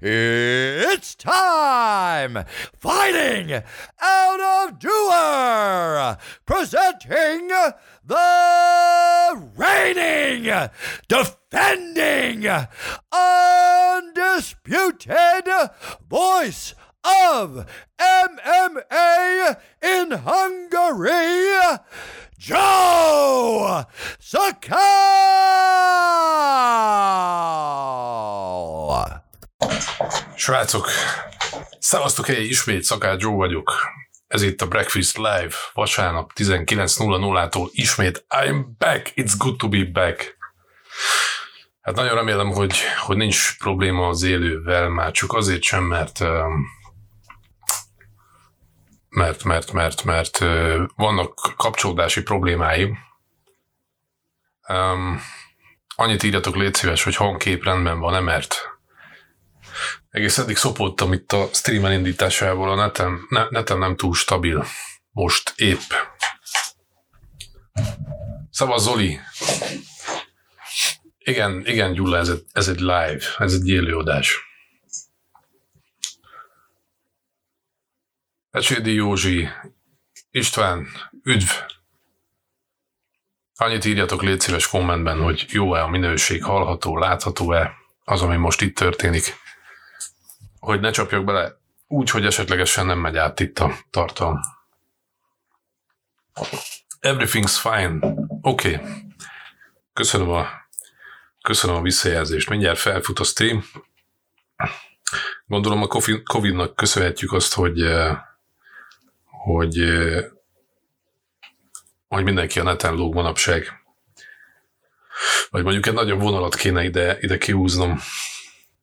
it's 0.00 1.14
time! 1.14 2.44
Fighting 2.78 3.62
out 4.00 4.40
of 4.40 4.78
Doer! 4.78 6.16
Presenting 6.46 7.48
the 8.04 9.50
reigning, 9.56 10.44
defending, 11.08 12.46
undisputed 13.12 15.48
voice 16.08 16.74
of 17.04 17.66
MMA 18.00 19.56
in 19.82 20.10
Hungary, 20.10 21.52
Joe 22.38 23.84
Sakal! 24.18 25.20
Srácok, 30.40 30.88
szevasztok 31.78 32.28
egy 32.28 32.44
ismét, 32.44 32.82
Szakács 32.82 33.22
Joe 33.22 33.34
vagyok. 33.34 33.72
Ez 34.26 34.42
itt 34.42 34.62
a 34.62 34.66
Breakfast 34.66 35.16
Live, 35.16 35.54
vasárnap 35.72 36.32
19.00-tól 36.34 37.68
ismét 37.70 38.24
I'm 38.28 38.64
back, 38.78 39.12
it's 39.14 39.32
good 39.38 39.56
to 39.56 39.68
be 39.68 39.84
back. 39.84 40.36
Hát 41.80 41.94
nagyon 41.94 42.14
remélem, 42.14 42.50
hogy, 42.50 42.76
hogy 42.98 43.16
nincs 43.16 43.58
probléma 43.58 44.08
az 44.08 44.22
élővel, 44.22 44.88
már 44.88 45.10
csak 45.10 45.32
azért 45.32 45.62
sem, 45.62 45.84
mert 45.84 46.20
um, 46.20 46.66
mert, 49.08 49.44
mert, 49.44 49.72
mert, 49.72 50.04
mert 50.04 50.38
vannak 50.94 51.54
kapcsolódási 51.56 52.22
problémáim. 52.22 52.98
Um, 54.68 55.20
annyit 55.96 56.22
írjatok, 56.22 56.56
légy 56.56 56.74
szíves, 56.74 57.02
hogy 57.02 57.16
hangkép 57.16 57.64
rendben 57.64 57.98
van-e, 57.98 58.20
mert 58.20 58.69
egész 60.10 60.38
eddig 60.38 60.56
szopottam 60.56 61.12
itt 61.12 61.32
a 61.32 61.48
stream 61.52 61.84
elindításával, 61.84 62.70
a 62.70 62.74
netem, 62.74 63.26
ne, 63.28 63.48
netem 63.48 63.78
nem 63.78 63.96
túl 63.96 64.14
stabil. 64.14 64.64
Most 65.10 65.52
épp. 65.56 65.90
Szavaz 68.50 68.82
Zoli! 68.82 69.20
Igen, 71.18 71.66
igen, 71.66 71.92
Gyula, 71.92 72.18
ez 72.18 72.32
ez 72.52 72.68
egy 72.68 72.80
live, 72.80 73.20
ez 73.38 73.54
egy 73.54 73.68
élőadás. 73.68 74.38
Ecsédi 78.50 78.92
Józsi, 78.92 79.48
István, 80.30 80.86
üdv! 81.22 81.50
Annyit 83.54 83.84
írjatok 83.84 84.22
légy 84.22 84.40
szíves 84.40 84.68
kommentben, 84.68 85.22
hogy 85.22 85.46
jó-e 85.48 85.82
a 85.82 85.88
minőség, 85.88 86.44
hallható, 86.44 86.98
látható-e 86.98 87.72
az, 88.04 88.22
ami 88.22 88.36
most 88.36 88.60
itt 88.60 88.76
történik. 88.76 89.34
Hogy 90.60 90.80
ne 90.80 90.90
csapjak 90.90 91.24
bele 91.24 91.58
úgy, 91.86 92.10
hogy 92.10 92.26
esetlegesen 92.26 92.86
nem 92.86 92.98
megy 92.98 93.16
át 93.16 93.40
itt 93.40 93.58
a 93.58 93.74
tartalom. 93.90 94.40
Everything's 97.00 97.58
fine. 97.60 98.14
Oké. 98.40 98.74
Okay. 98.74 98.86
Köszönöm 99.92 100.30
a, 100.30 100.46
köszönöm 101.42 101.76
a 101.76 101.82
visszajelzést. 101.82 102.50
Mindjárt 102.50 102.78
felfut 102.78 103.18
a 103.18 103.24
stream. 103.24 103.64
Gondolom 105.46 105.82
a 105.82 105.86
Covid-nak 106.24 106.76
köszönhetjük 106.76 107.32
azt, 107.32 107.54
hogy 107.54 107.82
hogy, 109.24 109.84
hogy 112.08 112.24
mindenki 112.24 112.60
a 112.60 112.62
neten 112.62 112.94
lóg 112.94 113.14
manapság. 113.14 113.82
Vagy 115.50 115.62
mondjuk 115.62 115.86
egy 115.86 115.92
nagyobb 115.92 116.20
vonalat 116.20 116.54
kéne 116.54 116.84
ide, 116.84 117.18
ide 117.20 117.38
kiúznom, 117.38 118.00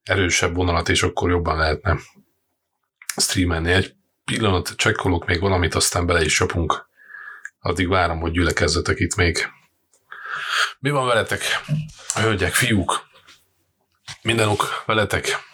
erősebb 0.09 0.55
vonalat, 0.55 0.89
és 0.89 1.03
akkor 1.03 1.29
jobban 1.29 1.57
lehetne 1.57 1.99
streamelni. 3.15 3.71
Egy 3.71 3.95
pillanat 4.25 4.73
csekkolok 4.75 5.25
még 5.25 5.39
valamit, 5.39 5.75
aztán 5.75 6.05
bele 6.05 6.23
is 6.23 6.35
csapunk. 6.35 6.89
Addig 7.59 7.87
várom, 7.87 8.19
hogy 8.19 8.31
gyülekezzetek 8.31 8.99
itt 8.99 9.15
még. 9.15 9.47
Mi 10.79 10.89
van 10.89 11.07
veletek, 11.07 11.41
hölgyek, 12.13 12.53
fiúk? 12.53 13.07
Mindenuk 14.21 14.83
veletek? 14.85 15.45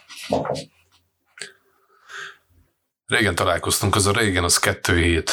Régen 3.06 3.34
találkoztunk, 3.34 3.94
az 3.94 4.06
a 4.06 4.12
régen 4.12 4.44
az 4.44 4.58
kettő 4.58 4.98
hét. 4.98 5.32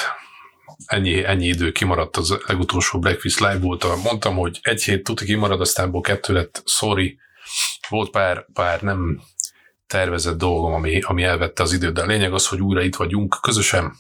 Ennyi, 0.85 1.23
ennyi 1.23 1.47
idő 1.47 1.71
kimaradt 1.71 2.17
az 2.17 2.37
legutolsó 2.45 2.99
Breakfast 2.99 3.39
Live 3.39 3.59
volt. 3.59 4.03
Mondtam, 4.03 4.35
hogy 4.35 4.59
egy 4.61 4.83
hét 4.83 5.03
tuti 5.03 5.25
kimarad, 5.25 5.61
aztán 5.61 6.01
kettő 6.01 6.33
lett, 6.33 6.61
sorry. 6.65 7.19
Volt 7.91 8.09
pár, 8.09 8.45
pár 8.53 8.81
nem 8.81 9.21
tervezett 9.87 10.37
dolgom, 10.37 10.73
ami, 10.73 11.01
ami 11.01 11.23
elvette 11.23 11.63
az 11.63 11.73
időt, 11.73 11.93
de 11.93 12.01
a 12.01 12.05
lényeg 12.05 12.33
az, 12.33 12.47
hogy 12.47 12.61
újra 12.61 12.81
itt 12.81 12.95
vagyunk 12.95 13.37
közösen, 13.41 13.93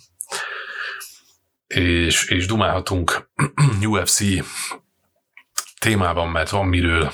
és, 1.67 2.29
és 2.29 2.45
dumálhatunk 2.45 3.29
UFC 3.89 4.19
témában, 5.79 6.29
mert 6.29 6.49
van 6.49 6.67
miről. 6.67 7.11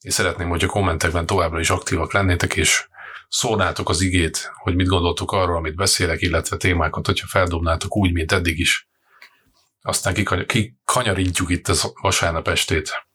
Én 0.00 0.10
szeretném, 0.10 0.48
hogy 0.48 0.64
a 0.64 0.66
kommentekben 0.66 1.26
továbbra 1.26 1.60
is 1.60 1.70
aktívak 1.70 2.12
lennétek, 2.12 2.56
és 2.56 2.88
szólnátok 3.28 3.88
az 3.88 4.00
igét, 4.00 4.52
hogy 4.54 4.74
mit 4.74 4.86
gondoltok 4.86 5.32
arról, 5.32 5.56
amit 5.56 5.74
beszélek, 5.74 6.20
illetve 6.20 6.56
témákat, 6.56 7.06
hogyha 7.06 7.26
feldobnátok 7.26 7.96
úgy, 7.96 8.12
mint 8.12 8.32
eddig 8.32 8.58
is. 8.58 8.88
Aztán 9.82 10.14
kikanyarintjuk 10.46 11.50
itt 11.50 11.68
az 11.68 11.92
vasárnap 12.00 12.48
estét. 12.48 13.08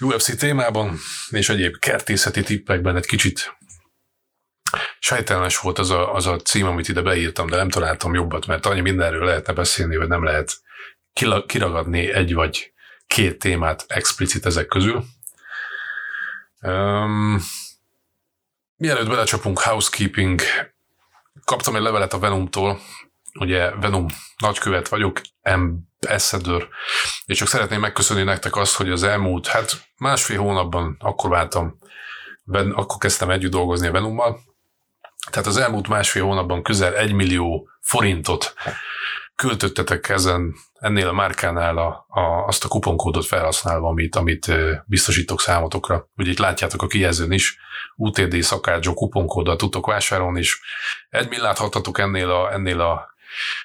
UFC 0.00 0.36
témában 0.36 0.98
és 1.30 1.48
egyéb 1.48 1.78
kertészeti 1.78 2.42
tippekben 2.42 2.96
egy 2.96 3.06
kicsit 3.06 3.56
sejtelmes 4.98 5.58
volt 5.58 5.78
az 5.78 5.90
a, 5.90 6.14
az 6.14 6.26
a 6.26 6.36
cím, 6.36 6.66
amit 6.66 6.88
ide 6.88 7.02
beírtam, 7.02 7.46
de 7.46 7.56
nem 7.56 7.68
találtam 7.68 8.14
jobbat, 8.14 8.46
mert 8.46 8.66
annyi 8.66 8.80
mindenről 8.80 9.24
lehetne 9.24 9.52
beszélni, 9.52 9.96
hogy 9.96 10.08
nem 10.08 10.24
lehet 10.24 10.52
kiragadni 11.46 12.12
egy 12.12 12.34
vagy 12.34 12.72
két 13.06 13.38
témát 13.38 13.84
explicit 13.88 14.46
ezek 14.46 14.66
közül. 14.66 15.04
Um, 16.60 17.40
Mielőtt 18.76 19.08
belecsapunk 19.08 19.60
housekeeping, 19.60 20.40
kaptam 21.44 21.76
egy 21.76 21.82
levelet 21.82 22.12
a 22.12 22.18
Venomtól, 22.18 22.80
ugye 23.38 23.70
Venom 23.70 24.06
nagykövet 24.36 24.88
vagyok, 24.88 25.20
ambassador, 26.06 26.68
és 27.24 27.38
csak 27.38 27.48
szeretném 27.48 27.80
megköszönni 27.80 28.22
nektek 28.22 28.56
azt, 28.56 28.76
hogy 28.76 28.90
az 28.90 29.02
elmúlt, 29.02 29.46
hát 29.46 29.72
másfél 29.96 30.38
hónapban 30.38 30.96
akkor 31.00 31.30
váltam, 31.30 31.78
akkor 32.72 32.98
kezdtem 32.98 33.30
együtt 33.30 33.50
dolgozni 33.50 33.86
a 33.86 33.92
Venommal, 33.92 34.38
tehát 35.30 35.46
az 35.46 35.56
elmúlt 35.56 35.88
másfél 35.88 36.24
hónapban 36.24 36.62
közel 36.62 36.94
egy 36.94 37.12
millió 37.12 37.68
forintot 37.80 38.54
költöttetek 39.36 40.08
ezen, 40.08 40.54
ennél 40.78 41.08
a 41.08 41.12
márkánál 41.12 41.78
a, 41.78 42.06
a, 42.08 42.46
azt 42.46 42.64
a 42.64 42.68
kuponkódot 42.68 43.26
felhasználva, 43.26 43.88
amit, 43.88 44.16
amit 44.16 44.52
biztosítok 44.86 45.40
számotokra. 45.40 46.08
Ugye 46.16 46.30
itt 46.30 46.38
látjátok 46.38 46.82
a 46.82 46.86
kijelzőn 46.86 47.32
is, 47.32 47.58
UTD 47.96 48.42
szakácsó 48.42 48.94
kuponkóddal 48.94 49.56
tudtok 49.56 49.86
vásárolni, 49.86 50.38
és 50.38 50.60
egy 51.08 51.28
millát 51.28 51.58
hattatok 51.58 51.98
ennél 51.98 52.30
a, 52.30 52.52
ennél 52.52 52.80
a 52.80 53.15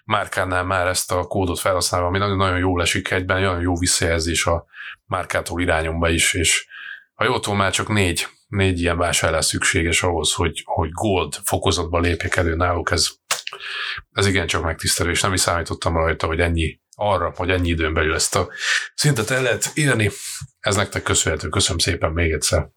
márkánál 0.03 0.63
már 0.63 0.87
ezt 0.87 1.11
a 1.11 1.23
kódot 1.23 1.59
felhasználva, 1.59 2.07
ami 2.07 2.17
nagyon-nagyon 2.17 2.57
jól 2.57 2.81
esik 2.81 3.11
egyben, 3.11 3.41
nagyon 3.41 3.61
jó 3.61 3.77
visszajelzés 3.77 4.45
a 4.45 4.65
márkától 5.05 5.61
irányomba 5.61 6.09
is, 6.09 6.33
és 6.33 6.65
ha 7.13 7.23
jól 7.23 7.39
tudom, 7.39 7.57
már 7.57 7.71
csak 7.71 7.87
négy, 7.87 8.27
négy 8.47 8.79
ilyen 8.79 8.97
vásárlás 8.97 9.45
szükséges 9.45 10.03
ahhoz, 10.03 10.33
hogy, 10.33 10.61
hogy 10.65 10.89
gold 10.91 11.33
fokozatba 11.43 11.99
lépjek 11.99 12.35
elő 12.35 12.55
náluk, 12.55 12.91
ez 12.91 13.19
ez 14.11 14.27
igen 14.27 14.47
csak 14.47 14.63
megtisztelő, 14.63 15.09
és 15.09 15.21
nem 15.21 15.33
is 15.33 15.39
számítottam 15.39 15.93
rajta, 15.93 16.27
hogy 16.27 16.39
ennyi 16.39 16.79
arra, 16.95 17.33
hogy 17.35 17.49
ennyi 17.49 17.69
időn 17.69 17.93
belül 17.93 18.13
ezt 18.13 18.35
a 18.35 18.49
szintet 18.95 19.29
el 19.29 19.41
lehet 19.41 19.71
írni. 19.73 20.11
Ez 20.59 20.75
nektek 20.75 21.03
köszönhető, 21.03 21.49
köszönöm 21.49 21.77
szépen 21.77 22.11
még 22.11 22.31
egyszer. 22.31 22.69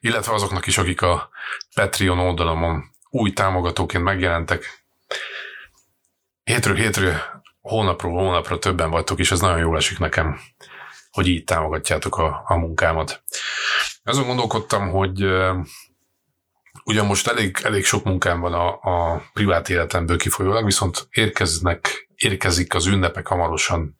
Illetve 0.00 0.32
azoknak 0.32 0.66
is, 0.66 0.78
akik 0.78 1.02
a 1.02 1.30
Patreon 1.74 2.18
oldalamon 2.18 2.84
új 3.10 3.32
támogatóként 3.32 4.04
megjelentek. 4.04 4.81
Hétről 6.52 6.74
hétre, 6.74 7.42
hónapról 7.60 8.12
hónapra 8.12 8.58
többen 8.58 8.90
vagytok, 8.90 9.18
és 9.18 9.30
ez 9.30 9.40
nagyon 9.40 9.58
jól 9.58 9.76
esik 9.76 9.98
nekem, 9.98 10.38
hogy 11.10 11.26
így 11.26 11.44
támogatjátok 11.44 12.16
a, 12.16 12.42
a 12.46 12.56
munkámat. 12.56 13.22
Azon 14.04 14.26
gondolkodtam, 14.26 14.90
hogy 14.90 15.24
Ugyan 16.84 17.06
most 17.06 17.26
elég, 17.28 17.56
elég 17.62 17.84
sok 17.84 18.04
munkám 18.04 18.40
van 18.40 18.52
a, 18.52 18.68
a 18.68 19.22
privát 19.32 19.68
életemből 19.68 20.18
kifolyólag, 20.18 20.64
viszont 20.64 21.08
érkeznek, 21.10 22.08
érkezik 22.14 22.74
az 22.74 22.86
ünnepek 22.86 23.26
hamarosan, 23.26 23.96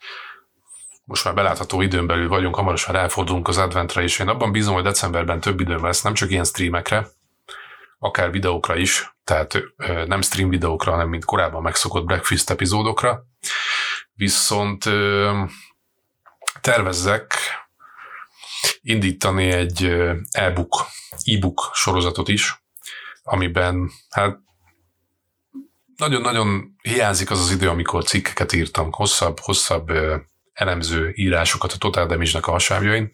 most 1.05 1.25
már 1.25 1.35
belátható 1.35 1.81
időn 1.81 2.07
belül 2.07 2.29
vagyunk, 2.29 2.55
hamarosan 2.55 2.95
ráfordulunk 2.95 3.49
az 3.49 3.59
adventre, 3.59 4.03
és 4.03 4.19
én 4.19 4.29
abban 4.29 4.53
bízom, 4.53 4.75
hogy 4.75 4.83
decemberben 4.83 5.41
több 5.41 5.61
időm 5.61 5.85
lesz, 5.85 6.03
nem 6.03 6.15
csak 6.15 6.31
ilyen 6.31 6.45
streamekre, 6.45 7.09
akár 7.99 8.31
videókra 8.31 8.77
is, 8.77 9.12
tehát 9.25 9.63
nem 10.07 10.23
stream 10.23 10.49
videókra, 10.49 10.91
hanem 10.91 11.09
mint 11.09 11.25
korábban 11.25 11.63
megszokott 11.63 12.05
breakfast 12.05 12.51
epizódokra. 12.51 13.25
Viszont 14.15 14.85
tervezzek 16.61 17.35
indítani 18.81 19.51
egy 19.51 19.85
e-book, 20.31 20.87
e-book 21.25 21.71
sorozatot 21.73 22.29
is, 22.29 22.63
amiben 23.23 23.91
hát 24.11 24.39
nagyon-nagyon 25.97 26.77
hiányzik 26.83 27.31
az 27.31 27.41
az 27.41 27.51
idő, 27.51 27.69
amikor 27.69 28.05
cikkeket 28.05 28.53
írtam, 28.53 28.93
hosszabb, 28.93 29.39
hosszabb 29.41 29.93
elemző 30.53 31.13
írásokat 31.15 31.73
a 31.73 31.77
Total 31.77 32.07
Damage-nek 32.07 32.47
a 32.47 32.51
hasábjain. 32.51 33.13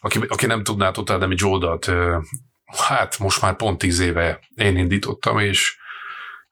Aki, 0.00 0.20
aki 0.28 0.46
nem 0.46 0.64
tudná, 0.64 0.90
Total 0.90 1.18
Damage 1.18 1.46
oldalt, 1.46 1.90
hát 2.76 3.18
most 3.18 3.42
már 3.42 3.56
pont 3.56 3.78
tíz 3.78 3.98
éve 3.98 4.40
én 4.54 4.76
indítottam, 4.76 5.38
és 5.38 5.76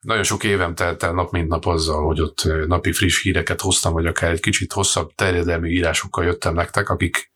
nagyon 0.01 0.23
sok 0.23 0.45
évem 0.45 0.75
telt 0.75 1.03
el 1.03 1.13
nap 1.13 1.31
mint 1.31 1.49
nap 1.49 1.67
azzal, 1.67 2.05
hogy 2.07 2.21
ott 2.21 2.43
napi 2.67 2.93
friss 2.93 3.23
híreket 3.23 3.61
hoztam, 3.61 3.93
vagy 3.93 4.07
akár 4.07 4.31
egy 4.31 4.41
kicsit 4.41 4.73
hosszabb 4.73 5.15
terjedelmű 5.15 5.69
írásokkal 5.69 6.25
jöttem 6.25 6.55
nektek, 6.55 6.91
akik 6.91 7.31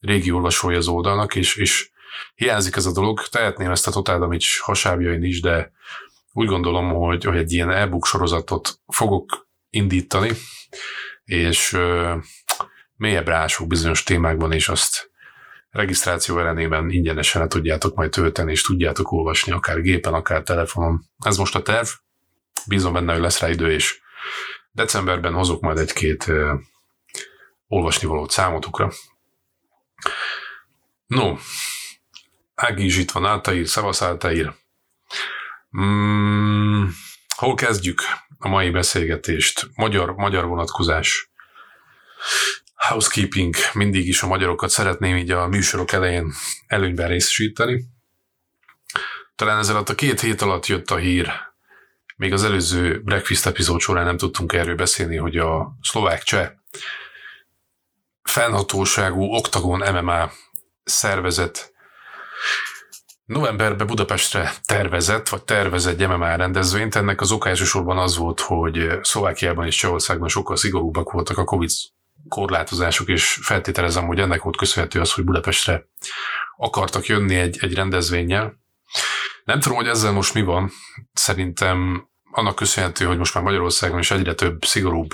régi 0.00 0.30
olvasói 0.30 0.74
az 0.74 0.88
oldalnak, 0.88 1.34
és, 1.34 1.56
és 1.56 1.90
hiányzik 2.34 2.76
ez 2.76 2.86
a 2.86 2.92
dolog. 2.92 3.22
Tehetném 3.28 3.70
ezt 3.70 3.86
a 3.86 3.90
Total 3.90 4.18
Damage 4.18 4.46
hasábjain 4.60 5.22
is, 5.22 5.40
de 5.40 5.72
úgy 6.32 6.46
gondolom, 6.46 6.92
hogy, 6.92 7.24
hogy 7.24 7.36
egy 7.36 7.52
ilyen 7.52 7.70
e-book 7.70 8.06
sorozatot 8.06 8.80
fogok 8.86 9.48
indítani, 9.70 10.30
és 11.24 11.72
uh, 11.72 12.14
mélyebb 12.96 13.28
rások 13.28 13.66
bizonyos 13.66 14.02
témákban, 14.02 14.52
és 14.52 14.68
azt 14.68 15.10
regisztráció 15.74 16.38
ellenében 16.38 16.90
ingyenesen 16.90 17.42
le 17.42 17.48
tudjátok 17.48 17.94
majd 17.94 18.10
tölteni, 18.10 18.50
és 18.50 18.62
tudjátok 18.62 19.12
olvasni 19.12 19.52
akár 19.52 19.80
gépen, 19.80 20.14
akár 20.14 20.42
telefonon. 20.42 21.04
Ez 21.18 21.36
most 21.36 21.54
a 21.54 21.62
terv, 21.62 21.86
bízom 22.66 22.92
benne, 22.92 23.12
hogy 23.12 23.22
lesz 23.22 23.40
rá 23.40 23.48
idő, 23.48 23.72
és 23.72 24.00
decemberben 24.72 25.32
hozok 25.32 25.60
majd 25.60 25.78
egy-két 25.78 26.26
uh, 26.26 26.60
olvasnivalót 27.66 28.30
számotokra. 28.30 28.90
No, 31.06 31.36
Ági 32.54 32.84
is 32.84 32.96
itt 32.96 33.10
van, 33.10 33.26
Áltaír, 33.26 33.66
Szevasz 33.66 34.02
Áltaír. 34.02 34.52
Mm, 35.80 36.84
hol 37.36 37.54
kezdjük 37.54 38.02
a 38.38 38.48
mai 38.48 38.70
beszélgetést? 38.70 39.68
Magyar, 39.74 40.14
magyar 40.14 40.44
vonatkozás. 40.44 41.30
Housekeeping, 42.88 43.54
mindig 43.72 44.08
is 44.08 44.22
a 44.22 44.26
magyarokat 44.26 44.70
szeretném 44.70 45.16
így 45.16 45.30
a 45.30 45.46
műsorok 45.46 45.92
elején 45.92 46.32
előnyben 46.66 47.08
részesíteni. 47.08 47.84
Talán 49.34 49.64
alatt 49.64 49.88
a 49.88 49.94
két 49.94 50.20
hét 50.20 50.42
alatt 50.42 50.66
jött 50.66 50.90
a 50.90 50.96
hír, 50.96 51.32
még 52.16 52.32
az 52.32 52.44
előző 52.44 53.00
Breakfast 53.00 53.46
epizód 53.46 53.80
során 53.80 54.04
nem 54.04 54.16
tudtunk 54.16 54.52
erről 54.52 54.74
beszélni, 54.74 55.16
hogy 55.16 55.36
a 55.36 55.76
szlovák 55.82 56.22
cseh 56.22 56.50
fennhatóságú 58.22 59.22
Octagon 59.22 59.94
MMA 59.94 60.30
szervezet 60.84 61.72
Novemberben 63.24 63.86
Budapestre 63.86 64.52
tervezett, 64.64 65.28
vagy 65.28 65.42
tervezett 65.42 66.06
MMA 66.06 66.36
rendezvényt. 66.36 66.94
Ennek 66.94 67.20
az 67.20 67.32
oka 67.32 67.48
elsősorban 67.48 67.98
az 67.98 68.16
volt, 68.16 68.40
hogy 68.40 68.98
Szlovákiában 69.02 69.66
és 69.66 69.76
Csehországban 69.76 70.28
sokkal 70.28 70.56
szigorúbbak 70.56 71.12
voltak 71.12 71.38
a 71.38 71.44
Covid 71.44 71.70
korlátozások, 72.28 73.08
és 73.08 73.38
feltételezem, 73.42 74.06
hogy 74.06 74.18
ennek 74.18 74.42
volt 74.42 74.56
köszönhető 74.56 75.00
az, 75.00 75.12
hogy 75.12 75.24
Budapestre 75.24 75.86
akartak 76.56 77.06
jönni 77.06 77.34
egy, 77.34 77.56
egy 77.60 77.74
rendezvényel. 77.74 78.58
Nem 79.44 79.60
tudom, 79.60 79.76
hogy 79.76 79.88
ezzel 79.88 80.12
most 80.12 80.34
mi 80.34 80.42
van. 80.42 80.70
Szerintem 81.12 82.08
annak 82.30 82.54
köszönhető, 82.54 83.04
hogy 83.04 83.18
most 83.18 83.34
már 83.34 83.44
Magyarországon 83.44 83.98
is 83.98 84.10
egyre 84.10 84.34
több 84.34 84.64
szigorúbb 84.64 85.10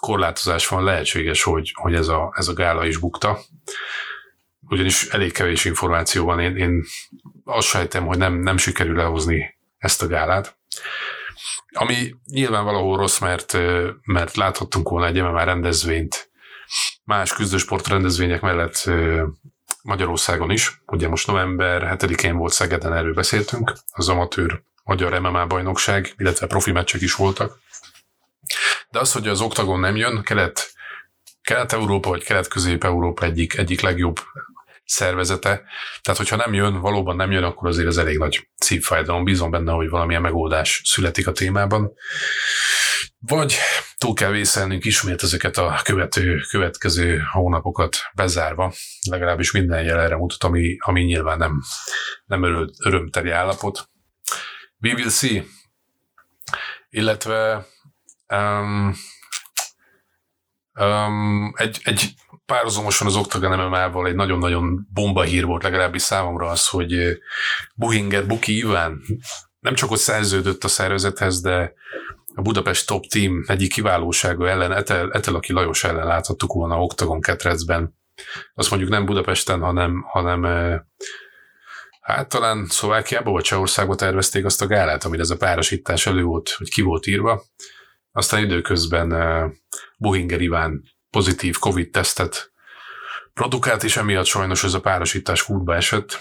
korlátozás 0.00 0.68
van, 0.68 0.84
lehetséges, 0.84 1.42
hogy, 1.42 1.72
hogy 1.74 1.94
ez, 1.94 2.08
a, 2.08 2.32
ez 2.36 2.48
a 2.48 2.54
gála 2.54 2.86
is 2.86 2.96
bukta 2.96 3.38
ugyanis 4.68 5.08
elég 5.08 5.32
kevés 5.32 5.64
információ 5.64 6.24
van, 6.24 6.40
én, 6.40 6.56
én 6.56 6.84
azt 7.44 7.66
sejtem, 7.66 8.06
hogy 8.06 8.18
nem, 8.18 8.34
nem 8.34 8.56
sikerül 8.56 8.96
lehozni 8.96 9.56
ezt 9.78 10.02
a 10.02 10.06
gálát. 10.06 10.56
Ami 11.68 12.14
nyilván 12.26 12.64
valahol 12.64 12.96
rossz, 12.96 13.18
mert, 13.18 13.58
mert 14.02 14.36
láthattunk 14.36 14.88
volna 14.88 15.06
egy 15.06 15.22
MMA 15.22 15.44
rendezvényt 15.44 16.25
más 17.06 17.32
küzdősport 17.32 17.88
rendezvények 17.88 18.40
mellett 18.40 18.90
Magyarországon 19.82 20.50
is. 20.50 20.80
Ugye 20.86 21.08
most 21.08 21.26
november 21.26 21.96
7-én 21.98 22.36
volt 22.36 22.52
Szegeden, 22.52 22.92
erről 22.92 23.14
beszéltünk, 23.14 23.72
az 23.90 24.08
amatőr 24.08 24.62
magyar 24.84 25.20
MMA 25.20 25.46
bajnokság, 25.46 26.14
illetve 26.16 26.46
profi 26.46 26.72
meccsek 26.72 27.00
is 27.00 27.14
voltak. 27.14 27.58
De 28.90 28.98
az, 28.98 29.12
hogy 29.12 29.28
az 29.28 29.40
oktagon 29.40 29.80
nem 29.80 29.96
jön, 29.96 30.22
kelet, 30.22 30.74
Kelet-Európa 31.42 32.08
vagy 32.08 32.24
Kelet-Közép-Európa 32.24 33.24
egyik, 33.24 33.56
egyik 33.56 33.80
legjobb 33.80 34.20
szervezete. 34.84 35.62
Tehát, 36.02 36.18
hogyha 36.18 36.36
nem 36.36 36.54
jön, 36.54 36.80
valóban 36.80 37.16
nem 37.16 37.30
jön, 37.30 37.42
akkor 37.42 37.68
azért 37.68 37.88
ez 37.88 37.96
elég 37.96 38.18
nagy 38.18 38.48
szívfájdalom. 38.56 39.24
Bízom 39.24 39.50
benne, 39.50 39.72
hogy 39.72 39.88
valamilyen 39.88 40.22
megoldás 40.22 40.82
születik 40.84 41.26
a 41.26 41.32
témában. 41.32 41.92
Vagy 43.26 43.54
túl 43.98 44.14
kell 44.14 44.30
vészelnünk 44.30 44.84
ismét 44.84 45.22
ezeket 45.22 45.56
a 45.56 45.80
követő, 45.84 46.36
következő 46.50 47.22
hónapokat 47.32 47.96
bezárva. 48.14 48.72
Legalábbis 49.10 49.50
minden 49.50 49.84
jel 49.84 50.16
mutat, 50.16 50.44
ami, 50.44 50.76
ami 50.80 51.02
nyilván 51.02 51.38
nem, 51.38 51.62
nem 52.24 52.42
öröm, 52.42 52.70
örömteli 52.84 53.30
állapot. 53.30 53.88
We 54.80 54.94
will 54.94 55.10
see. 55.10 55.44
Illetve 56.88 57.66
um, 58.28 58.94
um, 60.80 61.52
egy, 61.56 61.80
egy 61.82 62.14
párhuzamosan 62.46 63.06
az 63.06 63.16
Octagon 63.16 63.58
MMA-val 63.58 64.06
egy 64.06 64.14
nagyon-nagyon 64.14 64.88
bomba 64.92 65.22
hír 65.22 65.44
volt 65.44 65.62
legalábbis 65.62 66.02
számomra 66.02 66.48
az, 66.48 66.68
hogy 66.68 67.18
Buhinger 67.74 68.26
Buki 68.26 68.56
Iván 68.56 69.00
nem 69.60 69.74
csak 69.74 69.90
ott 69.90 69.98
szerződött 69.98 70.64
a 70.64 70.68
szervezethez, 70.68 71.40
de 71.40 71.74
a 72.36 72.42
Budapest 72.42 72.86
Top 72.86 73.06
Team 73.06 73.44
egyik 73.46 73.72
kiválósága 73.72 74.48
ellen, 74.48 74.72
Etel, 74.72 75.12
Etelaki 75.12 75.52
Lajos 75.52 75.84
ellen 75.84 76.06
láthattuk 76.06 76.52
volna 76.52 76.82
Octagon 76.82 77.20
ketrecben. 77.20 77.98
Azt 78.54 78.70
mondjuk 78.70 78.90
nem 78.90 79.04
Budapesten, 79.04 79.60
hanem, 79.60 80.02
hanem 80.08 80.42
hát 82.00 82.28
talán 82.28 82.66
Szlovákiában 82.66 83.32
vagy 83.32 83.42
Csehországban 83.42 83.96
tervezték 83.96 84.44
azt 84.44 84.62
a 84.62 84.66
gálát, 84.66 85.04
amire 85.04 85.22
ez 85.22 85.30
a 85.30 85.36
párosítás 85.36 86.06
elő 86.06 86.22
volt, 86.22 86.48
hogy 86.48 86.70
ki 86.70 86.82
volt 86.82 87.06
írva. 87.06 87.42
Aztán 88.12 88.44
időközben 88.44 89.14
Buhinger 89.98 90.40
Iván 90.40 90.82
pozitív 91.10 91.58
Covid-tesztet 91.58 92.52
produkált, 93.34 93.82
és 93.82 93.96
emiatt 93.96 94.24
sajnos 94.24 94.64
ez 94.64 94.74
a 94.74 94.80
párosítás 94.80 95.44
kútba 95.44 95.74
esett. 95.74 96.20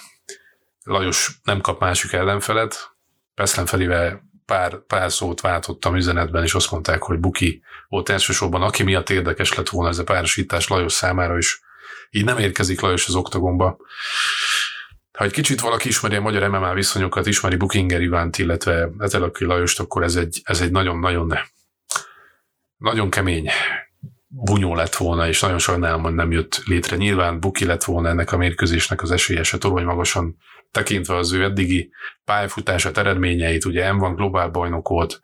Lajos 0.84 1.40
nem 1.44 1.62
kap 1.62 1.80
másik 1.80 2.12
ellenfelet. 2.12 2.96
Peszlen 3.34 3.66
felével 3.66 4.34
pár, 4.46 4.78
pár 4.88 5.12
szót 5.12 5.42
váltottam 5.42 5.96
üzenetben, 5.96 6.44
és 6.44 6.54
azt 6.54 6.72
mondták, 6.72 7.02
hogy 7.02 7.20
Buki 7.20 7.62
volt 7.88 8.10
elsősorban, 8.10 8.62
aki 8.62 8.84
miatt 8.84 9.10
érdekes 9.10 9.54
lett 9.54 9.70
volna 9.70 9.90
ez 9.90 9.98
a 9.98 10.04
párosítás 10.04 10.68
Lajos 10.68 10.94
számára 10.94 11.38
is. 11.38 11.62
Így 12.10 12.25
nem 12.25 12.38
érkezik 12.38 12.82
Lajos 12.82 13.08
az 13.08 13.16
oktagomba. 13.16 13.78
Ha 15.12 15.24
egy 15.24 15.32
kicsit 15.32 15.60
valaki 15.60 15.88
ismeri 15.88 16.16
a 16.16 16.22
magyar 16.22 16.50
MMA 16.50 16.74
viszonyokat, 16.74 17.25
ismeri 17.25 17.56
Bukinger 17.56 18.02
Ivánt, 18.02 18.38
illetve 18.38 18.90
Etelaki 19.00 19.46
Lajost, 19.46 19.80
akkor 19.80 20.04
ez 20.04 20.16
egy, 20.16 20.42
ez 20.44 20.62
egy 20.62 20.72
nagyon-nagyon 20.72 21.34
nagyon 22.78 23.10
kemény 23.10 23.50
bunyó 24.28 24.75
lett 24.75 24.96
volna, 24.96 25.28
és 25.28 25.40
nagyon 25.40 25.60
sajnálom, 25.60 26.02
hogy 26.02 26.14
nem 26.14 26.32
jött 26.32 26.62
létre. 26.66 26.96
Nyilván 26.96 27.40
Buki 27.40 27.66
lett 27.66 27.84
volna 27.84 28.10
ennek 28.10 28.32
a 28.32 28.38
mérkőzésnek 28.38 29.02
az 29.02 29.12
esélyese 29.12 29.58
torony 29.58 29.84
magasan 29.84 30.38
tekintve 30.75 31.15
az 31.15 31.32
ő 31.32 31.44
eddigi 31.44 31.91
pályafutását, 32.25 32.98
eredményeit, 32.98 33.65
ugye 33.65 33.89
M1 33.91 34.13
globál 34.15 34.50
bajnok 34.50 34.88
volt, 34.88 35.22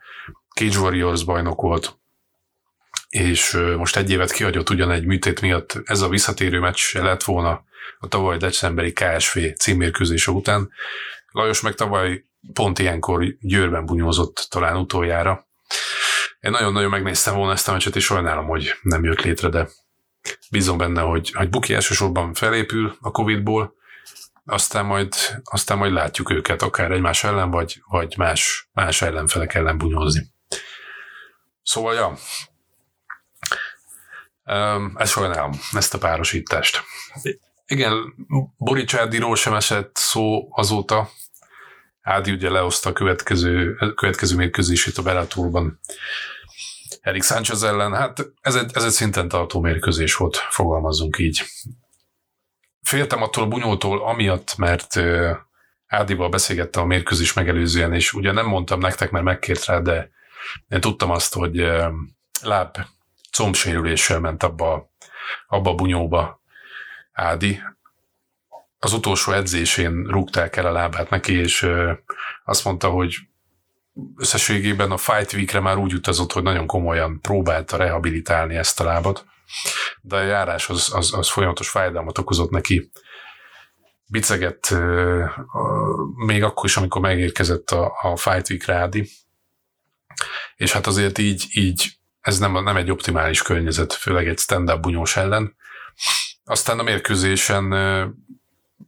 Cage 0.55 0.79
Warriors 0.79 1.23
bajnok 1.23 1.61
volt, 1.61 1.99
és 3.09 3.57
most 3.77 3.95
egy 3.95 4.11
évet 4.11 4.31
kiadott 4.31 4.69
ugyan 4.69 4.91
egy 4.91 5.05
műtét 5.05 5.41
miatt 5.41 5.81
ez 5.83 6.01
a 6.01 6.09
visszatérő 6.09 6.59
meccs 6.59 6.93
lett 6.93 7.23
volna 7.23 7.63
a 7.99 8.07
tavaly 8.07 8.37
decemberi 8.37 8.93
KSV 8.93 9.39
címmérkőzése 9.57 10.31
után. 10.31 10.71
Lajos 11.31 11.61
meg 11.61 11.73
tavaly 11.73 12.25
pont 12.53 12.79
ilyenkor 12.79 13.25
Győrben 13.39 13.85
bunyózott 13.85 14.47
talán 14.49 14.75
utoljára, 14.75 15.47
én 16.39 16.51
nagyon-nagyon 16.51 16.89
megnéztem 16.89 17.35
volna 17.35 17.51
ezt 17.51 17.67
a 17.67 17.71
meccset, 17.71 17.95
és 17.95 18.03
sajnálom, 18.03 18.45
hogy 18.45 18.73
nem 18.81 19.03
jött 19.03 19.21
létre, 19.21 19.49
de 19.49 19.67
bízom 20.51 20.77
benne, 20.77 21.01
hogy, 21.01 21.31
hogy 21.31 21.49
Buki 21.49 21.73
elsősorban 21.73 22.33
felépül 22.33 22.95
a 23.01 23.11
Covid-ból, 23.11 23.75
aztán 24.51 24.85
majd, 24.85 25.13
aztán 25.43 25.77
majd 25.77 25.91
látjuk 25.91 26.31
őket, 26.31 26.61
akár 26.61 26.91
egymás 26.91 27.23
ellen, 27.23 27.51
vagy, 27.51 27.81
vagy 27.87 28.13
más, 28.17 28.69
más 28.73 29.01
ellenfelek 29.01 29.53
ellen 29.53 29.77
bunyózni. 29.77 30.31
Szóval, 31.63 31.93
ja, 31.93 32.13
ezt 34.95 35.11
sajnálom, 35.11 35.51
ezt 35.71 35.93
a 35.93 35.97
párosítást. 35.97 36.83
Igen, 37.65 38.15
Boricsádiról 38.57 39.35
sem 39.35 39.53
esett 39.53 39.95
szó 39.95 40.47
azóta. 40.51 41.09
Ádi 42.01 42.31
ugye 42.31 42.49
lehozta 42.49 42.89
a 42.89 42.93
következő, 42.93 43.73
következő 43.95 44.35
mérkőzését 44.35 44.97
a 44.97 45.01
Bellatorban 45.01 45.79
Erik 47.01 47.23
Sánchez 47.23 47.63
ellen. 47.63 47.93
Hát 47.93 48.31
ez 48.41 48.55
egy, 48.55 48.71
ez 48.73 48.83
egy 48.83 48.91
szinten 48.91 49.27
tartó 49.27 49.59
mérkőzés 49.59 50.15
volt, 50.15 50.35
fogalmazzunk 50.35 51.17
így. 51.17 51.43
Féltem 52.81 53.21
attól 53.21 53.43
a 53.43 53.47
bunyótól, 53.47 54.03
amiatt, 54.03 54.57
mert 54.57 54.99
Ádival 55.87 56.29
beszélgettem 56.29 56.83
a 56.83 56.85
mérkőzés 56.85 57.33
megelőzően, 57.33 57.93
és 57.93 58.13
ugye 58.13 58.31
nem 58.31 58.45
mondtam 58.45 58.79
nektek, 58.79 59.11
mert 59.11 59.25
megkért 59.25 59.65
rá, 59.65 59.79
de 59.79 60.09
én 60.69 60.81
tudtam 60.81 61.11
azt, 61.11 61.33
hogy 61.33 61.71
láb 62.41 62.77
combsérüléssel 63.31 64.19
ment 64.19 64.43
abba, 64.43 64.91
abba 65.47 65.69
a 65.69 65.75
bunyóba 65.75 66.41
Ádi. 67.11 67.61
Az 68.79 68.93
utolsó 68.93 69.31
edzésén 69.31 70.03
rúgták 70.09 70.55
el 70.55 70.65
a 70.65 70.71
lábát 70.71 71.09
neki, 71.09 71.33
és 71.33 71.69
azt 72.43 72.65
mondta, 72.65 72.89
hogy 72.89 73.15
összességében 74.15 74.91
a 74.91 74.97
Fight 74.97 75.33
Week-re 75.33 75.59
már 75.59 75.77
úgy 75.77 75.93
utazott, 75.93 76.31
hogy 76.31 76.43
nagyon 76.43 76.67
komolyan 76.67 77.19
próbálta 77.21 77.77
rehabilitálni 77.77 78.55
ezt 78.55 78.79
a 78.79 78.83
lábat, 78.83 79.25
de 80.01 80.15
a 80.15 80.21
járás 80.21 80.69
az, 80.69 80.91
az, 80.93 81.13
az 81.13 81.29
folyamatos 81.29 81.69
fájdalmat 81.69 82.17
okozott 82.17 82.49
neki. 82.49 82.91
Bicegett 84.05 84.75
még 86.15 86.43
akkor 86.43 86.65
is, 86.65 86.77
amikor 86.77 87.01
megérkezett 87.01 87.69
a, 87.69 87.91
a 88.01 88.15
Fight 88.15 88.49
Week 88.49 88.65
rádi, 88.65 89.09
és 90.55 90.71
hát 90.71 90.87
azért 90.87 91.17
így, 91.17 91.45
így 91.51 91.91
ez 92.21 92.37
nem, 92.39 92.63
nem 92.63 92.77
egy 92.77 92.91
optimális 92.91 93.41
környezet, 93.41 93.93
főleg 93.93 94.27
egy 94.27 94.39
stand-up 94.39 94.79
bunyós 94.79 95.15
ellen. 95.15 95.55
Aztán 96.43 96.79
a 96.79 96.83
mérkőzésen 96.83 97.73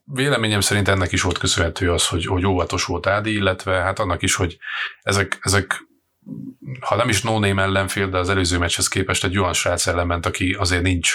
véleményem 0.05 0.61
szerint 0.61 0.87
ennek 0.87 1.11
is 1.11 1.21
volt 1.21 1.37
köszönhető 1.37 1.91
az, 1.91 2.07
hogy, 2.07 2.25
hogy 2.25 2.45
óvatos 2.45 2.85
volt 2.85 3.07
Ádi, 3.07 3.33
illetve 3.33 3.73
hát 3.73 3.99
annak 3.99 4.21
is, 4.21 4.35
hogy 4.35 4.57
ezek, 5.01 5.39
ezek 5.41 5.87
ha 6.79 6.95
nem 6.95 7.09
is 7.09 7.21
no 7.21 7.39
name 7.39 7.61
ellenfél, 7.61 8.09
de 8.09 8.17
az 8.17 8.29
előző 8.29 8.57
meccshez 8.57 8.87
képest 8.87 9.23
egy 9.23 9.37
olyan 9.37 9.53
srác 9.53 9.87
ellement, 9.87 10.25
aki 10.25 10.53
azért 10.53 10.81
nincs, 10.81 11.13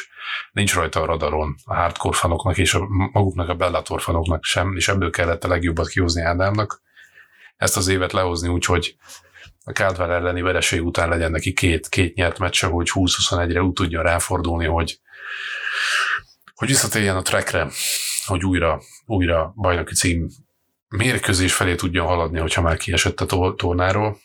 nincs 0.53 0.75
rajta 0.75 1.01
a 1.01 1.05
radaron 1.05 1.57
a 1.65 1.75
hardcore 1.75 2.17
fanoknak 2.17 2.59
és 2.59 2.75
a, 2.75 2.87
maguknak 2.89 3.49
a 3.49 3.55
Bellator 3.55 4.03
fanoknak 4.03 4.45
sem, 4.45 4.77
és 4.77 4.89
ebből 4.89 5.11
kellett 5.11 5.45
a 5.45 5.49
legjobbat 5.49 5.89
kihozni 5.89 6.23
Ádámnak. 6.23 6.83
Ezt 7.57 7.77
az 7.77 7.89
évet 7.89 8.13
lehozni 8.13 8.49
úgy, 8.49 8.65
hogy 8.65 8.97
a 9.65 9.73
Caldwell 9.73 10.11
elleni 10.11 10.41
vereség 10.41 10.85
után 10.85 11.09
legyen 11.09 11.31
neki 11.31 11.53
két, 11.53 11.89
két 11.89 12.15
nyert 12.15 12.39
meccse, 12.39 12.67
hogy 12.67 12.91
20-21-re 12.95 13.63
úgy 13.63 13.73
tudjon 13.73 14.03
ráfordulni, 14.03 14.67
hogy, 14.67 15.01
hogy 16.55 16.69
visszatérjen 16.69 17.17
a 17.17 17.23
trackre, 17.23 17.69
hogy 18.27 18.45
újra, 18.45 18.81
újra 19.07 19.53
bajnoki 19.57 19.95
cím 19.95 20.29
mérkőzés 20.89 21.55
felé 21.55 21.75
tudjon 21.75 22.07
haladni, 22.07 22.39
hogyha 22.39 22.63
már 22.63 22.77
kiesett 22.77 23.21
a 23.21 23.55
tornáról. 23.57 24.19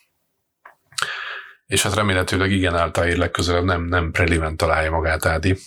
És 1.65 1.83
hát 1.83 1.93
remélhetőleg 1.93 2.51
igen 2.51 2.75
által 2.75 3.07
legközelebb 3.07 3.63
nem, 3.63 3.83
nem 3.83 4.11
prelimen 4.11 4.57
találja 4.57 4.91
magát 4.91 5.25
Ádi. 5.25 5.57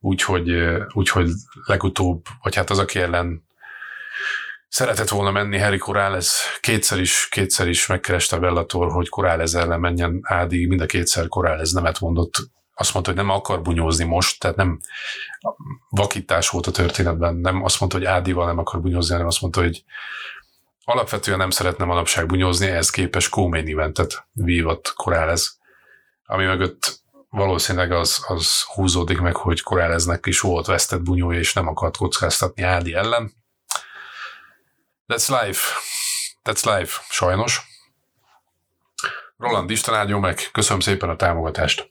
Úgyhogy, 0.00 0.50
úgyhogy 0.92 1.30
legutóbb, 1.64 2.24
vagy 2.42 2.54
hát 2.54 2.70
az, 2.70 2.78
aki 2.78 2.98
ellen 2.98 3.46
szeretett 4.68 5.08
volna 5.08 5.30
menni 5.30 5.58
Harry 5.58 5.78
Corrales, 5.78 6.58
kétszer 6.60 6.98
is, 6.98 7.28
kétszer 7.30 7.68
is 7.68 7.86
megkereste 7.86 8.38
Bellator, 8.38 8.92
hogy 8.92 9.08
Corrales 9.08 9.52
ellen 9.52 9.80
menjen. 9.80 10.20
Ádi, 10.22 10.66
mind 10.66 10.80
a 10.80 10.86
kétszer 10.86 11.28
Corrales 11.28 11.72
nemet 11.72 12.00
mondott, 12.00 12.34
azt 12.74 12.92
mondta, 12.92 13.12
hogy 13.12 13.20
nem 13.20 13.30
akar 13.30 13.62
bunyózni 13.62 14.04
most, 14.04 14.40
tehát 14.40 14.56
nem 14.56 14.80
vakítás 15.88 16.48
volt 16.48 16.66
a 16.66 16.70
történetben, 16.70 17.34
nem 17.36 17.64
azt 17.64 17.80
mondta, 17.80 17.98
hogy 17.98 18.06
Ádival 18.06 18.46
nem 18.46 18.58
akar 18.58 18.80
bunyózni, 18.80 19.12
hanem 19.12 19.26
azt 19.26 19.40
mondta, 19.40 19.60
hogy 19.60 19.84
alapvetően 20.88 21.38
nem 21.38 21.50
szeretne 21.50 21.84
manapság 21.84 22.26
bunyózni, 22.26 22.66
ehhez 22.66 22.90
képes 22.90 23.28
Kómény 23.28 23.70
eventet 23.70 24.26
vívott 24.32 24.92
Corrales, 24.96 25.56
ami 26.24 26.44
mögött 26.44 27.00
valószínűleg 27.30 27.92
az, 27.92 28.24
az 28.28 28.62
húzódik 28.62 29.20
meg, 29.20 29.36
hogy 29.36 29.62
Corralesnek 29.62 30.26
is 30.26 30.40
volt 30.40 30.66
vesztett 30.66 31.02
bunyója, 31.02 31.38
és 31.38 31.52
nem 31.52 31.68
akart 31.68 31.96
kockáztatni 31.96 32.62
Ádi 32.62 32.94
ellen. 32.94 33.32
That's 35.06 35.42
life. 35.42 35.74
That's 36.44 36.78
life, 36.78 37.00
sajnos. 37.08 37.60
Roland, 39.36 39.70
Isten 39.70 39.94
áldjon 39.94 40.20
meg, 40.20 40.48
köszönöm 40.52 40.80
szépen 40.80 41.08
a 41.08 41.16
támogatást. 41.16 41.90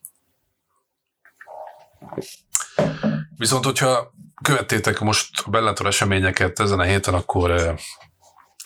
Viszont, 3.36 3.66
hogyha 3.66 4.14
követtétek 4.44 5.00
most 5.00 5.42
a 5.46 5.50
Bellator 5.50 5.86
eseményeket 5.86 6.60
ezen 6.60 6.80
a 6.80 6.84
héten, 6.84 7.14
akkor 7.14 7.52
uh, 7.52 7.80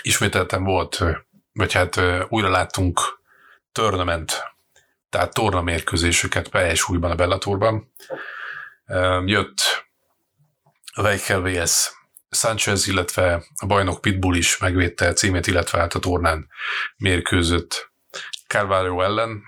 ismételten 0.01 0.63
volt, 0.63 1.03
vagy 1.53 1.74
hát 1.74 2.00
újra 2.29 2.50
láttunk 2.50 3.20
tournament, 3.72 4.43
tehát 5.10 5.34
tornamérkőzéseket 5.34 6.50
újban 6.88 7.12
a 7.12 7.15
Bellatorban. 7.15 7.93
Jött 9.25 9.86
Weichel 10.98 11.41
vs. 11.41 12.00
Sanchez, 12.29 12.88
illetve 12.88 13.43
a 13.55 13.65
bajnok 13.65 14.01
Pitbull 14.01 14.36
is 14.36 14.58
megvédte 14.58 15.08
a 15.08 15.13
címét, 15.13 15.48
illetve 15.48 15.79
hát 15.79 15.93
a 15.93 16.00
tornán 16.00 16.48
mérkőzött 16.98 17.91
Carvalho 18.48 19.01
ellen. 19.01 19.41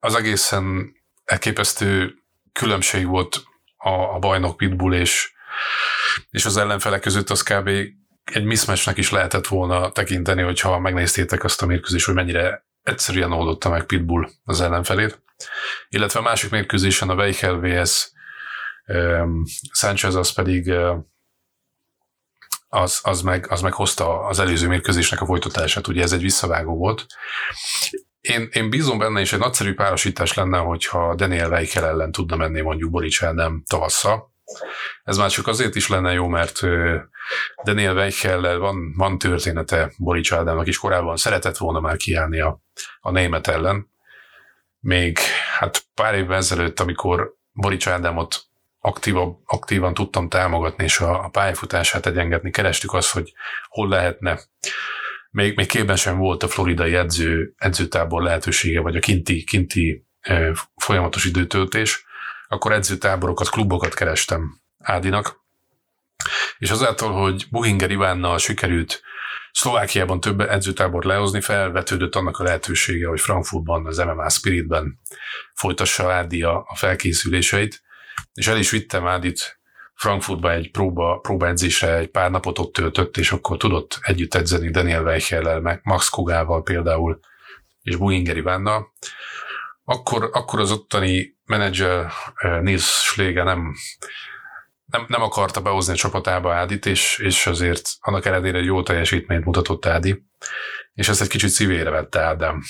Az 0.00 0.14
egészen 0.14 0.94
elképesztő 1.24 2.14
különbség 2.52 3.06
volt 3.06 3.42
a, 3.76 3.90
a 3.90 4.18
bajnok 4.18 4.56
Pitbull 4.56 4.94
és, 4.94 5.32
és 6.30 6.44
az 6.44 6.56
ellenfelek 6.56 7.00
között, 7.00 7.30
az 7.30 7.42
kb. 7.42 7.70
Egy 8.24 8.44
mismatchnek 8.44 8.96
is 8.96 9.10
lehetett 9.10 9.46
volna 9.46 9.92
tekinteni, 9.92 10.42
hogyha 10.42 10.78
megnéztétek 10.78 11.44
azt 11.44 11.62
a 11.62 11.66
mérkőzést, 11.66 12.06
hogy 12.06 12.14
mennyire 12.14 12.66
egyszerűen 12.82 13.32
oldotta 13.32 13.68
meg 13.68 13.84
Pitbull 13.84 14.28
az 14.44 14.60
ellenfelét. 14.60 15.22
Illetve 15.88 16.18
a 16.18 16.22
másik 16.22 16.50
mérkőzésen 16.50 17.08
a 17.08 17.14
Weichel 17.14 17.54
vs. 17.54 18.12
Sanchez 19.72 20.14
az 20.14 20.32
pedig 20.32 20.72
az, 22.68 23.00
az, 23.02 23.22
meg, 23.22 23.50
az 23.50 23.60
meg 23.60 23.72
hozta 23.72 24.20
az 24.20 24.38
előző 24.38 24.68
mérkőzésnek 24.68 25.20
a 25.20 25.26
folytatását, 25.26 25.86
ugye 25.86 26.02
ez 26.02 26.12
egy 26.12 26.22
visszavágó 26.22 26.76
volt. 26.76 27.06
Én, 28.20 28.48
én 28.52 28.70
bízom 28.70 28.98
benne, 28.98 29.20
és 29.20 29.32
egy 29.32 29.38
nagyszerű 29.38 29.74
párosítás 29.74 30.34
lenne, 30.34 30.58
hogyha 30.58 31.14
Daniel 31.14 31.50
Weichel 31.50 31.86
ellen 31.86 32.12
tudna 32.12 32.36
menni 32.36 32.60
mondjuk 32.60 32.90
Borics 32.90 33.22
nem 33.22 33.62
tavasszal. 33.66 34.33
Ez 35.04 35.16
már 35.16 35.30
csak 35.30 35.46
azért 35.46 35.74
is 35.74 35.88
lenne 35.88 36.12
jó, 36.12 36.26
mert 36.26 36.60
Daniel 37.64 37.94
Weichel 37.94 38.58
van, 38.58 38.94
van 38.96 39.18
története 39.18 39.92
Borics 39.98 40.32
Ádámnak 40.32 40.66
is 40.66 40.78
korábban 40.78 41.16
szeretett 41.16 41.56
volna 41.56 41.80
már 41.80 41.96
kiállni 41.96 42.40
a, 42.40 42.60
a 43.00 43.10
német 43.10 43.46
ellen. 43.46 43.90
Még 44.80 45.18
hát 45.58 45.84
pár 45.94 46.14
évvel 46.14 46.36
ezelőtt, 46.36 46.80
amikor 46.80 47.34
Borics 47.52 47.88
Ádámot 47.88 48.44
aktívan, 48.80 49.42
aktívan 49.44 49.94
tudtam 49.94 50.28
támogatni, 50.28 50.84
és 50.84 51.00
a, 51.00 51.24
a 51.24 51.28
pályafutását 51.28 52.06
egyengetni, 52.06 52.50
kerestük 52.50 52.92
azt, 52.92 53.10
hogy 53.10 53.32
hol 53.68 53.88
lehetne 53.88 54.40
még, 55.30 55.56
még 55.56 55.66
képben 55.66 55.96
sem 55.96 56.18
volt 56.18 56.42
a 56.42 56.48
floridai 56.48 56.94
edző, 56.94 57.54
edzőtábor 57.56 58.22
lehetősége, 58.22 58.80
vagy 58.80 58.96
a 58.96 59.00
kinti, 59.00 59.44
kinti 59.44 60.06
folyamatos 60.76 61.24
időtöltés, 61.24 62.04
akkor 62.48 62.72
edzőtáborokat, 62.72 63.48
klubokat 63.48 63.94
kerestem 63.94 64.60
Ádinak, 64.78 65.42
és 66.58 66.70
azáltal, 66.70 67.12
hogy 67.12 67.46
Buhinger 67.50 67.90
Ivánnal 67.90 68.38
sikerült 68.38 69.02
Szlovákiában 69.52 70.20
több 70.20 70.40
edzőtábor 70.40 71.04
lehozni, 71.04 71.40
felvetődött 71.40 72.14
annak 72.14 72.38
a 72.38 72.42
lehetősége, 72.42 73.06
hogy 73.06 73.20
Frankfurtban, 73.20 73.86
az 73.86 73.98
MMA 73.98 74.28
Spiritben 74.28 75.00
folytassa 75.54 76.12
Ádi 76.12 76.42
a, 76.42 76.64
a 76.68 76.76
felkészüléseit, 76.76 77.82
és 78.32 78.46
el 78.46 78.58
is 78.58 78.70
vittem 78.70 79.06
Ádit 79.06 79.60
Frankfurtba 79.94 80.52
egy 80.52 80.70
próba, 80.70 81.18
próbaedzésre 81.18 81.94
egy 81.94 82.10
pár 82.10 82.30
napot 82.30 82.58
ott 82.58 82.72
töltött, 82.72 83.16
és 83.16 83.32
akkor 83.32 83.56
tudott 83.56 83.98
együtt 84.02 84.34
edzeni 84.34 84.70
Daniel 84.70 85.04
Weichellel, 85.04 85.60
meg 85.60 85.80
Max 85.82 86.08
Kogával 86.08 86.62
például, 86.62 87.20
és 87.82 87.96
Buinger 87.96 88.36
Ivánnal. 88.36 88.92
Akkor, 89.84 90.30
akkor 90.32 90.60
az 90.60 90.70
ottani 90.70 91.33
menedzser 91.46 92.10
Nils 92.60 92.84
Schläger 92.84 93.44
nem, 93.44 93.74
nem, 94.84 95.04
nem 95.08 95.22
akarta 95.22 95.60
behozni 95.60 95.92
a 95.92 95.96
csapatába 95.96 96.54
Ádit, 96.54 96.86
és, 96.86 97.18
és 97.18 97.46
azért 97.46 97.90
annak 98.00 98.24
ellenére 98.24 98.58
jó 98.58 98.82
teljesítményt 98.82 99.44
mutatott 99.44 99.86
Ádi, 99.86 100.24
és 100.94 101.08
ezt 101.08 101.20
egy 101.20 101.28
kicsit 101.28 101.50
szívére 101.50 101.90
vette 101.90 102.20
Ádám 102.20 102.62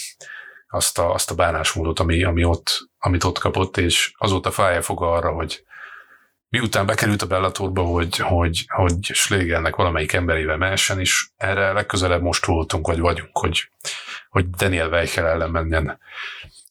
azt 0.69 0.99
a, 0.99 1.13
azt 1.13 1.31
a 1.31 1.35
bánásmódot, 1.35 1.99
ami, 1.99 2.25
ami 2.25 2.45
ott, 2.45 2.89
amit 2.99 3.25
ott 3.25 3.39
kapott, 3.39 3.77
és 3.77 4.13
azóta 4.17 4.51
fája 4.51 4.83
fog 4.83 5.03
arra, 5.03 5.31
hogy 5.31 5.65
miután 6.49 6.87
bekerült 6.87 7.23
a 7.23 7.27
Bellatorba, 7.27 7.83
hogy, 7.83 8.17
hogy, 8.17 8.65
hogy 8.67 8.97
Schlegelnek 9.01 9.77
valamelyik 9.77 10.13
emberével 10.13 10.57
mehessen, 10.57 11.01
és 11.01 11.29
erre 11.37 11.73
legközelebb 11.73 12.23
most 12.23 12.45
voltunk, 12.45 12.87
vagy 12.87 12.99
vagyunk, 12.99 13.39
hogy, 13.39 13.69
hogy 14.29 14.51
Daniel 14.51 14.89
Weichel 14.89 15.27
ellen 15.27 15.51
menjen. 15.51 15.99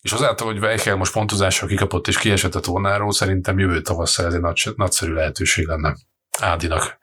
És 0.04 0.12
azáltal, 0.12 0.48
hogy 0.48 0.60
Weichel 0.60 0.96
most 0.96 1.12
pontozással 1.12 1.68
kikapott 1.68 2.08
és 2.08 2.18
kiesett 2.18 2.56
a 2.56 2.60
tornáról, 2.60 3.12
szerintem 3.12 3.60
jövő 3.60 3.82
tavasszal 3.82 4.26
ez 4.26 4.34
egy 4.34 4.42
nagy, 4.42 4.74
nagyszerű 4.76 5.14
lehetőség 5.14 5.68
lenne 5.68 5.96
Ádinak. 6.40 6.98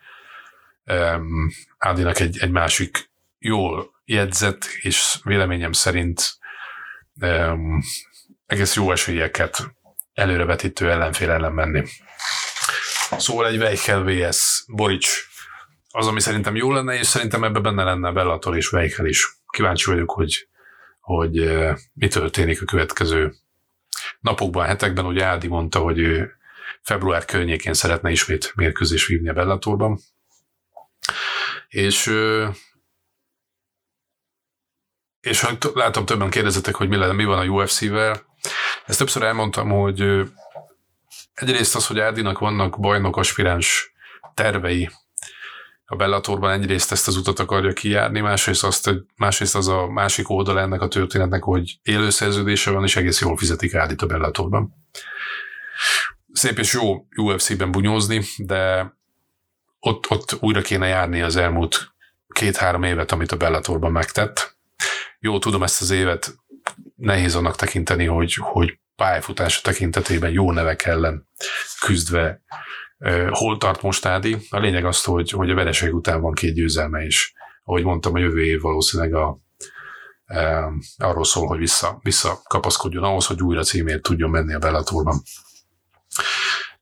Ádinak 1.78 2.20
egy, 2.20 2.38
egy 2.40 2.50
másik 2.50 3.10
jól 3.38 3.90
jegyzett, 4.04 4.64
és 4.80 5.18
véleményem 5.22 5.72
szerint 5.72 6.38
um, 7.20 7.82
egész 8.46 8.74
jó 8.74 8.92
esélyeket 8.92 9.74
előrevetítő 10.14 10.90
ellenfél 10.90 11.30
ellen 11.30 11.52
menni. 11.52 11.84
Szóval 13.18 13.46
egy 13.46 13.56
Weichel 13.56 14.02
vs. 14.02 14.64
Borics 14.66 15.28
az, 15.90 16.06
ami 16.06 16.20
szerintem 16.20 16.56
jó 16.56 16.72
lenne, 16.72 16.94
és 16.94 17.06
szerintem 17.06 17.44
ebben 17.44 17.62
benne 17.62 17.84
lenne 17.84 18.12
Bellator 18.12 18.56
és 18.56 18.72
Weichel 18.72 19.06
is. 19.06 19.26
Kíváncsi 19.46 19.90
vagyok, 19.90 20.10
hogy, 20.10 20.48
hogy 21.16 21.38
eh, 21.38 21.76
mi 21.92 22.08
történik 22.08 22.62
a 22.62 22.64
következő 22.64 23.34
napokban, 24.20 24.66
hetekben. 24.66 25.06
Ugye 25.06 25.24
Ádi 25.24 25.46
mondta, 25.46 25.78
hogy 25.78 25.98
ő 25.98 26.32
február 26.82 27.24
környékén 27.24 27.74
szeretne 27.74 28.10
ismét 28.10 28.52
mérkőzés 28.54 29.06
vívni 29.06 29.28
a 29.28 29.32
Bellatorban. 29.32 29.98
És 31.68 32.14
és 35.20 35.46
látom, 35.74 36.06
többen 36.06 36.30
kérdezetek, 36.30 36.74
hogy 36.74 36.88
mi, 36.88 36.96
lenne, 36.96 37.12
mi 37.12 37.24
van 37.24 37.38
a 37.38 37.44
UFC-vel. 37.44 38.26
Ezt 38.86 38.98
többször 38.98 39.22
elmondtam, 39.22 39.68
hogy 39.68 40.00
egyrészt 41.34 41.74
az, 41.74 41.86
hogy 41.86 41.98
Ádinak 41.98 42.38
vannak 42.38 42.80
bajnok 42.80 43.16
aspiráns 43.16 43.92
tervei 44.34 44.90
a 45.92 45.96
Bellatorban, 45.96 46.50
egyrészt 46.50 46.92
ezt 46.92 47.08
az 47.08 47.16
utat 47.16 47.38
akarja 47.38 47.72
kijárni, 47.72 48.20
másrészt, 48.20 48.64
azt, 48.64 48.90
másrészt 49.16 49.54
az 49.54 49.68
a 49.68 49.86
másik 49.86 50.30
oldal 50.30 50.60
ennek 50.60 50.80
a 50.80 50.88
történetnek, 50.88 51.42
hogy 51.42 51.78
élő 51.82 52.10
szerződése 52.10 52.70
van, 52.70 52.84
és 52.84 52.96
egész 52.96 53.20
jól 53.20 53.36
fizetik 53.36 53.74
Ádit 53.74 54.02
a 54.02 54.06
Bellatorban. 54.06 54.74
Szép 56.32 56.58
és 56.58 56.72
jó 56.72 57.06
UFC-ben 57.16 57.70
bunyózni, 57.70 58.22
de 58.36 58.92
ott, 59.80 60.10
ott 60.10 60.36
újra 60.40 60.60
kéne 60.60 60.86
járni 60.86 61.20
az 61.20 61.36
elmúlt 61.36 61.92
két-három 62.28 62.82
évet, 62.82 63.12
amit 63.12 63.32
a 63.32 63.36
Bellatorban 63.36 63.92
megtett. 63.92 64.56
Jó, 65.18 65.38
tudom 65.38 65.62
ezt 65.62 65.80
az 65.80 65.90
évet 65.90 66.34
nehéz 66.96 67.34
annak 67.34 67.56
tekinteni, 67.56 68.04
hogy, 68.04 68.34
hogy 68.34 68.78
pályafutása 68.96 69.60
tekintetében 69.62 70.30
jó 70.30 70.52
nevek 70.52 70.84
ellen 70.84 71.28
küzdve 71.80 72.42
hol 73.30 73.56
tart 73.58 73.82
most 73.82 74.06
Ádi. 74.06 74.36
A 74.50 74.58
lényeg 74.58 74.84
az, 74.84 75.04
hogy, 75.04 75.30
hogy 75.30 75.50
a 75.50 75.54
vereség 75.54 75.94
után 75.94 76.20
van 76.20 76.32
két 76.32 76.54
győzelme 76.54 77.04
is. 77.04 77.34
Ahogy 77.64 77.84
mondtam, 77.84 78.14
a 78.14 78.18
jövő 78.18 78.44
év 78.44 78.60
valószínűleg 78.60 79.14
a, 79.14 79.38
e, 80.24 80.64
arról 80.96 81.24
szól, 81.24 81.46
hogy 81.46 81.58
vissza, 81.58 81.98
visszakapaszkodjon 82.02 83.04
ahhoz, 83.04 83.26
hogy 83.26 83.42
újra 83.42 83.62
címért 83.62 84.02
tudjon 84.02 84.30
menni 84.30 84.54
a 84.54 84.58
Bellatorban. 84.58 85.22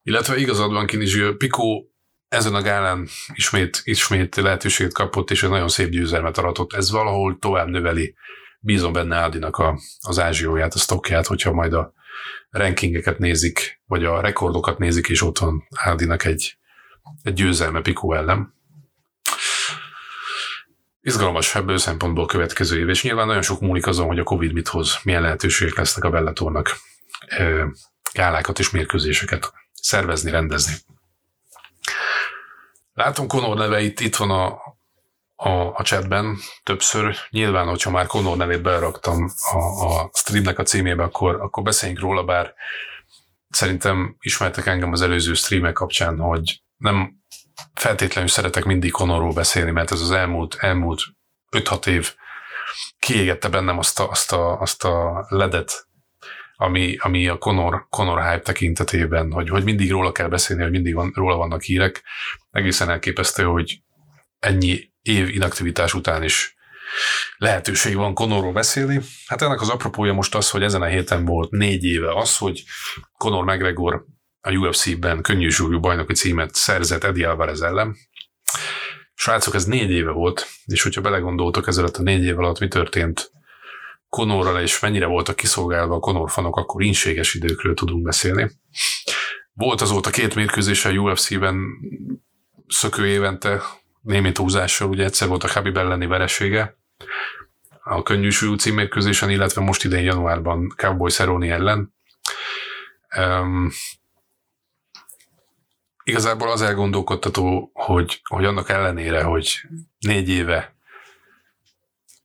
Illetve 0.03 0.37
igazad 0.37 0.73
van 0.73 0.87
Kinizsi, 0.87 1.35
Pikó 1.37 1.93
ezen 2.29 2.55
a 2.55 2.63
gálán 2.63 3.09
ismét, 3.35 3.81
ismét 3.85 4.37
lehetőséget 4.37 4.93
kapott, 4.93 5.31
és 5.31 5.43
egy 5.43 5.51
nagyon 5.51 5.69
szép 5.69 5.89
győzelmet 5.89 6.39
aratott. 6.39 6.73
Ez 6.73 6.91
valahol 6.91 7.39
tovább 7.39 7.69
növeli, 7.69 8.15
bízom 8.61 8.93
benne 8.93 9.17
Ádinak 9.17 9.57
a, 9.57 9.79
az 10.01 10.19
ázsióját, 10.19 10.75
a 10.75 10.79
stockját, 10.79 11.27
hogyha 11.27 11.53
majd 11.53 11.73
a 11.73 11.93
rankingeket 12.51 13.19
nézik, 13.19 13.81
vagy 13.87 14.05
a 14.05 14.21
rekordokat 14.21 14.79
nézik, 14.79 15.09
és 15.09 15.23
ott 15.23 15.39
van 15.39 15.67
Ádinak 15.75 16.25
egy, 16.25 16.59
egy 17.23 17.33
győzelme 17.33 17.81
Pikó 17.81 18.15
ellen. 18.15 18.55
Izgalmas 21.01 21.55
ebből 21.55 21.79
szempontból 21.79 22.27
következő 22.27 22.79
év, 22.79 22.89
és 22.89 23.03
nyilván 23.03 23.27
nagyon 23.27 23.43
sok 23.43 23.61
múlik 23.61 23.87
azon, 23.87 24.07
hogy 24.07 24.19
a 24.19 24.25
Covid 24.25 24.53
mit 24.53 24.69
hoz, 24.69 24.99
milyen 25.03 25.23
lehetőségek 25.23 25.77
lesznek 25.77 26.05
a 26.05 26.11
Bellatornak 26.11 26.77
gálákat 28.13 28.59
és 28.59 28.71
mérkőzéseket 28.71 29.53
szervezni, 29.73 30.31
rendezni. 30.31 30.75
Látom 32.95 33.27
Conor 33.27 33.57
neve 33.57 33.81
itt, 33.81 34.01
itt 34.01 34.17
van 34.17 34.31
a, 34.31 34.59
a, 35.40 35.50
a 35.50 35.83
chatben 35.83 36.37
többször. 36.62 37.16
Nyilván, 37.30 37.66
hogyha 37.66 37.90
már 37.90 38.07
Conor 38.07 38.37
nevét 38.37 38.62
beraktam 38.62 39.30
a, 39.52 39.85
a 39.85 40.11
streamnek 40.12 40.59
a 40.59 40.62
címébe, 40.62 41.02
akkor, 41.02 41.40
akkor 41.40 41.62
beszéljünk 41.62 42.00
róla, 42.00 42.25
bár 42.25 42.54
szerintem 43.50 44.16
ismertek 44.21 44.66
engem 44.66 44.92
az 44.92 45.02
előző 45.02 45.35
streamek 45.35 45.73
kapcsán, 45.73 46.18
hogy 46.18 46.62
nem 46.76 47.16
feltétlenül 47.75 48.30
szeretek 48.30 48.64
mindig 48.64 48.90
Conorról 48.90 49.33
beszélni, 49.33 49.71
mert 49.71 49.90
ez 49.90 50.00
az 50.00 50.11
elmúlt, 50.11 50.54
elmúlt 50.54 51.02
5-6 51.51 51.87
év 51.87 52.14
kiégette 52.98 53.48
bennem 53.48 53.79
azt 53.79 54.01
a, 54.01 54.09
azt 54.09 54.33
a, 54.33 54.61
azt 54.61 54.85
a 54.85 55.27
ledet, 55.29 55.87
ami, 56.57 56.96
ami 57.01 57.29
a 57.29 57.38
Conor, 57.38 57.87
Conor 57.88 58.22
hype 58.22 58.42
tekintetében, 58.42 59.33
hogy, 59.33 59.48
hogy 59.48 59.64
mindig 59.64 59.90
róla 59.90 60.12
kell 60.12 60.29
beszélni, 60.29 60.62
hogy 60.62 60.70
mindig 60.70 60.94
van, 60.94 61.12
róla 61.14 61.37
vannak 61.37 61.62
hírek. 61.62 62.03
Egészen 62.51 62.90
elképesztő, 62.90 63.44
hogy 63.44 63.83
ennyi 64.38 64.90
év 65.09 65.29
inaktivitás 65.29 65.94
után 65.94 66.23
is 66.23 66.57
lehetőség 67.37 67.97
van 67.97 68.14
Conorról 68.14 68.53
beszélni. 68.53 69.01
Hát 69.27 69.42
ennek 69.42 69.61
az 69.61 69.68
apropója 69.68 70.12
most 70.12 70.35
az, 70.35 70.51
hogy 70.51 70.62
ezen 70.62 70.83
a 70.83 70.87
héten 70.87 71.25
volt 71.25 71.51
négy 71.51 71.85
éve 71.85 72.14
az, 72.14 72.37
hogy 72.37 72.64
Conor 73.16 73.44
McGregor 73.44 74.05
a 74.40 74.53
UFC-ben 74.53 75.23
könnyű 75.23 75.49
súlyú 75.49 75.81
bajnoki 75.81 76.14
címet 76.14 76.55
szerzett 76.55 77.05
Eddie 77.05 77.29
Alvarez 77.29 77.61
ellen. 77.61 77.97
Srácok, 79.14 79.55
ez 79.55 79.64
négy 79.64 79.90
éve 79.90 80.11
volt, 80.11 80.47
és 80.64 80.83
hogyha 80.83 81.01
belegondoltok 81.01 81.66
ezelőtt 81.66 81.97
a 81.97 82.03
négy 82.03 82.25
év 82.25 82.38
alatt 82.38 82.59
mi 82.59 82.68
történt 82.68 83.31
Konorral, 84.09 84.61
és 84.61 84.81
mennyire 84.81 85.07
voltak 85.07 85.37
kiszolgálva 85.37 85.94
a 85.94 85.99
Konor 85.99 86.31
fanok, 86.31 86.57
akkor 86.57 86.83
inséges 86.83 87.35
időkről 87.35 87.75
tudunk 87.75 88.03
beszélni. 88.03 88.51
Volt 89.53 89.81
azóta 89.81 90.11
két 90.11 90.35
mérkőzés 90.35 90.85
a 90.85 90.90
UFC-ben 90.90 91.57
szökő 92.66 93.07
évente, 93.07 93.62
némi 94.01 94.33
túlzással, 94.33 94.89
ugye 94.89 95.05
egyszer 95.05 95.29
volt 95.29 95.45
a 95.45 95.49
Habib 95.49 95.77
elleni 95.77 96.07
veresége, 96.07 96.77
a 97.83 98.03
könnyű 98.03 98.31
súlyú 98.31 98.55
címmérkőzésen, 98.55 99.31
illetve 99.31 99.61
most 99.61 99.85
idén 99.85 100.03
januárban 100.03 100.75
Cowboy 100.77 101.11
Cerrone 101.11 101.53
ellen. 101.53 101.95
Um, 103.17 103.71
igazából 106.05 106.51
az 106.51 106.63
elgondolkodtató, 106.63 107.71
hogy, 107.75 108.21
hogy 108.29 108.45
annak 108.45 108.69
ellenére, 108.69 109.23
hogy 109.23 109.61
négy 109.99 110.29
éve 110.29 110.77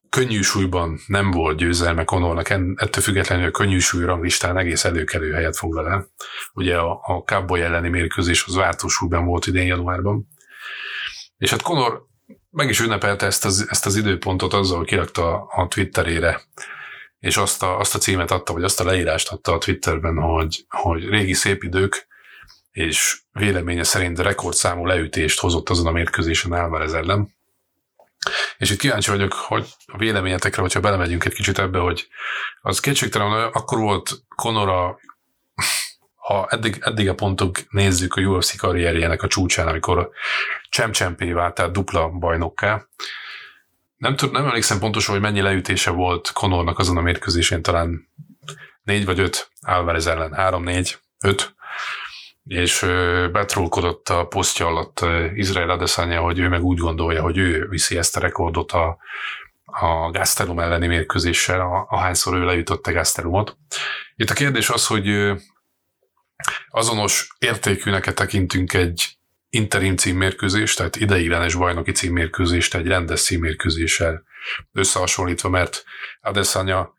könnyű 0.09 0.41
súlyban 0.41 0.99
nem 1.07 1.31
volt 1.31 1.57
győzelme 1.57 2.03
Conornak, 2.03 2.49
ettől 2.49 3.03
függetlenül 3.03 3.45
a 3.45 3.51
könnyű 3.51 3.79
súly 3.79 4.03
ranglistán 4.03 4.57
egész 4.57 4.83
előkelő 4.83 5.31
helyet 5.31 5.57
foglal 5.57 5.89
el. 5.89 6.07
Ugye 6.53 6.77
a, 6.77 6.99
a 7.03 7.23
Cowboy 7.23 7.61
elleni 7.61 7.89
mérkőzés 7.89 8.45
az 8.47 8.87
súlyban 8.87 9.25
volt 9.25 9.47
idén 9.47 9.65
januárban. 9.65 10.27
És 11.37 11.49
hát 11.49 11.61
Conor 11.61 12.05
meg 12.49 12.69
is 12.69 12.79
ünnepelte 12.79 13.25
ezt 13.25 13.45
az, 13.45 13.67
ezt 13.69 13.85
az 13.85 13.95
időpontot 13.95 14.53
azzal, 14.53 14.77
hogy 14.77 14.87
kirakta 14.87 15.43
a 15.43 15.67
Twitterére, 15.67 16.41
és 17.19 17.37
azt 17.37 17.63
a, 17.63 17.79
azt 17.79 17.95
a 17.95 17.99
címet 17.99 18.31
adta, 18.31 18.53
vagy 18.53 18.63
azt 18.63 18.79
a 18.79 18.83
leírást 18.83 19.31
adta 19.31 19.53
a 19.53 19.57
Twitterben, 19.57 20.17
hogy, 20.17 20.65
hogy 20.69 21.09
régi 21.09 21.33
szép 21.33 21.63
idők, 21.63 22.07
és 22.71 23.19
véleménye 23.31 23.83
szerint 23.83 24.19
rekordszámú 24.19 24.85
leütést 24.85 25.39
hozott 25.39 25.69
azon 25.69 25.87
a 25.87 25.91
mérkőzésen 25.91 26.53
Álvarez 26.53 26.93
ellen. 26.93 27.35
És 28.57 28.69
itt 28.69 28.79
kíváncsi 28.79 29.09
vagyok, 29.09 29.33
hogy 29.33 29.67
a 29.85 29.97
véleményetekre, 29.97 30.61
hogyha 30.61 30.79
belemegyünk 30.79 31.25
egy 31.25 31.33
kicsit 31.33 31.59
ebbe, 31.59 31.79
hogy 31.79 32.07
az 32.61 32.79
kétségtelen, 32.79 33.49
akkor 33.51 33.79
volt 33.79 34.11
Conor 34.35 34.97
ha 36.23 36.47
eddig, 36.49 36.77
eddig 36.81 37.09
a 37.09 37.13
pontok 37.13 37.57
nézzük 37.69 38.15
a 38.15 38.21
UFC 38.21 38.57
karrierjének 38.57 39.23
a 39.23 39.27
csúcsán, 39.27 39.67
amikor 39.67 40.09
csemcsempé 40.69 41.31
vált, 41.31 41.53
tehát 41.53 41.71
dupla 41.71 42.09
bajnokká. 42.09 42.87
Nem, 43.97 44.15
tud, 44.15 44.31
nem 44.31 44.45
emlékszem 44.45 44.79
pontosan, 44.79 45.13
hogy 45.13 45.23
mennyi 45.23 45.41
leütése 45.41 45.91
volt 45.91 46.31
Conornak 46.33 46.79
azon 46.79 46.97
a 46.97 47.01
mérkőzésén, 47.01 47.61
talán 47.61 48.09
négy 48.83 49.05
vagy 49.05 49.19
öt 49.19 49.51
Álvarez 49.61 50.07
ellen, 50.07 50.33
három, 50.33 50.63
négy, 50.63 50.97
öt 51.23 51.55
és 52.43 52.79
betrólkodott 53.31 54.09
a 54.09 54.25
posztja 54.27 54.65
alatt 54.65 55.05
Izrael 55.35 55.69
Adesanya, 55.69 56.21
hogy 56.21 56.39
ő 56.39 56.47
meg 56.47 56.63
úgy 56.63 56.77
gondolja, 56.77 57.21
hogy 57.21 57.37
ő 57.37 57.67
viszi 57.69 57.97
ezt 57.97 58.17
a 58.17 58.19
rekordot 58.19 58.71
a, 58.71 58.97
a 59.65 60.11
Gastelum 60.11 60.59
elleni 60.59 60.87
mérkőzéssel, 60.87 61.87
ahányszor 61.89 62.35
ő 62.35 62.45
leütötte 62.45 62.91
Gastelumot. 62.91 63.57
Itt 64.15 64.29
a 64.29 64.33
kérdés 64.33 64.69
az, 64.69 64.87
hogy 64.87 65.07
azonos 66.69 67.27
értékűnek 67.39 68.13
tekintünk 68.13 68.73
egy 68.73 69.17
interim 69.49 69.95
címmérkőzést, 69.95 70.77
tehát 70.77 70.95
ideiglenes 70.95 71.55
bajnoki 71.55 71.91
címmérkőzést 71.91 72.75
egy 72.75 72.87
rendes 72.87 73.23
címmérkőzéssel 73.23 74.23
összehasonlítva, 74.71 75.49
mert 75.49 75.83
Adesanya 76.21 76.93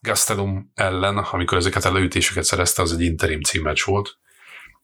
Gastelum 0.00 0.70
ellen, 0.74 1.18
amikor 1.18 1.58
ezeket 1.58 1.84
a 1.84 1.92
leütéseket 1.92 2.44
szerezte, 2.44 2.82
az 2.82 2.92
egy 2.92 3.00
interim 3.00 3.40
címmecs 3.40 3.84
volt, 3.84 4.18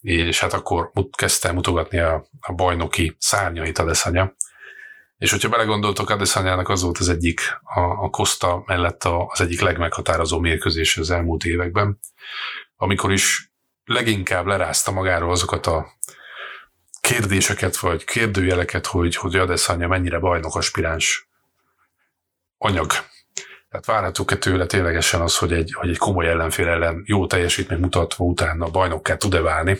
és 0.00 0.40
hát 0.40 0.52
akkor 0.52 0.90
kezdte 1.10 1.52
mutogatni 1.52 1.98
a, 1.98 2.28
a 2.40 2.52
bajnoki 2.52 3.16
szárnyait 3.18 3.78
Adesanya. 3.78 4.34
És 5.18 5.30
hogyha 5.30 5.48
belegondoltok, 5.48 6.10
Adesanyának 6.10 6.68
az 6.68 6.82
volt 6.82 6.98
az 6.98 7.08
egyik, 7.08 7.40
a, 7.62 7.80
a 7.80 8.10
Costa 8.10 8.62
mellett 8.66 9.04
az 9.04 9.40
egyik 9.40 9.60
legmeghatározó 9.60 10.38
mérkőzés 10.38 10.96
az 10.96 11.10
elmúlt 11.10 11.44
években, 11.44 11.98
amikor 12.76 13.12
is 13.12 13.52
leginkább 13.86 14.46
lerázta 14.46 14.90
magáról 14.90 15.30
azokat 15.30 15.66
a 15.66 15.86
kérdéseket, 17.00 17.76
vagy 17.76 18.04
kérdőjeleket, 18.04 18.86
hogy, 18.86 19.16
hogy 19.16 19.36
Adesanya 19.36 19.88
mennyire 19.88 20.18
bajnok 20.18 20.56
aspiráns 20.56 21.28
anyag. 22.58 22.92
Tehát 23.68 23.86
várhatók-e 23.86 24.36
tőle 24.36 24.66
ténylegesen 24.66 25.20
az, 25.20 25.36
hogy 25.38 25.52
egy, 25.52 25.72
hogy 25.72 25.88
egy 25.88 25.98
komoly 25.98 26.26
ellenfél 26.26 26.68
ellen 26.68 27.02
jó 27.06 27.26
teljesítmény 27.26 27.80
mutatva 27.80 28.24
utána 28.24 28.70
bajnokká 28.70 29.16
tud-e 29.16 29.40
válni? 29.40 29.78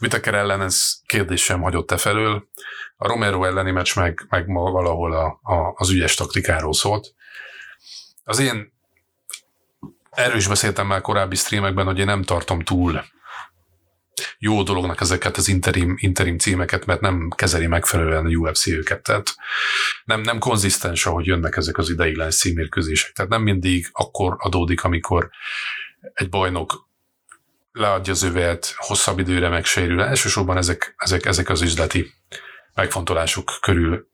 Whitaker 0.00 0.34
ellen 0.34 0.62
ez 0.62 0.92
kérdés 1.06 1.42
sem 1.42 1.60
hagyott 1.60 1.90
e 1.90 1.96
felől. 1.96 2.48
A 2.96 3.08
Romero 3.08 3.44
elleni 3.44 3.70
meccs 3.70 3.96
meg, 3.96 4.26
meg 4.28 4.46
valahol 4.46 5.12
a, 5.12 5.40
a, 5.42 5.72
az 5.74 5.90
ügyes 5.90 6.14
taktikáról 6.14 6.72
szólt. 6.72 7.14
Az 8.24 8.38
én 8.38 8.71
erről 10.12 10.36
is 10.36 10.48
beszéltem 10.48 10.86
már 10.86 11.00
korábbi 11.00 11.36
streamekben, 11.36 11.86
hogy 11.86 11.98
én 11.98 12.04
nem 12.04 12.22
tartom 12.22 12.60
túl 12.60 13.04
jó 14.38 14.62
dolognak 14.62 15.00
ezeket 15.00 15.36
az 15.36 15.48
interim, 15.48 15.94
interim 15.98 16.38
címeket, 16.38 16.86
mert 16.86 17.00
nem 17.00 17.28
kezeli 17.36 17.66
megfelelően 17.66 18.26
a 18.26 18.28
UFC 18.28 18.66
őket. 18.66 19.02
Tehát 19.02 19.34
nem, 20.04 20.20
nem 20.20 20.38
konzisztens, 20.38 21.06
ahogy 21.06 21.26
jönnek 21.26 21.56
ezek 21.56 21.78
az 21.78 21.90
ideiglenes 21.90 22.38
címérkőzések. 22.38 23.12
Tehát 23.12 23.30
nem 23.30 23.42
mindig 23.42 23.88
akkor 23.92 24.36
adódik, 24.38 24.84
amikor 24.84 25.30
egy 26.12 26.28
bajnok 26.28 26.88
leadja 27.72 28.12
az 28.12 28.22
övet, 28.22 28.74
hosszabb 28.76 29.18
időre 29.18 29.48
megsérül. 29.48 30.02
Elsősorban 30.02 30.56
ezek, 30.56 30.94
ezek, 30.96 31.24
ezek 31.24 31.48
az 31.48 31.62
üzleti 31.62 32.12
megfontolások 32.74 33.58
körül 33.60 34.10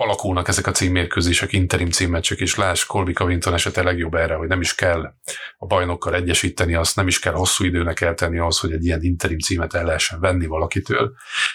alakulnak 0.00 0.48
ezek 0.48 0.66
a 0.66 0.70
címmérkőzések, 0.70 1.52
interim 1.52 1.90
címmeccsek, 1.90 2.38
és 2.38 2.56
láss 2.56 2.84
Colby 2.84 3.12
Covington 3.12 3.54
esete 3.54 3.82
legjobb 3.82 4.14
erre, 4.14 4.34
hogy 4.34 4.48
nem 4.48 4.60
is 4.60 4.74
kell 4.74 5.14
a 5.58 5.66
bajnokkal 5.66 6.14
egyesíteni, 6.14 6.74
azt 6.74 6.96
nem 6.96 7.06
is 7.06 7.18
kell 7.18 7.32
hosszú 7.32 7.64
időnek 7.64 8.00
eltenni 8.00 8.38
ahhoz, 8.38 8.58
hogy 8.58 8.72
egy 8.72 8.84
ilyen 8.84 9.02
interim 9.02 9.38
címet 9.38 9.74
el 9.74 9.84
lehessen 9.84 10.20
venni 10.20 10.46
valakitől. 10.46 11.14